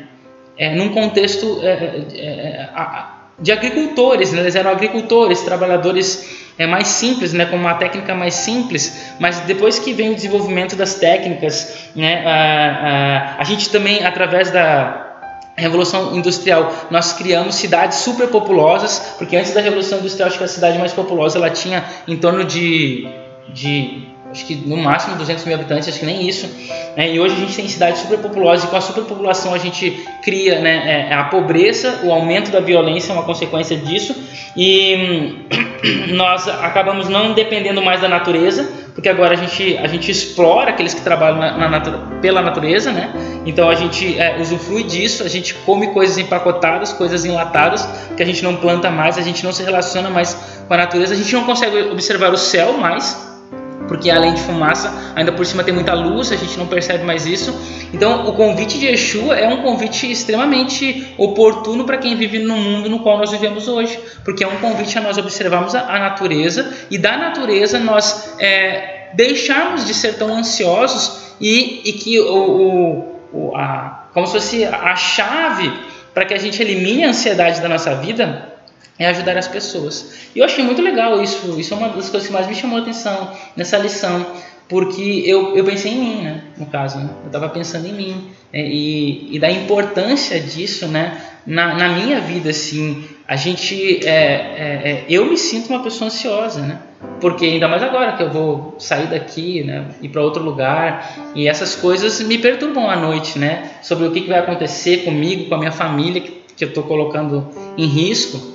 é, 0.57 0.75
num 0.75 0.89
contexto 0.89 1.59
é, 1.63 2.03
é, 2.13 2.69
é, 2.75 3.03
de 3.39 3.49
agricultores, 3.51 4.33
né? 4.33 4.41
eles 4.41 4.55
eram 4.55 4.71
agricultores, 4.71 5.39
trabalhadores 5.41 6.50
é, 6.61 6.67
mais 6.67 6.87
simples, 6.87 7.33
né? 7.33 7.45
com 7.45 7.55
uma 7.55 7.73
técnica 7.73 8.13
mais 8.13 8.35
simples, 8.35 9.13
mas 9.19 9.39
depois 9.41 9.79
que 9.79 9.93
vem 9.93 10.11
o 10.11 10.15
desenvolvimento 10.15 10.75
das 10.75 10.95
técnicas, 10.95 11.89
né? 11.95 12.23
a, 12.25 13.37
a, 13.37 13.41
a 13.41 13.43
gente 13.43 13.69
também, 13.69 14.05
através 14.05 14.51
da 14.51 15.07
Revolução 15.55 16.15
Industrial, 16.15 16.71
nós 16.89 17.13
criamos 17.13 17.55
cidades 17.55 17.99
superpopulosas, 17.99 19.15
porque 19.17 19.35
antes 19.35 19.53
da 19.53 19.61
Revolução 19.61 19.99
Industrial, 19.99 20.27
acho 20.27 20.37
que 20.37 20.43
a 20.43 20.47
cidade 20.47 20.77
mais 20.77 20.93
populosa 20.93 21.37
ela 21.37 21.49
tinha 21.49 21.83
em 22.07 22.17
torno 22.17 22.43
de, 22.43 23.07
de 23.49 24.10
acho 24.31 24.45
que 24.45 24.55
no 24.55 24.77
máximo 24.77 25.17
200 25.17 25.45
mil 25.45 25.55
habitantes, 25.55 25.89
acho 25.89 25.99
que 25.99 26.05
nem 26.05 26.27
isso. 26.27 26.47
né? 26.95 27.13
E 27.13 27.19
hoje 27.19 27.35
a 27.35 27.39
gente 27.39 27.55
tem 27.55 27.67
cidades 27.67 28.01
superpopulosas 28.01 28.63
e 28.63 28.67
com 28.67 28.77
a 28.77 28.81
superpopulação 28.81 29.53
a 29.53 29.57
gente 29.57 30.05
cria 30.23 30.59
né, 30.59 31.09
é, 31.09 31.13
a 31.13 31.25
pobreza, 31.25 31.99
o 32.03 32.11
aumento 32.11 32.51
da 32.51 32.59
violência 32.59 33.11
é 33.11 33.13
uma 33.13 33.23
consequência 33.23 33.77
disso 33.77 34.15
e 34.55 34.95
hum, 34.95 35.45
nós 36.15 36.47
acabamos 36.47 37.09
não 37.09 37.33
dependendo 37.33 37.81
mais 37.81 38.01
da 38.01 38.07
natureza, 38.07 38.69
porque 38.93 39.09
agora 39.09 39.33
a 39.33 39.37
gente, 39.37 39.77
a 39.77 39.87
gente 39.87 40.11
explora 40.11 40.71
aqueles 40.71 40.93
que 40.93 41.01
trabalham 41.01 41.37
na, 41.37 41.69
na 41.69 41.79
pela 42.21 42.41
natureza, 42.41 42.91
né? 42.91 43.09
Então 43.45 43.69
a 43.69 43.75
gente 43.75 44.19
é, 44.19 44.39
usufrui 44.39 44.83
disso, 44.83 45.23
a 45.23 45.29
gente 45.29 45.53
come 45.53 45.87
coisas 45.87 46.17
empacotadas, 46.17 46.93
coisas 46.93 47.25
enlatadas, 47.25 47.87
que 48.15 48.21
a 48.21 48.25
gente 48.25 48.43
não 48.43 48.57
planta 48.57 48.91
mais, 48.91 49.17
a 49.17 49.21
gente 49.21 49.43
não 49.43 49.51
se 49.51 49.63
relaciona 49.63 50.09
mais 50.09 50.33
com 50.67 50.73
a 50.73 50.77
natureza, 50.77 51.13
a 51.13 51.17
gente 51.17 51.33
não 51.33 51.45
consegue 51.45 51.81
observar 51.89 52.31
o 52.31 52.37
céu 52.37 52.73
mais, 52.73 53.30
porque 53.91 54.09
além 54.09 54.33
de 54.33 54.41
fumaça, 54.43 55.11
ainda 55.13 55.33
por 55.33 55.45
cima 55.45 55.65
tem 55.65 55.73
muita 55.73 55.93
luz, 55.93 56.31
a 56.31 56.37
gente 56.37 56.57
não 56.57 56.65
percebe 56.65 57.03
mais 57.03 57.25
isso. 57.25 57.53
Então, 57.93 58.25
o 58.25 58.31
convite 58.31 58.79
de 58.79 58.85
Yeshua 58.85 59.35
é 59.35 59.45
um 59.49 59.63
convite 59.63 60.09
extremamente 60.09 61.13
oportuno 61.17 61.83
para 61.83 61.97
quem 61.97 62.15
vive 62.15 62.39
no 62.39 62.55
mundo 62.55 62.89
no 62.89 63.01
qual 63.01 63.17
nós 63.17 63.31
vivemos 63.31 63.67
hoje, 63.67 63.99
porque 64.23 64.45
é 64.45 64.47
um 64.47 64.55
convite 64.59 64.97
a 64.97 65.01
nós 65.01 65.17
observarmos 65.17 65.75
a, 65.75 65.93
a 65.93 65.99
natureza 65.99 66.73
e 66.89 66.97
da 66.97 67.17
natureza 67.17 67.79
nós 67.79 68.33
é, 68.39 69.09
deixarmos 69.13 69.85
de 69.85 69.93
ser 69.93 70.17
tão 70.17 70.33
ansiosos 70.33 71.35
e, 71.41 71.81
e 71.83 71.91
que 71.91 72.17
o, 72.17 73.19
o, 73.33 73.53
a, 73.57 74.05
como 74.13 74.25
se 74.25 74.31
fosse 74.31 74.63
a 74.63 74.95
chave 74.95 75.69
para 76.13 76.23
que 76.23 76.33
a 76.33 76.39
gente 76.39 76.61
elimine 76.61 77.03
a 77.03 77.09
ansiedade 77.09 77.59
da 77.59 77.67
nossa 77.67 77.93
vida 77.95 78.50
é 79.01 79.07
ajudar 79.07 79.37
as 79.37 79.47
pessoas. 79.47 80.13
E 80.35 80.39
eu 80.39 80.45
achei 80.45 80.63
muito 80.63 80.81
legal 80.81 81.21
isso. 81.21 81.59
Isso 81.59 81.73
é 81.73 81.77
uma 81.77 81.89
das 81.89 82.09
coisas 82.09 82.27
que 82.27 82.33
mais 82.33 82.47
me 82.47 82.55
chamou 82.55 82.77
a 82.77 82.81
atenção 82.81 83.31
nessa 83.55 83.77
lição, 83.77 84.25
porque 84.69 85.23
eu, 85.25 85.55
eu 85.57 85.63
pensei 85.63 85.91
em 85.91 85.99
mim, 85.99 86.21
né? 86.21 86.43
No 86.57 86.67
caso, 86.67 86.99
né? 86.99 87.09
eu 87.21 87.27
estava 87.27 87.49
pensando 87.49 87.87
em 87.87 87.93
mim 87.93 88.27
né? 88.53 88.61
e, 88.61 89.35
e 89.35 89.39
da 89.39 89.49
importância 89.51 90.39
disso, 90.39 90.87
né? 90.87 91.19
Na, 91.45 91.73
na 91.73 91.89
minha 91.89 92.19
vida, 92.19 92.51
assim, 92.51 93.03
a 93.27 93.35
gente, 93.35 94.05
é, 94.05 94.13
é, 94.13 94.91
é, 94.91 95.05
eu 95.09 95.25
me 95.25 95.35
sinto 95.35 95.69
uma 95.71 95.81
pessoa 95.81 96.07
ansiosa, 96.07 96.61
né? 96.61 96.79
Porque 97.19 97.45
ainda 97.45 97.67
mais 97.67 97.81
agora 97.81 98.15
que 98.15 98.21
eu 98.21 98.29
vou 98.29 98.75
sair 98.77 99.07
daqui, 99.07 99.63
né? 99.63 99.87
Ir 100.01 100.09
para 100.09 100.21
outro 100.21 100.43
lugar 100.43 101.31
e 101.33 101.47
essas 101.47 101.75
coisas 101.75 102.21
me 102.21 102.37
perturbam 102.37 102.87
à 102.87 102.95
noite, 102.95 103.39
né? 103.39 103.71
Sobre 103.81 104.05
o 104.05 104.11
que, 104.11 104.21
que 104.21 104.29
vai 104.29 104.39
acontecer 104.39 104.97
comigo, 104.97 105.49
com 105.49 105.55
a 105.55 105.57
minha 105.57 105.71
família 105.71 106.21
que, 106.21 106.31
que 106.55 106.63
eu 106.63 106.67
estou 106.67 106.83
colocando 106.83 107.49
em 107.75 107.87
risco 107.87 108.50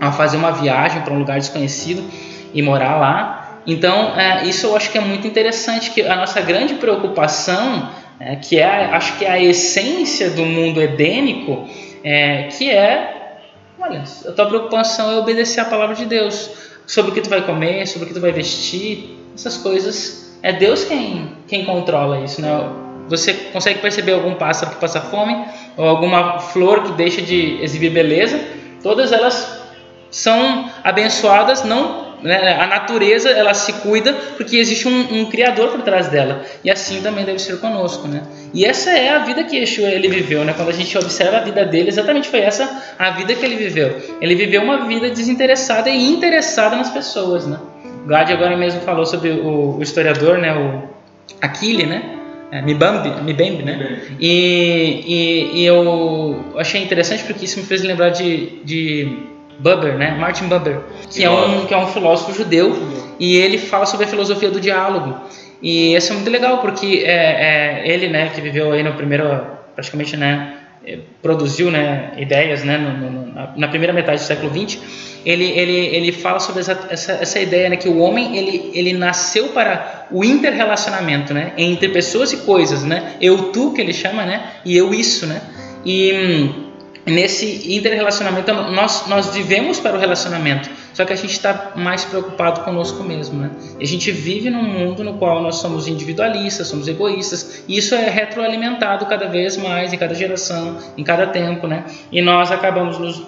a 0.00 0.12
fazer 0.12 0.36
uma 0.36 0.52
viagem 0.52 1.02
para 1.02 1.12
um 1.12 1.18
lugar 1.18 1.38
desconhecido 1.38 2.02
e 2.52 2.62
morar 2.62 2.96
lá. 2.96 3.60
Então, 3.66 4.18
é, 4.18 4.44
isso 4.46 4.66
eu 4.66 4.76
acho 4.76 4.90
que 4.90 4.98
é 4.98 5.00
muito 5.00 5.26
interessante, 5.26 5.90
que 5.90 6.02
a 6.02 6.16
nossa 6.16 6.40
grande 6.40 6.74
preocupação, 6.74 7.90
é, 8.20 8.36
que 8.36 8.58
é, 8.58 8.86
acho 8.92 9.18
que 9.18 9.24
é 9.24 9.30
a 9.30 9.42
essência 9.42 10.30
do 10.30 10.44
mundo 10.44 10.80
edênico, 10.80 11.68
é, 12.04 12.44
que 12.44 12.70
é, 12.70 13.40
olha, 13.80 14.04
a 14.26 14.32
tua 14.32 14.46
preocupação 14.46 15.10
é 15.10 15.18
obedecer 15.18 15.60
a 15.60 15.64
palavra 15.64 15.96
de 15.96 16.06
Deus, 16.06 16.50
sobre 16.86 17.10
o 17.10 17.14
que 17.14 17.20
tu 17.20 17.28
vai 17.28 17.42
comer, 17.42 17.86
sobre 17.86 18.04
o 18.04 18.08
que 18.08 18.14
tu 18.14 18.20
vai 18.20 18.30
vestir, 18.30 19.18
essas 19.34 19.56
coisas, 19.56 20.38
é 20.42 20.52
Deus 20.52 20.84
quem, 20.84 21.32
quem 21.48 21.64
controla 21.64 22.20
isso, 22.20 22.40
né? 22.40 22.48
Você 23.08 23.34
consegue 23.52 23.80
perceber 23.80 24.12
algum 24.12 24.34
pássaro 24.34 24.72
que 24.72 24.80
passa 24.80 25.00
fome, 25.00 25.44
ou 25.76 25.86
alguma 25.86 26.38
flor 26.38 26.84
que 26.84 26.92
deixa 26.92 27.20
de 27.20 27.62
exibir 27.62 27.90
beleza, 27.90 28.40
todas 28.82 29.12
elas 29.12 29.55
são 30.16 30.70
abençoadas 30.82 31.62
não 31.62 32.06
né, 32.22 32.56
a 32.58 32.66
natureza 32.66 33.28
ela 33.28 33.52
se 33.52 33.70
cuida 33.74 34.14
porque 34.38 34.56
existe 34.56 34.88
um, 34.88 35.20
um 35.20 35.26
criador 35.26 35.68
por 35.68 35.82
trás 35.82 36.08
dela 36.08 36.42
e 36.64 36.70
assim 36.70 37.02
também 37.02 37.26
deve 37.26 37.38
ser 37.38 37.60
conosco, 37.60 38.08
né? 38.08 38.22
E 38.54 38.64
essa 38.64 38.90
é 38.90 39.10
a 39.10 39.18
vida 39.18 39.44
que 39.44 39.58
Yeshua 39.58 39.88
ele 39.88 40.08
viveu, 40.08 40.42
né? 40.42 40.54
Quando 40.56 40.70
a 40.70 40.72
gente 40.72 40.96
observa 40.96 41.36
a 41.36 41.40
vida 41.40 41.66
dele, 41.66 41.90
exatamente 41.90 42.30
foi 42.30 42.40
essa 42.40 42.82
a 42.98 43.10
vida 43.10 43.34
que 43.34 43.44
ele 43.44 43.56
viveu. 43.56 43.94
Ele 44.18 44.34
viveu 44.34 44.62
uma 44.62 44.86
vida 44.86 45.10
desinteressada 45.10 45.90
e 45.90 46.08
interessada 46.08 46.76
nas 46.76 46.88
pessoas, 46.88 47.46
né? 47.46 47.58
Gade 48.06 48.32
agora 48.32 48.56
mesmo 48.56 48.80
falou 48.80 49.04
sobre 49.04 49.28
o, 49.32 49.76
o 49.76 49.82
historiador, 49.82 50.38
né? 50.38 50.56
O 50.56 50.88
Aquile, 51.42 51.84
né? 51.84 52.02
É, 52.50 52.62
Mibambi, 52.62 53.10
Mibembe, 53.22 53.62
né? 53.62 54.00
E, 54.18 55.04
e, 55.06 55.60
e 55.60 55.64
eu 55.66 56.42
achei 56.56 56.82
interessante 56.82 57.22
porque 57.24 57.44
isso 57.44 57.60
me 57.60 57.66
fez 57.66 57.82
lembrar 57.82 58.08
de, 58.08 58.64
de 58.64 59.35
Buber, 59.58 59.96
né? 59.96 60.16
Martin 60.18 60.46
Buber, 60.46 60.80
que 61.10 61.24
é, 61.24 61.30
um, 61.30 61.66
que 61.66 61.74
é 61.74 61.76
um 61.76 61.86
filósofo 61.86 62.32
judeu 62.32 62.76
e 63.18 63.36
ele 63.36 63.58
fala 63.58 63.86
sobre 63.86 64.06
a 64.06 64.08
filosofia 64.08 64.50
do 64.50 64.60
diálogo. 64.60 65.16
E 65.62 65.94
isso 65.94 66.12
é 66.12 66.14
muito 66.14 66.30
legal 66.30 66.58
porque 66.58 67.02
é, 67.04 67.82
é, 67.82 67.88
ele, 67.88 68.08
né, 68.08 68.30
que 68.34 68.40
viveu 68.40 68.72
aí 68.72 68.82
no 68.82 68.92
primeiro, 68.92 69.24
praticamente, 69.74 70.16
né, 70.16 70.54
eh, 70.86 70.98
produziu, 71.22 71.70
né, 71.70 72.12
ideias, 72.18 72.62
né, 72.62 72.76
no, 72.76 73.10
no, 73.10 73.56
na, 73.56 73.68
primeira 73.68 73.92
metade 73.92 74.20
do 74.20 74.24
século 74.24 74.50
XX, 74.50 74.78
ele, 75.24 75.46
ele, 75.46 75.72
ele 75.72 76.12
fala 76.12 76.38
sobre 76.38 76.60
essa, 76.60 76.86
essa, 76.90 77.12
essa 77.14 77.40
ideia, 77.40 77.70
né, 77.70 77.76
que 77.76 77.88
o 77.88 77.98
homem, 77.98 78.36
ele, 78.36 78.70
ele 78.74 78.92
nasceu 78.92 79.48
para 79.48 80.06
o 80.10 80.22
interrelacionamento, 80.22 81.34
né, 81.34 81.52
entre 81.56 81.88
pessoas 81.88 82.32
e 82.32 82.36
coisas, 82.38 82.84
né, 82.84 83.14
eu 83.20 83.50
tu 83.50 83.72
que 83.72 83.80
ele 83.80 83.92
chama, 83.92 84.24
né, 84.24 84.52
e 84.64 84.76
eu 84.76 84.92
isso, 84.94 85.26
né, 85.26 85.40
e 85.84 86.12
hum, 86.12 86.65
nesse 87.06 87.74
interrelacionamento 87.76 88.52
nós 88.52 89.06
nós 89.06 89.32
vivemos 89.34 89.78
para 89.78 89.96
o 89.96 90.00
relacionamento 90.00 90.68
só 90.96 91.04
que 91.04 91.12
a 91.12 91.16
gente 91.16 91.32
está 91.32 91.72
mais 91.76 92.06
preocupado 92.06 92.62
conosco 92.62 93.04
mesmo 93.04 93.38
né? 93.38 93.50
E 93.78 93.84
a 93.84 93.86
gente 93.86 94.10
vive 94.10 94.48
num 94.48 94.62
mundo 94.62 95.04
no 95.04 95.18
qual 95.18 95.42
nós 95.42 95.56
somos 95.56 95.86
individualistas 95.86 96.68
somos 96.68 96.88
egoístas 96.88 97.62
e 97.68 97.76
isso 97.76 97.94
é 97.94 98.08
retroalimentado 98.08 99.04
cada 99.04 99.28
vez 99.28 99.58
mais 99.58 99.92
em 99.92 99.98
cada 99.98 100.14
geração 100.14 100.78
em 100.96 101.04
cada 101.04 101.26
tempo 101.26 101.66
né? 101.66 101.84
E 102.10 102.22
nós 102.22 102.50
acabamos 102.50 102.98
nos, 102.98 103.22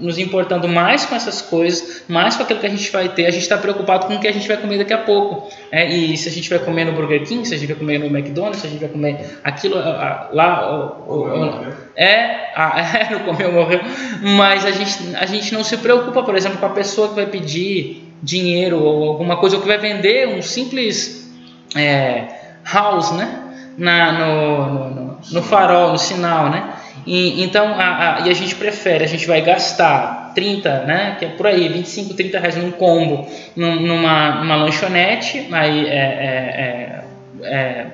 nos 0.00 0.18
importando 0.18 0.66
mais 0.66 1.06
com 1.06 1.14
essas 1.14 1.40
coisas 1.40 2.02
mais 2.08 2.34
com 2.34 2.42
aquilo 2.42 2.58
que 2.58 2.66
a 2.66 2.70
gente 2.70 2.90
vai 2.90 3.08
ter. 3.08 3.26
A 3.26 3.30
gente 3.30 3.42
está 3.42 3.56
preocupado 3.56 4.06
com 4.06 4.16
o 4.16 4.20
que 4.20 4.26
a 4.26 4.32
gente 4.32 4.48
vai 4.48 4.56
comer 4.56 4.78
daqui 4.78 4.92
a 4.92 4.98
pouco 4.98 5.48
é, 5.70 5.88
e 5.88 6.16
se 6.16 6.28
a 6.28 6.32
gente 6.32 6.50
vai 6.50 6.58
comer 6.58 6.86
no 6.86 6.92
Burger 6.92 7.24
King 7.24 7.46
se 7.46 7.54
a 7.54 7.56
gente 7.56 7.68
vai 7.68 7.76
comer 7.76 7.98
no 7.98 8.06
McDonald's 8.06 8.60
se 8.60 8.66
a 8.66 8.70
gente 8.70 8.80
vai 8.80 8.88
comer 8.88 9.38
aquilo 9.44 9.76
lá 9.76 11.06
o, 11.06 11.12
o, 11.12 11.82
é, 11.96 12.52
é, 12.56 13.08
no 13.12 13.20
comeu, 13.20 13.52
morreu. 13.52 13.80
Mas 14.20 14.64
a 14.64 14.70
gente, 14.70 15.16
a 15.16 15.26
gente 15.26 15.52
não 15.52 15.64
se 15.64 15.76
preocupa, 15.76 16.22
por 16.22 16.34
exemplo, 16.34 16.58
com 16.58 16.66
a 16.66 16.70
pessoa 16.70 17.11
que 17.12 17.16
vai 17.16 17.26
pedir 17.26 18.12
dinheiro 18.22 18.82
ou 18.82 19.08
alguma 19.08 19.36
coisa, 19.36 19.56
ou 19.56 19.62
que 19.62 19.68
vai 19.68 19.78
vender 19.78 20.28
um 20.28 20.42
simples 20.42 21.32
é, 21.76 22.24
house, 22.64 23.12
né? 23.12 23.38
Na, 23.76 24.12
no, 24.12 24.90
no, 24.90 25.18
no, 25.32 25.42
farol, 25.42 25.92
no 25.92 25.98
sinal, 25.98 26.50
né? 26.50 26.74
E, 27.06 27.42
então, 27.42 27.74
a, 27.74 28.16
a, 28.16 28.20
e 28.26 28.30
a 28.30 28.34
gente 28.34 28.54
prefere, 28.54 29.02
a 29.02 29.08
gente 29.08 29.26
vai 29.26 29.40
gastar 29.40 30.32
30, 30.34 30.80
né? 30.80 31.16
Que 31.18 31.24
é 31.24 31.28
por 31.28 31.46
aí, 31.46 31.68
25, 31.68 32.14
30 32.14 32.38
reais 32.38 32.56
num 32.56 32.70
combo, 32.70 33.26
num, 33.56 33.80
numa, 33.80 34.36
numa 34.36 34.56
lanchonete, 34.56 35.48
aí 35.50 35.86
é, 35.86 35.94
é, 35.94 37.04
é, 37.42 37.48
é 37.48 37.86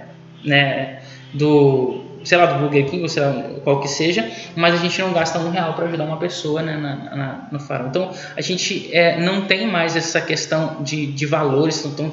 né? 0.44 0.98
Do 1.32 2.07
sei 2.24 2.38
lá, 2.38 2.46
do 2.46 2.60
Burger 2.60 2.88
King, 2.88 3.02
ou 3.02 3.08
sei 3.08 3.22
lá, 3.22 3.44
qual 3.64 3.80
que 3.80 3.88
seja, 3.88 4.30
mas 4.56 4.74
a 4.74 4.78
gente 4.78 5.00
não 5.00 5.12
gasta 5.12 5.38
um 5.38 5.50
real 5.50 5.74
para 5.74 5.86
ajudar 5.86 6.04
uma 6.04 6.16
pessoa 6.16 6.62
né, 6.62 6.76
na, 6.76 7.16
na, 7.16 7.48
no 7.52 7.60
farol. 7.60 7.88
Então, 7.88 8.10
a 8.36 8.40
gente 8.40 8.88
é, 8.92 9.20
não 9.20 9.42
tem 9.42 9.66
mais 9.66 9.96
essa 9.96 10.20
questão 10.20 10.76
de, 10.80 11.06
de 11.06 11.26
valores, 11.26 11.84
estão, 11.84 12.10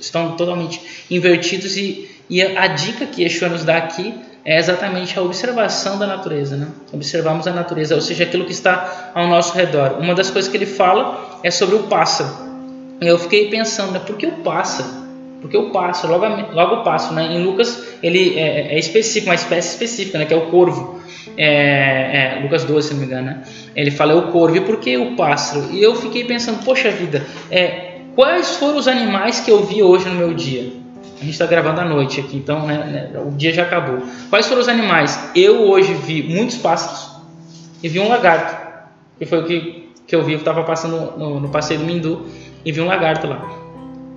estão 0.00 0.36
totalmente 0.36 0.80
invertidos 1.10 1.76
e, 1.76 2.10
e 2.28 2.42
a, 2.42 2.66
dica 2.68 3.06
que 3.06 3.22
Yeshua 3.22 3.48
nos 3.48 3.64
dá 3.64 3.76
aqui 3.76 4.14
é 4.44 4.58
exatamente 4.58 5.18
a 5.18 5.22
observação 5.22 5.98
da 5.98 6.06
natureza, 6.06 6.56
né? 6.56 6.68
Observarmos 6.92 7.46
a 7.46 7.52
natureza, 7.52 7.94
ou 7.94 8.00
seja, 8.00 8.24
aquilo 8.24 8.44
que 8.44 8.52
está 8.52 9.12
ao 9.14 9.26
nosso 9.26 9.54
redor. 9.54 9.98
Uma 9.98 10.14
das 10.14 10.30
coisas 10.30 10.50
que 10.50 10.56
ele 10.56 10.66
fala 10.66 11.40
é 11.42 11.50
sobre 11.50 11.76
o 11.76 11.84
pássaro. 11.84 12.30
Eu 13.00 13.18
fiquei 13.18 13.48
pensando, 13.48 13.92
né, 13.92 13.98
por 13.98 14.16
que 14.16 14.26
o 14.26 14.32
pássaro? 14.32 15.03
Porque 15.44 15.58
o 15.58 15.68
pássaro, 15.68 16.14
logo, 16.14 16.54
logo 16.54 16.76
o 16.76 16.82
pássaro, 16.82 17.16
né? 17.16 17.34
Em 17.34 17.44
Lucas 17.44 17.98
ele 18.02 18.38
é, 18.38 18.74
é, 18.74 18.78
específico, 18.78 19.28
uma 19.28 19.34
espécie 19.34 19.74
específica, 19.74 20.16
né? 20.16 20.24
Que 20.24 20.32
é 20.32 20.36
o 20.38 20.46
corvo. 20.46 20.98
É, 21.36 22.38
é, 22.38 22.40
Lucas 22.42 22.64
12, 22.64 22.88
se 22.88 22.94
não 22.94 23.00
me 23.00 23.06
engano, 23.06 23.26
né? 23.26 23.42
Ele 23.76 23.90
fala 23.90 24.12
é 24.12 24.14
o 24.14 24.28
corvo. 24.28 24.56
E 24.56 24.62
por 24.62 24.78
que 24.78 24.96
o 24.96 25.14
pássaro? 25.16 25.70
E 25.70 25.82
eu 25.82 25.94
fiquei 25.96 26.24
pensando, 26.24 26.64
poxa 26.64 26.90
vida, 26.90 27.26
é, 27.50 27.98
quais 28.16 28.56
foram 28.56 28.78
os 28.78 28.88
animais 28.88 29.40
que 29.40 29.50
eu 29.50 29.62
vi 29.66 29.82
hoje 29.82 30.08
no 30.08 30.14
meu 30.14 30.32
dia? 30.32 30.72
A 31.16 31.20
gente 31.20 31.32
está 31.32 31.44
gravando 31.44 31.82
à 31.82 31.84
noite 31.84 32.20
aqui, 32.20 32.38
então 32.38 32.66
né, 32.66 33.10
né, 33.12 33.20
o 33.20 33.30
dia 33.30 33.52
já 33.52 33.64
acabou. 33.64 33.98
Quais 34.30 34.46
foram 34.46 34.62
os 34.62 34.68
animais? 34.68 35.30
Eu 35.36 35.68
hoje 35.68 35.92
vi 35.92 36.22
muitos 36.22 36.56
pássaros 36.56 37.20
e 37.82 37.88
vi 37.90 38.00
um 38.00 38.08
lagarto, 38.08 38.80
que 39.18 39.26
foi 39.26 39.40
o 39.40 39.44
que, 39.44 39.90
que 40.06 40.16
eu 40.16 40.24
vi. 40.24 40.32
Eu 40.32 40.38
estava 40.38 40.62
passando 40.62 41.18
no, 41.18 41.38
no 41.38 41.50
passeio 41.50 41.80
do 41.80 41.84
Mindu 41.84 42.26
e 42.64 42.72
vi 42.72 42.80
um 42.80 42.86
lagarto 42.86 43.26
lá. 43.26 43.63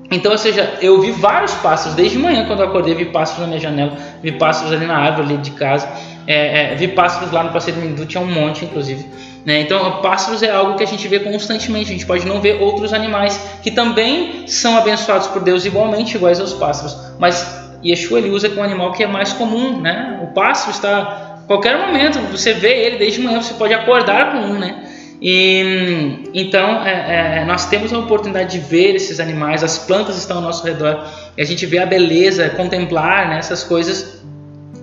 Então, 0.10 0.32
ou 0.32 0.38
seja, 0.38 0.78
eu 0.82 1.02
vi 1.02 1.12
vários 1.12 1.54
pássaros, 1.56 1.96
desde 1.96 2.18
manhã 2.18 2.46
quando 2.46 2.62
eu 2.62 2.68
acordei, 2.68 2.96
vi 2.96 3.06
pássaros 3.06 3.42
na 3.42 3.48
minha 3.48 3.60
janela, 3.60 3.98
vi 4.22 4.32
pássaros 4.32 4.72
ali 4.72 4.86
na 4.86 4.98
árvore 4.98 5.34
ali 5.34 5.38
de 5.38 5.52
casa, 5.52 5.88
é, 6.26 6.74
é, 6.74 6.76
vi 6.76 6.88
pássaros 6.88 7.32
lá 7.32 7.44
no 7.44 7.52
passeio 7.52 7.76
do 7.76 7.82
Mindu, 7.82 8.06
tinha 8.06 8.22
um 8.22 8.32
monte 8.32 8.64
inclusive. 8.64 9.06
Né? 9.46 9.62
Então, 9.62 10.02
pássaros 10.02 10.42
é 10.44 10.50
algo 10.50 10.76
que 10.78 10.84
a 10.84 10.88
gente 10.88 11.06
vê 11.08 11.20
constantemente, 11.20 11.90
a 11.90 11.94
gente 11.94 12.06
pode 12.06 12.26
não 12.26 12.40
ver 12.40 12.62
outros 12.62 12.94
animais 12.94 13.38
que 13.62 13.70
também 13.70 14.48
são 14.48 14.78
abençoados 14.78 15.28
por 15.28 15.42
Deus 15.42 15.66
igualmente, 15.66 16.16
iguais 16.16 16.40
aos 16.40 16.54
pássaros, 16.54 16.98
mas 17.20 17.68
Yeshua 17.84 18.20
ele 18.20 18.30
usa 18.30 18.50
com 18.50 18.62
um 18.62 18.64
animal 18.64 18.94
que 18.94 19.04
é 19.04 19.08
mais 19.08 19.34
comum, 19.34 19.80
né? 19.80 20.20
O 20.24 20.28
pássaro 20.28 20.72
está, 20.72 21.40
qualquer 21.48 21.78
momento, 21.78 22.20
você 22.32 22.54
vê 22.54 22.86
ele 22.86 22.98
desde 22.98 23.22
manhã, 23.22 23.42
você 23.42 23.54
pode 23.54 23.74
acordar 23.74 24.32
com 24.32 24.40
um, 24.40 24.60
né? 24.60 24.87
E, 25.22 26.30
então, 26.34 26.86
é, 26.86 27.40
é, 27.40 27.46
nós 27.46 27.68
temos 27.68 27.92
a 27.92 27.98
oportunidade 27.98 28.52
de 28.52 28.60
ver 28.60 28.96
esses 28.96 29.20
animais, 29.20 29.64
as 29.64 29.80
plantas 29.80 30.18
estão 30.18 30.38
ao 30.38 30.44
nosso 30.44 30.66
redor, 30.66 31.06
e 31.36 31.42
a 31.42 31.46
gente 31.46 31.66
vê 31.66 31.80
a 31.80 31.86
beleza, 31.86 32.50
contemplar 32.52 33.30
né, 33.30 33.40
essas 33.40 33.64
coisas, 33.64 34.22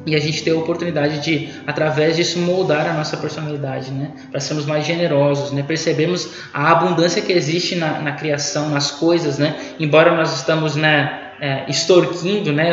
e 0.07 0.15
a 0.15 0.21
gente 0.21 0.43
tem 0.43 0.53
a 0.53 0.57
oportunidade 0.57 1.21
de, 1.21 1.49
através 1.67 2.17
disso, 2.17 2.39
moldar 2.39 2.87
a 2.87 2.93
nossa 2.93 3.17
personalidade, 3.17 3.91
né, 3.93 4.11
para 4.31 4.41
sermos 4.41 4.67
mais 4.67 4.85
generosos, 4.85 5.53
né, 5.53 5.63
percebemos 5.63 6.31
a 6.53 6.73
abundância 6.73 7.23
que 7.23 7.33
existe 7.33 7.77
na, 7.77 8.01
na 8.01 8.13
criação, 8.13 8.69
nas 8.69 8.91
coisas, 8.91 9.39
né, 9.39 9.55
embora 9.79 10.17
nós 10.17 10.35
estamos 10.35 10.75
né, 10.75 11.31
é, 11.41 11.65
extorquindo, 11.69 12.53
né, 12.53 12.73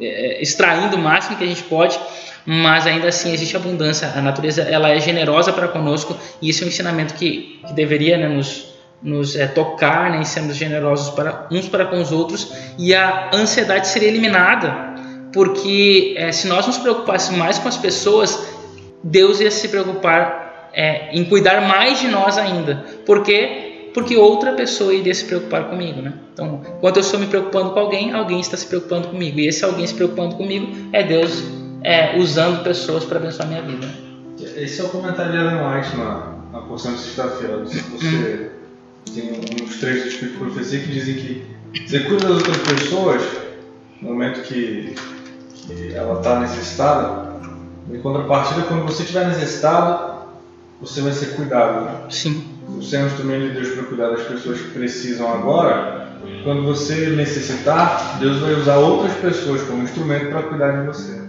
é, 0.00 0.42
extraindo 0.42 0.96
o 0.96 0.98
máximo 0.98 1.36
que 1.36 1.44
a 1.44 1.46
gente 1.46 1.62
pode, 1.64 1.98
mas 2.44 2.86
ainda 2.86 3.08
assim 3.08 3.32
existe 3.32 3.56
abundância. 3.56 4.12
A 4.14 4.22
natureza 4.22 4.62
ela 4.62 4.90
é 4.90 5.00
generosa 5.00 5.52
para 5.52 5.68
conosco 5.68 6.16
e 6.40 6.48
isso 6.48 6.62
é 6.62 6.66
um 6.66 6.68
ensinamento 6.68 7.14
que, 7.14 7.60
que 7.66 7.72
deveria 7.72 8.16
né, 8.16 8.28
nos, 8.28 8.74
nos 9.02 9.36
é, 9.36 9.46
tocar 9.46 10.10
né, 10.10 10.18
em 10.18 10.24
sermos 10.24 10.56
generosos 10.56 11.10
para 11.10 11.46
uns 11.50 11.68
para 11.68 11.86
com 11.86 12.00
os 12.00 12.12
outros 12.12 12.52
e 12.78 12.94
a 12.94 13.30
ansiedade 13.32 13.88
seria 13.88 14.08
eliminada 14.08 14.96
porque 15.32 16.14
é, 16.16 16.32
se 16.32 16.46
nós 16.46 16.66
nos 16.66 16.78
preocupássemos 16.78 17.38
mais 17.38 17.58
com 17.58 17.68
as 17.68 17.76
pessoas, 17.76 18.42
Deus 19.02 19.38
ia 19.38 19.50
se 19.50 19.68
preocupar 19.68 20.70
é, 20.72 21.10
em 21.12 21.24
cuidar 21.24 21.60
mais 21.68 22.00
de 22.00 22.08
nós 22.08 22.38
ainda. 22.38 22.84
Por 23.04 23.22
quê? 23.22 23.65
Porque 23.96 24.14
outra 24.14 24.52
pessoa 24.52 24.92
iria 24.92 25.14
se 25.14 25.24
preocupar 25.24 25.70
comigo, 25.70 26.02
né? 26.02 26.12
Então, 26.34 26.60
quando 26.82 26.98
eu 26.98 27.00
estou 27.00 27.18
me 27.18 27.26
preocupando 27.26 27.70
com 27.70 27.80
alguém, 27.80 28.12
alguém 28.12 28.40
está 28.40 28.54
se 28.54 28.66
preocupando 28.66 29.08
comigo. 29.08 29.40
E 29.40 29.46
esse 29.46 29.64
alguém 29.64 29.86
se 29.86 29.94
preocupando 29.94 30.36
comigo 30.36 30.70
é 30.92 31.02
Deus 31.02 31.42
é, 31.82 32.18
usando 32.18 32.62
pessoas 32.62 33.06
para 33.06 33.16
abençoar 33.16 33.48
a 33.48 33.52
minha 33.52 33.62
vida. 33.62 33.88
Esse 34.54 34.82
é 34.82 34.84
o 34.84 34.90
comentário 34.90 35.32
de 35.32 35.38
Ellen 35.38 35.64
White 35.64 35.96
na, 35.96 36.34
na 36.52 36.60
porção 36.60 36.92
de 36.92 36.98
sexta-feira. 36.98 37.64
Se 37.64 37.78
você 37.78 38.50
tem 39.14 39.30
uns 39.64 39.80
trechos 39.80 40.02
do 40.02 40.08
Espírito 40.10 40.32
de 40.32 40.44
Profecia 40.44 40.80
que 40.80 40.92
dizem 40.92 41.14
que 41.14 41.46
você 41.88 42.00
cuida 42.00 42.28
das 42.28 42.36
outras 42.36 42.58
pessoas 42.58 43.22
no 44.02 44.10
momento 44.10 44.42
que, 44.42 44.94
que 45.54 45.94
ela 45.94 46.18
está 46.18 46.38
necessitada, 46.40 47.40
em 47.90 47.98
contrapartida, 48.02 48.60
quando 48.66 48.82
você 48.82 49.04
estiver 49.04 49.26
necessitado, 49.26 50.16
você 50.82 51.00
vai 51.00 51.12
ser 51.12 51.34
cuidado. 51.34 51.86
Né? 51.86 52.00
Sim. 52.10 52.55
É 52.68 52.98
um 52.98 53.06
instrumento 53.06 53.48
de 53.48 53.60
Deus 53.60 53.68
para 53.74 53.84
cuidar 53.84 54.08
das 54.10 54.22
pessoas 54.22 54.60
que 54.60 54.70
precisam 54.70 55.32
agora. 55.32 56.08
Quando 56.42 56.64
você 56.64 57.10
necessitar, 57.10 58.18
Deus 58.18 58.38
vai 58.38 58.54
usar 58.54 58.76
outras 58.76 59.14
pessoas 59.14 59.62
como 59.62 59.82
instrumento 59.82 60.30
para 60.30 60.42
cuidar 60.42 60.72
de 60.72 60.86
você. 60.86 61.20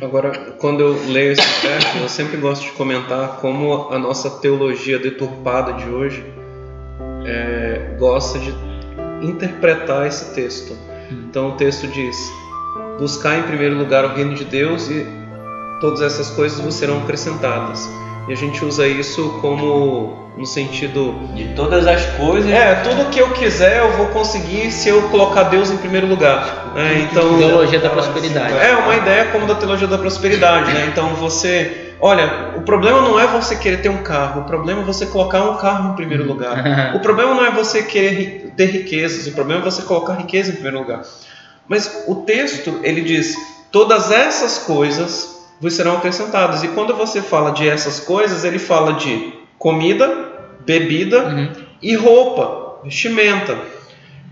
Agora, 0.00 0.30
quando 0.58 0.80
eu 0.80 0.98
leio 1.06 1.32
esse 1.32 1.66
verso, 1.66 1.98
eu 1.98 2.08
sempre 2.08 2.36
gosto 2.36 2.64
de 2.64 2.72
comentar 2.72 3.36
como 3.36 3.88
a 3.90 3.98
nossa 3.98 4.28
teologia 4.28 4.98
deturpada 4.98 5.72
de 5.74 5.88
hoje 5.88 6.24
é, 7.24 7.96
gosta 7.98 8.38
de 8.38 8.52
interpretar 9.22 10.06
esse 10.06 10.34
texto. 10.34 10.76
Então, 11.10 11.50
o 11.50 11.52
texto 11.52 11.86
diz: 11.86 12.16
Buscar 12.98 13.38
em 13.38 13.42
primeiro 13.44 13.76
lugar 13.76 14.04
o 14.04 14.14
reino 14.14 14.34
de 14.34 14.44
Deus 14.44 14.90
e 14.90 15.06
todas 15.80 16.02
essas 16.02 16.30
coisas 16.30 16.60
vos 16.60 16.74
serão 16.74 17.02
acrescentadas. 17.02 17.88
E 18.28 18.32
a 18.32 18.36
gente 18.36 18.64
usa 18.64 18.86
isso 18.86 19.38
como 19.40 20.21
no 20.36 20.46
sentido 20.46 21.12
De 21.34 21.48
todas 21.54 21.86
as 21.86 22.04
coisas. 22.16 22.50
é 22.50 22.76
tudo 22.76 23.10
que 23.10 23.20
eu 23.20 23.30
quiser 23.30 23.80
eu 23.80 23.92
vou 23.92 24.06
conseguir 24.06 24.70
se 24.70 24.88
eu 24.88 25.02
colocar 25.10 25.44
Deus 25.44 25.70
em 25.70 25.76
primeiro 25.76 26.06
lugar. 26.06 26.72
né? 26.74 27.06
Então 27.10 27.36
Teologia 27.38 27.78
da 27.78 27.90
prosperidade. 27.90 28.54
é 28.54 28.74
uma 28.76 28.96
ideia 28.96 29.26
como 29.26 29.46
da 29.46 29.54
teologia 29.54 29.86
da 29.86 29.98
prosperidade, 29.98 30.72
né? 30.72 30.86
Então 30.90 31.14
você, 31.16 31.94
olha, 32.00 32.52
o 32.56 32.62
problema 32.62 33.02
não 33.02 33.20
é 33.20 33.26
você 33.26 33.56
querer 33.56 33.82
ter 33.82 33.90
um 33.90 34.02
carro, 34.02 34.40
o 34.40 34.44
problema 34.44 34.80
é 34.80 34.84
você 34.84 35.04
colocar 35.06 35.42
um 35.42 35.56
carro 35.56 35.92
em 35.92 35.96
primeiro 35.96 36.24
lugar. 36.26 36.92
O 36.96 37.00
problema 37.00 37.34
não 37.34 37.44
é 37.44 37.50
você 37.50 37.82
querer 37.82 38.52
ter 38.56 38.66
riquezas, 38.66 39.26
o 39.26 39.32
problema 39.32 39.60
é 39.60 39.64
você 39.64 39.82
colocar 39.82 40.14
riqueza 40.14 40.50
em 40.50 40.54
primeiro 40.54 40.78
lugar. 40.78 41.02
Mas 41.68 42.04
o 42.06 42.16
texto, 42.16 42.80
ele 42.82 43.02
diz: 43.02 43.36
todas 43.70 44.10
essas 44.10 44.58
coisas 44.58 45.42
vos 45.60 45.74
serão 45.74 45.96
acrescentadas. 45.98 46.62
E 46.62 46.68
quando 46.68 46.94
você 46.96 47.20
fala 47.22 47.50
de 47.52 47.68
essas 47.68 48.00
coisas, 48.00 48.44
ele 48.44 48.58
fala 48.58 48.94
de 48.94 49.41
comida, 49.62 50.10
bebida 50.66 51.22
Uhum. 51.24 51.48
e 51.80 51.94
roupa, 51.94 52.80
vestimenta, 52.84 53.56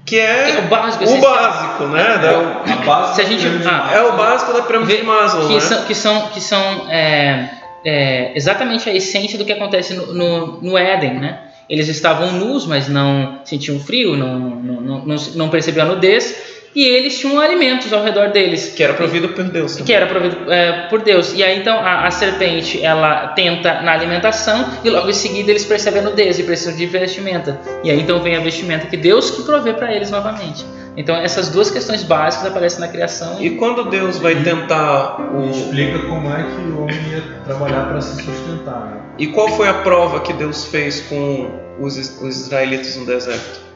que 0.05 0.19
é, 0.19 0.51
É 0.51 0.59
o 0.59 0.63
básico, 0.63 1.05
o 1.09 1.21
básico, 1.21 1.85
né? 1.85 2.19
Da- 2.19 2.73
A 2.73 2.77
base 2.85 3.15
Se 3.15 3.21
a 3.21 3.25
gente. 3.25 3.47
ah, 3.67 3.91
é 3.95 4.03
o 4.03 4.13
básico 4.17 4.53
da 4.53 4.63
pirâmide 4.63 4.97
de 4.97 5.03
Maslow, 5.05 5.47
que 5.47 5.55
né? 5.55 5.61
são, 5.61 5.85
que 5.85 5.95
são, 5.95 6.21
que 6.29 6.41
são 6.41 6.91
é, 6.91 7.49
é, 7.85 8.33
exatamente 8.35 8.91
a 8.91 8.95
essência 8.95 9.39
do 9.39 9.45
que 9.45 9.53
acontece 9.53 9.95
no, 9.95 10.13
no, 10.13 10.61
no 10.63 10.77
Éden, 10.79 11.15
né? 11.15 11.39
Eles 11.69 11.87
estavam 11.87 12.33
nus, 12.33 12.67
mas 12.67 12.89
não 12.89 13.39
sentiam 13.45 13.79
frio, 13.79 14.17
não, 14.17 14.37
não, 14.37 14.81
não, 14.81 14.99
não, 15.07 15.17
não 15.37 15.49
percebiam 15.49 15.87
a 15.87 15.89
nudez, 15.91 16.50
e 16.75 16.85
eles 16.85 17.19
tinham 17.19 17.41
alimentos 17.41 17.93
ao 17.93 18.03
redor 18.03 18.29
deles. 18.31 18.73
Que 18.77 18.83
era 18.83 18.95
provido 18.95 19.31
por 19.31 19.45
Deus. 19.45 19.77
que 19.77 19.93
era 19.93 20.07
provido 20.07 20.53
é, 20.53 20.87
por 20.89 21.03
Deus. 21.03 21.33
E 21.35 21.43
aí 21.43 21.59
então 21.59 21.77
a, 21.79 22.07
a 22.07 22.11
serpente 22.11 22.83
ela 22.83 23.29
tenta 23.29 23.81
na 23.83 23.93
alimentação 23.93 24.65
e 24.85 24.91
logo 24.91 25.09
em 25.11 25.13
seguida 25.13 25.51
eles 25.51 25.65
percebem 25.65 26.01
a 26.01 26.05
nudez 26.05 26.39
e 26.39 26.43
precisam 26.45 26.77
de 26.77 26.87
vestimenta. 26.87 27.61
E 27.83 27.91
aí 27.91 28.01
então 28.01 28.21
vem 28.23 28.37
a 28.37 28.41
vestimenta 28.41 28.87
que 28.87 28.97
Deus 28.97 29.31
que 29.31 29.43
provê 29.43 29.73
para 29.73 29.93
eles 29.95 30.11
novamente. 30.11 30.65
Então 30.97 31.17
essas 31.17 31.49
duas 31.49 31.71
questões 31.71 32.03
básicas 32.03 32.47
aparecem 32.49 32.81
na 32.81 32.89
criação 32.89 33.41
E 33.41 33.51
quando 33.51 33.85
Deus 33.89 34.19
vai 34.19 34.35
tentar 34.43 35.21
o. 35.35 35.51
Explica 35.51 36.01
como 36.01 36.29
é 36.29 36.43
que 36.43 36.61
o 36.71 36.83
homem 36.83 36.97
ia 37.11 37.23
trabalhar 37.45 37.89
para 37.89 38.01
se 38.01 38.23
sustentar. 38.23 38.87
né? 38.87 39.01
E 39.19 39.29
qual 39.29 39.49
foi 39.49 39.69
a 39.69 39.75
prova 39.75 40.21
que 40.21 40.33
Deus 40.33 40.65
fez 40.67 41.01
com 41.03 41.51
os, 41.79 41.97
os 41.97 42.41
israelitas 42.41 42.97
no 42.97 43.07
deserto? 43.07 43.70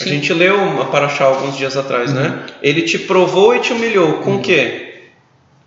A 0.00 0.04
Sim. 0.04 0.10
gente 0.10 0.32
leu 0.32 0.80
a 0.80 0.84
Paraxá 0.86 1.24
alguns 1.24 1.56
dias 1.56 1.76
atrás, 1.76 2.12
né? 2.12 2.44
Ele 2.62 2.82
te 2.82 2.98
provou 2.98 3.54
e 3.56 3.60
te 3.60 3.72
humilhou. 3.72 4.14
Com 4.18 4.36
o 4.36 4.40
quê? 4.40 4.84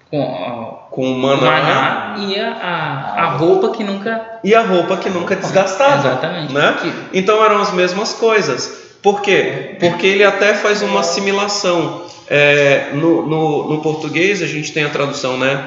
com 0.09 0.19
ó, 0.21 0.65
Com 0.91 1.03
o 1.03 1.13
o 1.13 1.17
maná, 1.17 1.41
maná 1.41 2.15
e 2.19 2.37
a, 2.37 2.51
a, 2.51 3.23
a 3.23 3.29
roupa 3.37 3.69
que 3.69 3.81
nunca 3.83 4.39
e 4.43 4.53
a 4.53 4.61
roupa 4.61 4.97
que 4.97 5.09
nunca 5.09 5.35
desgastava. 5.37 5.95
exatamente 6.09 6.53
né? 6.53 6.75
Que- 6.81 7.17
Então 7.17 7.43
eram 7.43 7.61
as 7.61 7.71
mesmas 7.73 8.13
coisas. 8.13 8.97
Por 9.01 9.21
quê? 9.21 9.77
Porque 9.79 10.05
ele 10.05 10.23
até 10.23 10.53
faz 10.53 10.81
uma 10.81 10.99
assimilação. 10.99 12.03
É, 12.29 12.89
no, 12.93 13.25
no, 13.25 13.69
no 13.69 13.81
português 13.81 14.41
a 14.41 14.47
gente 14.47 14.71
tem 14.73 14.83
a 14.83 14.89
tradução, 14.89 15.37
né? 15.37 15.65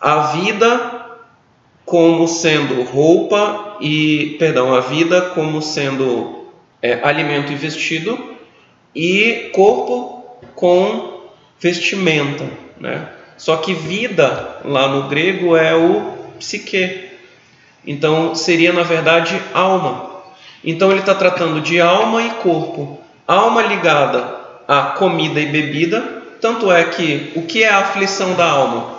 A 0.00 0.18
vida 0.32 1.06
como 1.84 2.28
sendo 2.28 2.82
roupa 2.82 3.76
e. 3.80 4.36
Perdão, 4.38 4.74
a 4.74 4.80
vida 4.80 5.20
como 5.34 5.60
sendo 5.62 6.37
é, 6.82 7.00
alimento 7.02 7.52
e 7.52 7.56
vestido, 7.56 8.36
e 8.94 9.50
corpo 9.52 10.38
com 10.54 11.28
vestimenta, 11.60 12.44
né? 12.78 13.08
Só 13.36 13.56
que 13.58 13.72
vida 13.72 14.60
lá 14.64 14.88
no 14.88 15.08
grego 15.08 15.56
é 15.56 15.74
o 15.74 16.12
psique. 16.38 17.08
Então 17.86 18.34
seria 18.34 18.72
na 18.72 18.82
verdade 18.82 19.40
alma. 19.54 20.10
Então 20.64 20.90
ele 20.90 21.00
está 21.00 21.14
tratando 21.14 21.60
de 21.60 21.80
alma 21.80 22.22
e 22.22 22.30
corpo. 22.30 23.00
Alma 23.26 23.62
ligada 23.62 24.36
a 24.66 24.82
comida 24.98 25.40
e 25.40 25.46
bebida. 25.46 26.00
Tanto 26.40 26.70
é 26.70 26.84
que 26.84 27.32
o 27.36 27.42
que 27.42 27.62
é 27.62 27.68
a 27.68 27.78
aflição 27.78 28.34
da 28.34 28.50
alma? 28.50 28.97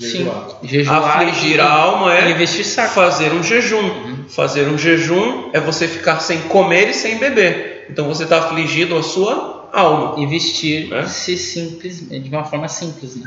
Sim 0.00 0.18
Jejuar. 0.18 0.46
jejuar 0.62 1.18
Afligir 1.18 1.60
a 1.60 1.70
alma 1.70 2.14
é 2.14 2.46
fazer 2.88 3.32
um 3.32 3.42
jejum. 3.42 4.24
Fazer 4.28 4.68
um 4.68 4.78
jejum 4.78 5.50
é 5.52 5.60
você 5.60 5.86
ficar 5.86 6.20
sem 6.20 6.40
comer 6.42 6.88
e 6.88 6.94
sem 6.94 7.18
beber. 7.18 7.86
Então 7.90 8.08
você 8.08 8.24
está 8.24 8.38
afligido 8.38 8.96
a 8.96 9.02
sua 9.02 9.68
alma. 9.72 10.14
e 10.18 10.26
vestir 10.26 10.92
É. 10.92 11.06
se 11.06 11.36
simples 11.36 12.08
de 12.08 12.28
uma 12.28 12.44
forma 12.44 12.68
simples 12.68 13.16
né? 13.16 13.26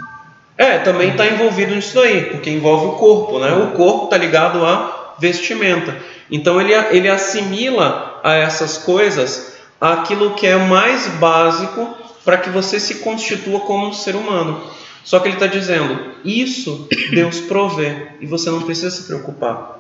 É, 0.58 0.78
também 0.80 1.10
está 1.10 1.26
envolvido 1.26 1.74
nisso 1.74 1.96
daí, 1.96 2.26
porque 2.26 2.50
envolve 2.50 2.86
o 2.86 2.92
corpo, 2.92 3.40
né? 3.40 3.54
O 3.54 3.72
corpo 3.72 4.06
está 4.06 4.18
ligado 4.18 4.64
à 4.64 5.16
vestimenta. 5.20 5.98
Então 6.30 6.62
ele, 6.62 6.74
ele 6.92 7.10
assimila 7.10 8.20
a 8.24 8.34
essas 8.36 8.78
coisas 8.78 9.54
aquilo 9.82 10.32
que 10.36 10.48
é 10.48 10.56
mais 10.56 11.08
básico 11.20 11.90
para 12.24 12.38
que 12.38 12.50
você 12.50 12.80
se 12.80 12.96
constitua 12.96 13.60
como 13.62 13.88
um 13.88 13.94
ser 13.94 14.16
humano. 14.16 14.62
Só 15.04 15.20
que 15.20 15.28
ele 15.28 15.36
está 15.36 15.48
dizendo, 15.48 16.14
isso 16.24 16.88
Deus 17.12 17.40
provê 17.42 18.08
e 18.22 18.26
você 18.26 18.50
não 18.50 18.62
precisa 18.62 18.90
se 18.92 19.04
preocupar. 19.04 19.80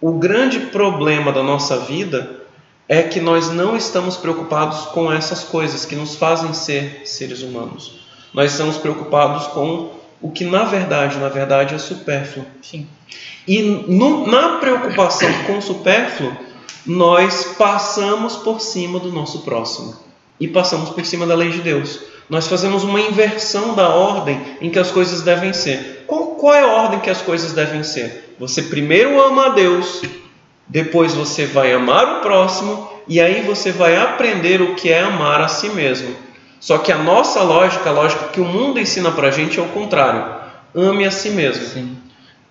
O 0.00 0.12
grande 0.12 0.60
problema 0.60 1.32
da 1.32 1.42
nossa 1.42 1.78
vida 1.80 2.40
é 2.88 3.02
que 3.02 3.20
nós 3.20 3.50
não 3.50 3.76
estamos 3.76 4.16
preocupados 4.16 4.86
com 4.86 5.12
essas 5.12 5.42
coisas 5.42 5.84
que 5.84 5.96
nos 5.96 6.14
fazem 6.14 6.52
ser 6.54 7.02
seres 7.04 7.42
humanos. 7.42 8.00
Nós 8.32 8.52
estamos 8.52 8.76
preocupados 8.76 9.46
com 9.48 9.90
o 10.20 10.30
que 10.30 10.44
na 10.44 10.64
verdade, 10.64 11.18
na 11.18 11.28
verdade 11.28 11.74
é 11.74 11.78
supérfluo. 11.78 12.44
sim 12.62 12.86
E 13.46 13.62
no- 13.62 14.26
na 14.26 14.58
preocupação 14.58 15.30
com 15.46 15.58
o 15.58 15.62
supérfluo, 15.62 16.32
nós 16.84 17.54
passamos 17.58 18.36
por 18.36 18.60
cima 18.60 18.98
do 19.00 19.10
nosso 19.12 19.40
próximo 19.40 19.94
e 20.38 20.46
passamos 20.48 20.90
por 20.90 21.04
cima 21.04 21.26
da 21.26 21.34
lei 21.34 21.50
de 21.50 21.60
Deus. 21.60 22.00
Nós 22.28 22.48
fazemos 22.48 22.82
uma 22.82 23.00
inversão 23.00 23.74
da 23.74 23.88
ordem 23.88 24.40
em 24.60 24.68
que 24.70 24.78
as 24.78 24.90
coisas 24.90 25.22
devem 25.22 25.52
ser. 25.52 26.04
Qual, 26.06 26.34
qual 26.34 26.54
é 26.54 26.62
a 26.62 26.66
ordem 26.66 27.00
que 27.00 27.10
as 27.10 27.22
coisas 27.22 27.52
devem 27.52 27.82
ser? 27.82 28.34
Você 28.38 28.62
primeiro 28.62 29.20
ama 29.22 29.46
a 29.46 29.48
Deus, 29.50 30.02
depois 30.66 31.14
você 31.14 31.46
vai 31.46 31.72
amar 31.72 32.18
o 32.18 32.20
próximo 32.20 32.90
e 33.06 33.20
aí 33.20 33.42
você 33.42 33.70
vai 33.70 33.96
aprender 33.96 34.60
o 34.60 34.74
que 34.74 34.90
é 34.90 35.00
amar 35.00 35.40
a 35.40 35.48
si 35.48 35.68
mesmo. 35.70 36.14
Só 36.58 36.78
que 36.78 36.90
a 36.90 36.98
nossa 36.98 37.42
lógica, 37.42 37.90
a 37.90 37.92
lógica 37.92 38.28
que 38.28 38.40
o 38.40 38.44
mundo 38.44 38.80
ensina 38.80 39.12
pra 39.12 39.30
gente 39.30 39.58
é 39.60 39.62
o 39.62 39.68
contrário. 39.68 40.34
Ame 40.74 41.06
a 41.06 41.10
si 41.10 41.30
mesmo. 41.30 41.64
sim 41.64 41.96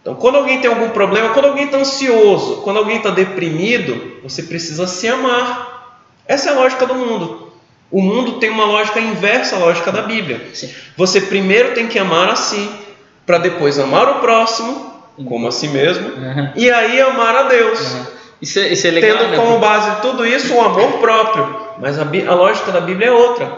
Então, 0.01 0.15
quando 0.15 0.37
alguém 0.37 0.61
tem 0.61 0.69
algum 0.69 0.89
problema, 0.89 1.29
quando 1.29 1.47
alguém 1.47 1.65
está 1.65 1.77
ansioso, 1.77 2.61
quando 2.61 2.77
alguém 2.77 2.97
está 2.97 3.09
deprimido, 3.09 4.19
você 4.23 4.43
precisa 4.43 4.87
se 4.87 5.07
amar. 5.07 5.99
Essa 6.25 6.49
é 6.49 6.53
a 6.53 6.55
lógica 6.55 6.85
do 6.85 6.95
mundo. 6.95 7.44
O 7.91 8.01
mundo 8.01 8.33
tem 8.33 8.49
uma 8.49 8.65
lógica 8.65 8.99
inversa 8.99 9.55
à 9.55 9.59
lógica 9.59 9.91
da 9.91 10.01
Bíblia. 10.01 10.41
Sim. 10.53 10.69
Você 10.97 11.21
primeiro 11.21 11.73
tem 11.73 11.87
que 11.87 11.97
amar 11.99 12.29
a 12.29 12.35
si, 12.35 12.69
para 13.25 13.37
depois 13.37 13.79
amar 13.79 14.09
o 14.09 14.19
próximo, 14.19 14.93
como 15.27 15.47
a 15.47 15.51
si 15.51 15.67
mesmo, 15.69 16.07
Uhum. 16.09 16.49
e 16.55 16.69
aí 16.71 16.99
amar 17.01 17.35
a 17.35 17.43
Deus. 17.43 17.79
Uhum. 17.93 18.05
Isso, 18.41 18.59
é- 18.59 18.67
isso 18.69 18.85
é 18.87 18.91
legal, 18.91 19.17
Tendo 19.17 19.29
né? 19.31 19.37
como 19.37 19.59
base 19.59 20.01
tudo 20.01 20.25
isso 20.25 20.53
o 20.53 20.61
amor 20.61 20.93
próprio. 20.99 21.55
Mas 21.79 21.97
a, 21.97 22.03
a 22.03 22.33
lógica 22.35 22.71
da 22.71 22.81
Bíblia 22.81 23.07
é 23.07 23.11
outra: 23.11 23.51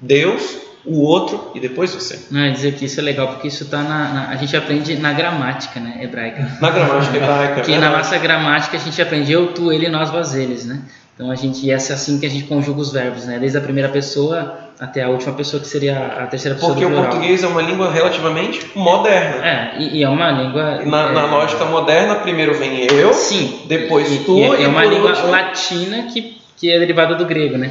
Deus, 0.00 0.56
o 0.84 1.02
outro 1.02 1.50
e 1.54 1.60
depois 1.60 1.92
você. 1.94 2.18
Não, 2.30 2.40
é 2.40 2.50
dizer 2.50 2.74
que 2.74 2.84
isso 2.86 2.98
é 2.98 3.02
legal, 3.02 3.28
porque 3.28 3.48
isso 3.48 3.66
tá 3.68 3.82
na, 3.82 4.08
na- 4.08 4.28
A 4.30 4.36
gente 4.36 4.56
aprende 4.56 4.96
na 4.96 5.12
gramática, 5.12 5.78
né? 5.80 5.98
Hebraica. 6.02 6.48
Na 6.60 6.70
gramática 6.70 7.16
hebraica. 7.18 7.60
Que 7.62 7.76
na 7.78 7.90
nossa 7.90 8.16
gramática 8.18 8.76
a 8.76 8.80
gente 8.80 9.00
aprende 9.02 9.30
eu, 9.32 9.52
tu, 9.52 9.70
ele, 9.72 9.88
nós, 9.88 10.10
vasilhas, 10.10 10.64
né? 10.64 10.80
Então 11.16 11.30
a 11.30 11.34
gente, 11.34 11.70
essa 11.70 11.94
é 11.94 11.96
assim 11.96 12.20
que 12.20 12.26
a 12.26 12.28
gente 12.28 12.44
conjuga 12.44 12.78
os 12.78 12.92
verbos, 12.92 13.24
né? 13.24 13.38
Desde 13.38 13.56
a 13.56 13.60
primeira 13.62 13.88
pessoa 13.88 14.58
até 14.78 15.02
a 15.02 15.08
última 15.08 15.32
pessoa, 15.32 15.58
que 15.62 15.66
seria 15.66 15.96
a 15.98 16.26
terceira 16.26 16.54
pessoa 16.54 16.74
Porque 16.74 16.84
o 16.84 16.94
português 16.94 17.42
é 17.42 17.46
uma 17.46 17.62
língua 17.62 17.90
relativamente 17.90 18.70
moderna. 18.74 19.42
É, 19.46 19.78
e, 19.78 19.98
e 19.98 20.02
é 20.04 20.08
uma 20.10 20.30
língua... 20.30 20.82
Na, 20.84 21.08
é, 21.08 21.12
na 21.12 21.24
lógica 21.24 21.64
moderna, 21.64 22.16
primeiro 22.16 22.52
vem 22.54 22.86
eu, 22.92 23.14
Sim. 23.14 23.60
depois 23.66 24.12
e, 24.12 24.18
tu 24.18 24.36
e 24.36 24.42
é 24.42 24.62
e 24.62 24.66
uma 24.66 24.82
por 24.82 24.92
língua 24.92 25.10
último- 25.12 25.30
latina 25.30 26.02
que, 26.12 26.36
que 26.58 26.70
é 26.70 26.78
derivada 26.78 27.14
do 27.14 27.24
grego, 27.24 27.56
né? 27.56 27.70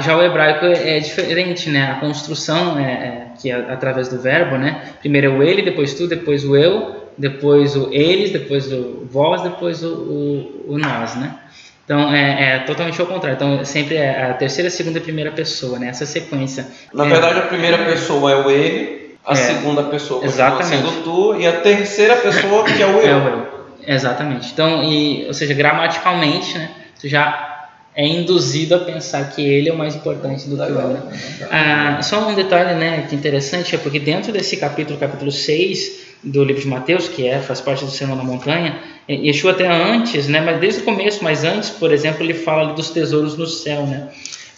Já 0.00 0.16
o 0.16 0.22
hebraico 0.22 0.66
é 0.66 0.98
diferente, 0.98 1.70
né? 1.70 1.92
A 1.92 1.94
construção 2.00 2.76
é, 2.78 2.82
é 2.82 3.26
que 3.40 3.50
é 3.50 3.54
através 3.54 4.08
do 4.08 4.18
verbo, 4.20 4.56
né? 4.58 4.82
Primeiro 5.00 5.28
é 5.28 5.30
o 5.30 5.42
ele, 5.42 5.62
depois 5.62 5.94
tu, 5.94 6.06
depois 6.08 6.44
o 6.44 6.56
eu, 6.56 7.08
depois 7.16 7.74
o 7.76 7.88
eles, 7.92 8.30
depois 8.32 8.70
o 8.72 9.06
vós, 9.10 9.40
depois 9.42 9.82
o, 9.84 9.88
o, 9.88 10.64
o 10.74 10.78
nós, 10.78 11.14
né? 11.14 11.34
Então 11.84 12.12
é, 12.14 12.56
é 12.56 12.58
totalmente 12.60 13.00
ao 13.00 13.06
contrário. 13.06 13.36
Então 13.36 13.64
sempre 13.64 13.96
é 13.96 14.30
a 14.30 14.34
terceira, 14.34 14.70
segunda 14.70 14.98
e 14.98 15.02
primeira 15.02 15.30
pessoa, 15.30 15.78
né? 15.78 15.88
Essa 15.88 16.06
sequência. 16.06 16.66
Na 16.92 17.04
É, 17.04 17.08
verdade, 17.08 17.38
a 17.38 17.42
primeira 17.42 17.78
pessoa 17.78 18.32
é 18.32 18.36
o 18.36 18.50
ele, 18.50 19.16
a 19.24 19.32
É. 19.32 19.36
segunda 19.36 19.82
pessoa 19.84 20.24
Exatamente. 20.24 20.66
sendo 20.68 21.02
tu, 21.04 21.36
e 21.38 21.46
a 21.46 21.52
terceira 21.60 22.16
pessoa 22.16 22.64
que 22.64 22.82
é 22.82 22.86
o 22.86 23.00
É 23.00 23.12
eu. 23.12 23.16
o 23.18 23.28
eu. 23.28 23.54
Exatamente. 23.86 24.50
Então, 24.52 24.82
e, 24.82 25.26
ou 25.26 25.34
seja, 25.34 25.52
gramaticalmente, 25.52 26.56
né? 26.56 26.70
Tu 27.00 27.06
já 27.08 27.53
é 27.96 28.06
induzido 28.06 28.74
a 28.74 28.78
pensar 28.78 29.30
que 29.30 29.42
ele 29.42 29.68
é 29.68 29.72
o 29.72 29.78
mais 29.78 29.94
importante 29.94 30.48
do 30.48 30.56
o 30.56 30.60
outro. 30.60 31.02
Ah, 31.50 32.00
só 32.02 32.28
um 32.28 32.34
detalhe 32.34 32.74
né, 32.74 33.06
que 33.08 33.14
interessante 33.14 33.74
é 33.74 33.78
porque 33.78 34.00
dentro 34.00 34.32
desse 34.32 34.56
capítulo, 34.56 34.98
capítulo 34.98 35.30
6 35.30 36.04
do 36.22 36.42
livro 36.42 36.62
de 36.62 36.68
Mateus, 36.68 37.06
que 37.06 37.26
é, 37.26 37.38
faz 37.38 37.60
parte 37.60 37.84
do 37.84 37.90
Sermão 37.90 38.16
na 38.16 38.24
Montanha, 38.24 38.80
Yeshua 39.08 39.52
até 39.52 39.68
antes, 39.68 40.26
né, 40.26 40.40
mas 40.40 40.58
desde 40.58 40.80
o 40.80 40.84
começo, 40.84 41.22
mas 41.22 41.44
antes, 41.44 41.70
por 41.70 41.92
exemplo, 41.92 42.24
ele 42.24 42.34
fala 42.34 42.72
dos 42.72 42.90
tesouros 42.90 43.36
no 43.36 43.46
céu, 43.46 43.86
né? 43.86 44.08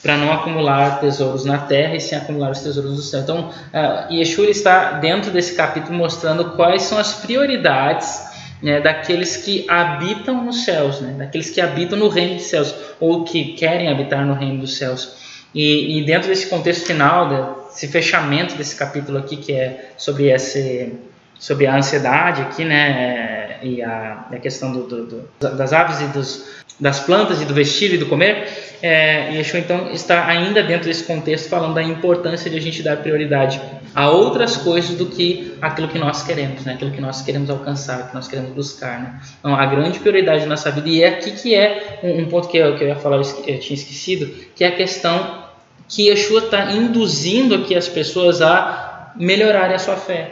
para 0.03 0.17
não 0.17 0.33
acumular 0.33 1.01
tesouros 1.01 1.45
na 1.45 1.59
terra 1.59 1.97
e 1.97 2.01
sim 2.01 2.15
acumular 2.15 2.53
os 2.53 2.61
tesouros 2.61 2.95
do 2.95 3.03
céu. 3.03 3.23
Então, 3.23 3.49
uh, 3.49 4.13
Yeshua 4.13 4.47
está 4.47 4.93
dentro 4.93 5.33
desse 5.33 5.57
capítulo 5.57 5.99
mostrando 5.99 6.53
quais 6.53 6.83
são 6.83 6.97
as 6.97 7.15
prioridades 7.15 8.21
né, 8.62 8.81
daqueles 8.81 9.37
que 9.37 9.65
habitam 9.69 10.45
nos 10.45 10.65
céus, 10.65 11.01
né, 11.01 11.15
daqueles 11.19 11.51
que 11.51 11.61
habitam 11.61 11.99
no 11.99 12.09
reino 12.09 12.37
dos 12.37 12.45
céus 12.45 12.74
ou 12.99 13.24
que 13.24 13.53
querem 13.53 13.89
habitar 13.89 14.24
no 14.24 14.35
reino 14.35 14.61
dos 14.61 14.77
céus. 14.77 15.16
E, 15.55 15.99
e 15.99 16.05
dentro 16.05 16.28
desse 16.28 16.47
contexto 16.49 16.87
final, 16.87 17.66
desse 17.69 17.89
fechamento 17.89 18.57
desse 18.57 18.77
capítulo 18.77 19.19
aqui, 19.19 19.37
que 19.37 19.53
é 19.53 19.91
sobre 19.97 20.31
esse 20.31 20.93
sobre 21.39 21.66
a 21.66 21.77
ansiedade 21.77 22.43
aqui, 22.43 22.65
né, 22.65 23.59
e 23.62 23.83
a, 23.83 24.27
a 24.33 24.39
questão 24.39 24.73
do, 24.73 24.85
do, 24.85 25.07
do, 25.07 25.57
das 25.57 25.73
aves 25.73 26.01
e 26.01 26.05
dos, 26.07 26.47
das 26.81 27.01
plantas 27.01 27.41
e 27.41 27.45
do 27.45 27.55
vestir 27.55 27.93
e 27.93 27.99
do 27.99 28.07
comer, 28.07 28.49
é, 28.82 29.32
Yeshua 29.32 29.61
então 29.61 29.90
está 29.90 30.27
ainda 30.27 30.62
dentro 30.62 30.86
desse 30.86 31.05
contexto 31.05 31.48
falando 31.48 31.74
da 31.74 31.82
importância 31.82 32.51
de 32.51 32.57
a 32.57 32.61
gente 32.61 32.82
dar 32.82 32.97
prioridade 32.98 33.61
a 33.94 34.11
outras 34.11 34.57
coisas 34.57 34.97
do 34.97 35.07
que 35.07 35.55
aquilo 35.61 35.89
que 35.89 35.98
nós 35.98 36.23
queremos, 36.23 36.65
né, 36.65 36.74
aquilo 36.74 36.90
que 36.90 37.01
nós 37.01 37.23
queremos 37.23 37.48
alcançar, 37.48 38.09
que 38.09 38.15
nós 38.15 38.28
queremos 38.28 38.53
buscar, 38.53 39.01
né. 39.01 39.20
Então, 39.39 39.55
a 39.55 39.65
grande 39.66 39.98
prioridade 39.98 40.40
da 40.40 40.47
nossa 40.47 40.70
vida, 40.70 40.89
e 40.89 41.03
é 41.03 41.09
aqui 41.09 41.31
que 41.32 41.55
é 41.55 42.01
um, 42.03 42.20
um 42.20 42.27
ponto 42.27 42.48
que 42.48 42.59
eu, 42.59 42.77
que 42.77 42.85
eu 42.85 42.89
ia 42.89 42.97
falar, 42.97 43.16
eu 43.16 43.59
tinha 43.59 43.74
esquecido, 43.74 44.27
que 44.55 44.62
é 44.62 44.69
a 44.69 44.73
questão 44.73 45.47
que 45.89 46.09
Yeshua 46.09 46.40
está 46.40 46.73
induzindo 46.73 47.55
aqui 47.55 47.74
as 47.74 47.89
pessoas 47.89 48.43
a 48.43 49.12
melhorarem 49.16 49.77
a 49.77 49.78
sua 49.78 49.97
fé. 49.97 50.31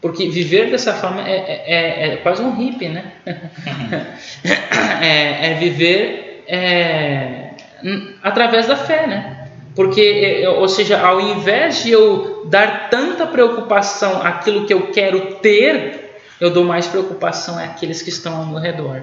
Porque 0.00 0.28
viver 0.30 0.70
dessa 0.70 0.94
forma 0.94 1.28
é, 1.28 1.36
é, 1.36 1.64
é, 1.66 2.14
é 2.14 2.16
quase 2.16 2.42
um 2.42 2.54
hippie, 2.56 2.88
né? 2.88 3.12
é, 5.02 5.50
é, 5.50 5.54
viver 5.54 6.44
é, 6.48 7.49
através 8.22 8.66
da 8.66 8.76
fé, 8.76 9.06
né? 9.06 9.48
Porque, 9.74 10.42
é, 10.42 10.48
ou 10.48 10.68
seja, 10.68 11.00
ao 11.00 11.20
invés 11.20 11.82
de 11.82 11.90
eu 11.90 12.46
dar 12.46 12.90
tanta 12.90 13.26
preocupação 13.26 14.20
àquilo 14.22 14.66
que 14.66 14.74
eu 14.74 14.88
quero 14.88 15.36
ter, 15.36 16.20
eu 16.40 16.50
dou 16.50 16.64
mais 16.64 16.86
preocupação 16.86 17.58
àqueles 17.58 18.02
que 18.02 18.08
estão 18.08 18.36
ao 18.36 18.46
meu 18.46 18.58
redor. 18.58 19.02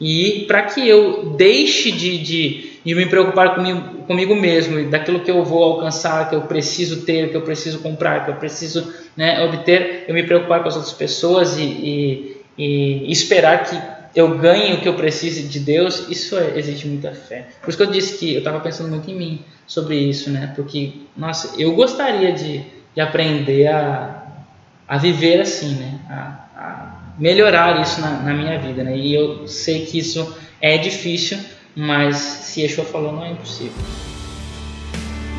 E 0.00 0.44
para 0.48 0.62
que 0.62 0.86
eu 0.86 1.34
deixe 1.36 1.92
de, 1.92 2.18
de, 2.18 2.70
de, 2.84 2.94
me 2.94 3.06
preocupar 3.06 3.54
comigo, 3.54 3.80
comigo 4.04 4.34
mesmo, 4.34 4.90
daquilo 4.90 5.20
que 5.20 5.30
eu 5.30 5.44
vou 5.44 5.62
alcançar, 5.62 6.28
que 6.28 6.34
eu 6.34 6.42
preciso 6.42 7.02
ter, 7.02 7.30
que 7.30 7.36
eu 7.36 7.42
preciso 7.42 7.78
comprar, 7.78 8.24
que 8.24 8.30
eu 8.32 8.34
preciso 8.34 8.92
né, 9.16 9.44
obter, 9.44 10.04
eu 10.08 10.14
me 10.14 10.24
preocupar 10.24 10.60
com 10.60 10.68
as 10.68 10.74
outras 10.74 10.92
pessoas 10.92 11.56
e, 11.56 11.62
e, 11.62 12.36
e 12.58 13.12
esperar 13.12 13.62
que 13.62 13.76
eu 14.14 14.38
ganhe 14.38 14.74
o 14.74 14.80
que 14.80 14.88
eu 14.88 14.94
preciso 14.94 15.48
de 15.48 15.60
Deus, 15.60 16.08
isso 16.08 16.36
é, 16.38 16.58
exige 16.58 16.86
muita 16.86 17.12
fé. 17.12 17.48
Por 17.60 17.70
isso 17.70 17.78
que 17.78 17.84
eu 17.84 17.90
disse 17.90 18.18
que 18.18 18.34
eu 18.34 18.38
estava 18.38 18.60
pensando 18.60 18.90
muito 18.90 19.10
em 19.10 19.14
mim 19.14 19.44
sobre 19.66 19.96
isso, 19.96 20.30
né? 20.30 20.52
Porque, 20.54 20.92
nossa, 21.16 21.60
eu 21.60 21.74
gostaria 21.74 22.32
de, 22.32 22.62
de 22.94 23.00
aprender 23.00 23.68
a, 23.68 24.22
a 24.86 24.98
viver 24.98 25.40
assim, 25.40 25.74
né? 25.76 25.98
A, 26.10 26.14
a 26.56 27.02
melhorar 27.18 27.80
isso 27.80 28.00
na, 28.00 28.20
na, 28.20 28.34
minha 28.34 28.58
vida, 28.58 28.84
né? 28.84 28.96
E 28.96 29.14
eu 29.14 29.46
sei 29.48 29.86
que 29.86 29.98
isso 29.98 30.36
é 30.60 30.76
difícil, 30.76 31.38
mas 31.74 32.16
se 32.16 32.60
Yeshua 32.60 32.84
falou, 32.84 33.12
não 33.12 33.24
é 33.24 33.30
impossível. 33.30 33.72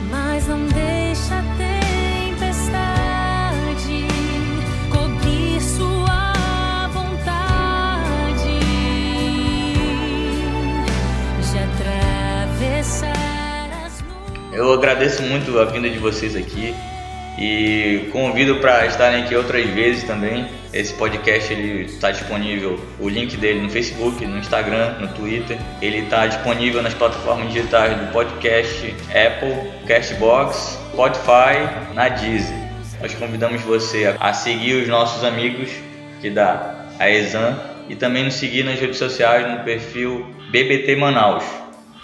Mas 0.10 0.48
não 0.48 0.66
deixa 0.68 1.36
a 1.40 1.63
Eu 14.64 14.72
agradeço 14.72 15.22
muito 15.24 15.60
a 15.60 15.66
vinda 15.66 15.90
de 15.90 16.00
vocês 16.00 16.38
aqui 16.38 16.74
e 17.38 18.08
convido 18.14 18.62
para 18.62 18.86
estarem 18.86 19.24
aqui 19.24 19.36
outras 19.36 19.66
vezes 19.72 20.06
também. 20.06 20.48
Esse 20.72 20.94
podcast 20.94 21.52
ele 21.52 21.84
está 21.84 22.12
disponível, 22.12 22.80
o 22.98 23.10
link 23.10 23.36
dele 23.36 23.60
no 23.60 23.70
Facebook, 23.70 24.26
no 24.26 24.38
Instagram, 24.38 25.00
no 25.02 25.10
Twitter. 25.10 25.58
Ele 25.82 25.98
está 25.98 26.28
disponível 26.28 26.82
nas 26.82 26.94
plataformas 26.94 27.52
digitais 27.52 27.94
do 27.94 28.10
podcast 28.14 28.96
Apple, 29.10 29.54
Castbox, 29.86 30.80
Spotify, 30.94 31.94
na 31.94 32.08
Deezer. 32.08 32.56
Nós 33.02 33.14
convidamos 33.16 33.62
você 33.64 34.16
a 34.18 34.32
seguir 34.32 34.82
os 34.82 34.88
nossos 34.88 35.26
amigos 35.26 35.72
que 36.22 36.30
dá 36.30 36.88
a 36.98 37.10
Exam 37.12 37.60
e 37.90 37.98
também 37.98 38.24
nos 38.24 38.36
seguir 38.36 38.64
nas 38.64 38.80
redes 38.80 38.98
sociais 38.98 39.46
no 39.46 39.66
perfil 39.66 40.26
BBT 40.52 40.96
Manaus. 40.96 41.44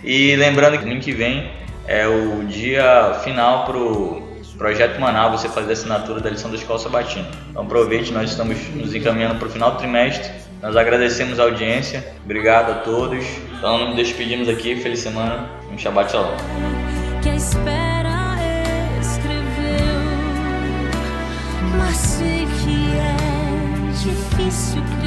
E 0.04 0.36
lembrando 0.36 0.78
que 0.78 0.84
domingo 0.84 1.02
que 1.02 1.14
vem 1.14 1.58
é 1.90 2.08
o 2.08 2.46
dia 2.46 3.16
final 3.24 3.66
pro 3.66 4.22
Projeto 4.60 5.00
Manaus, 5.00 5.42
você 5.42 5.50
fazer 5.50 5.70
a 5.70 5.74
assinatura 5.74 6.20
da 6.22 6.30
lição 6.30 6.52
da 6.52 6.58
Escola 6.58 6.78
Sabatina. 6.78 7.28
Então 7.50 7.64
aproveite, 7.64 8.12
nós 8.12 8.30
estamos 8.30 8.60
nos 8.76 8.94
encaminhando 8.94 9.40
para 9.40 9.48
o 9.48 9.50
final 9.50 9.72
do 9.72 9.78
trimestre. 9.80 10.30
Nós 10.62 10.76
agradecemos 10.76 11.40
a 11.40 11.44
audiência, 11.44 12.14
obrigado 12.24 12.72
a 12.72 12.76
todos. 12.76 13.26
Então 13.58 13.88
nos 13.88 13.96
despedimos 13.96 14.48
aqui, 14.48 14.76
feliz 14.76 15.00
semana, 15.00 15.50
um 15.74 15.78
Shabbat 15.80 16.12
Shalom. 16.12 16.36
é 23.00 23.16
difícil. 24.04 24.99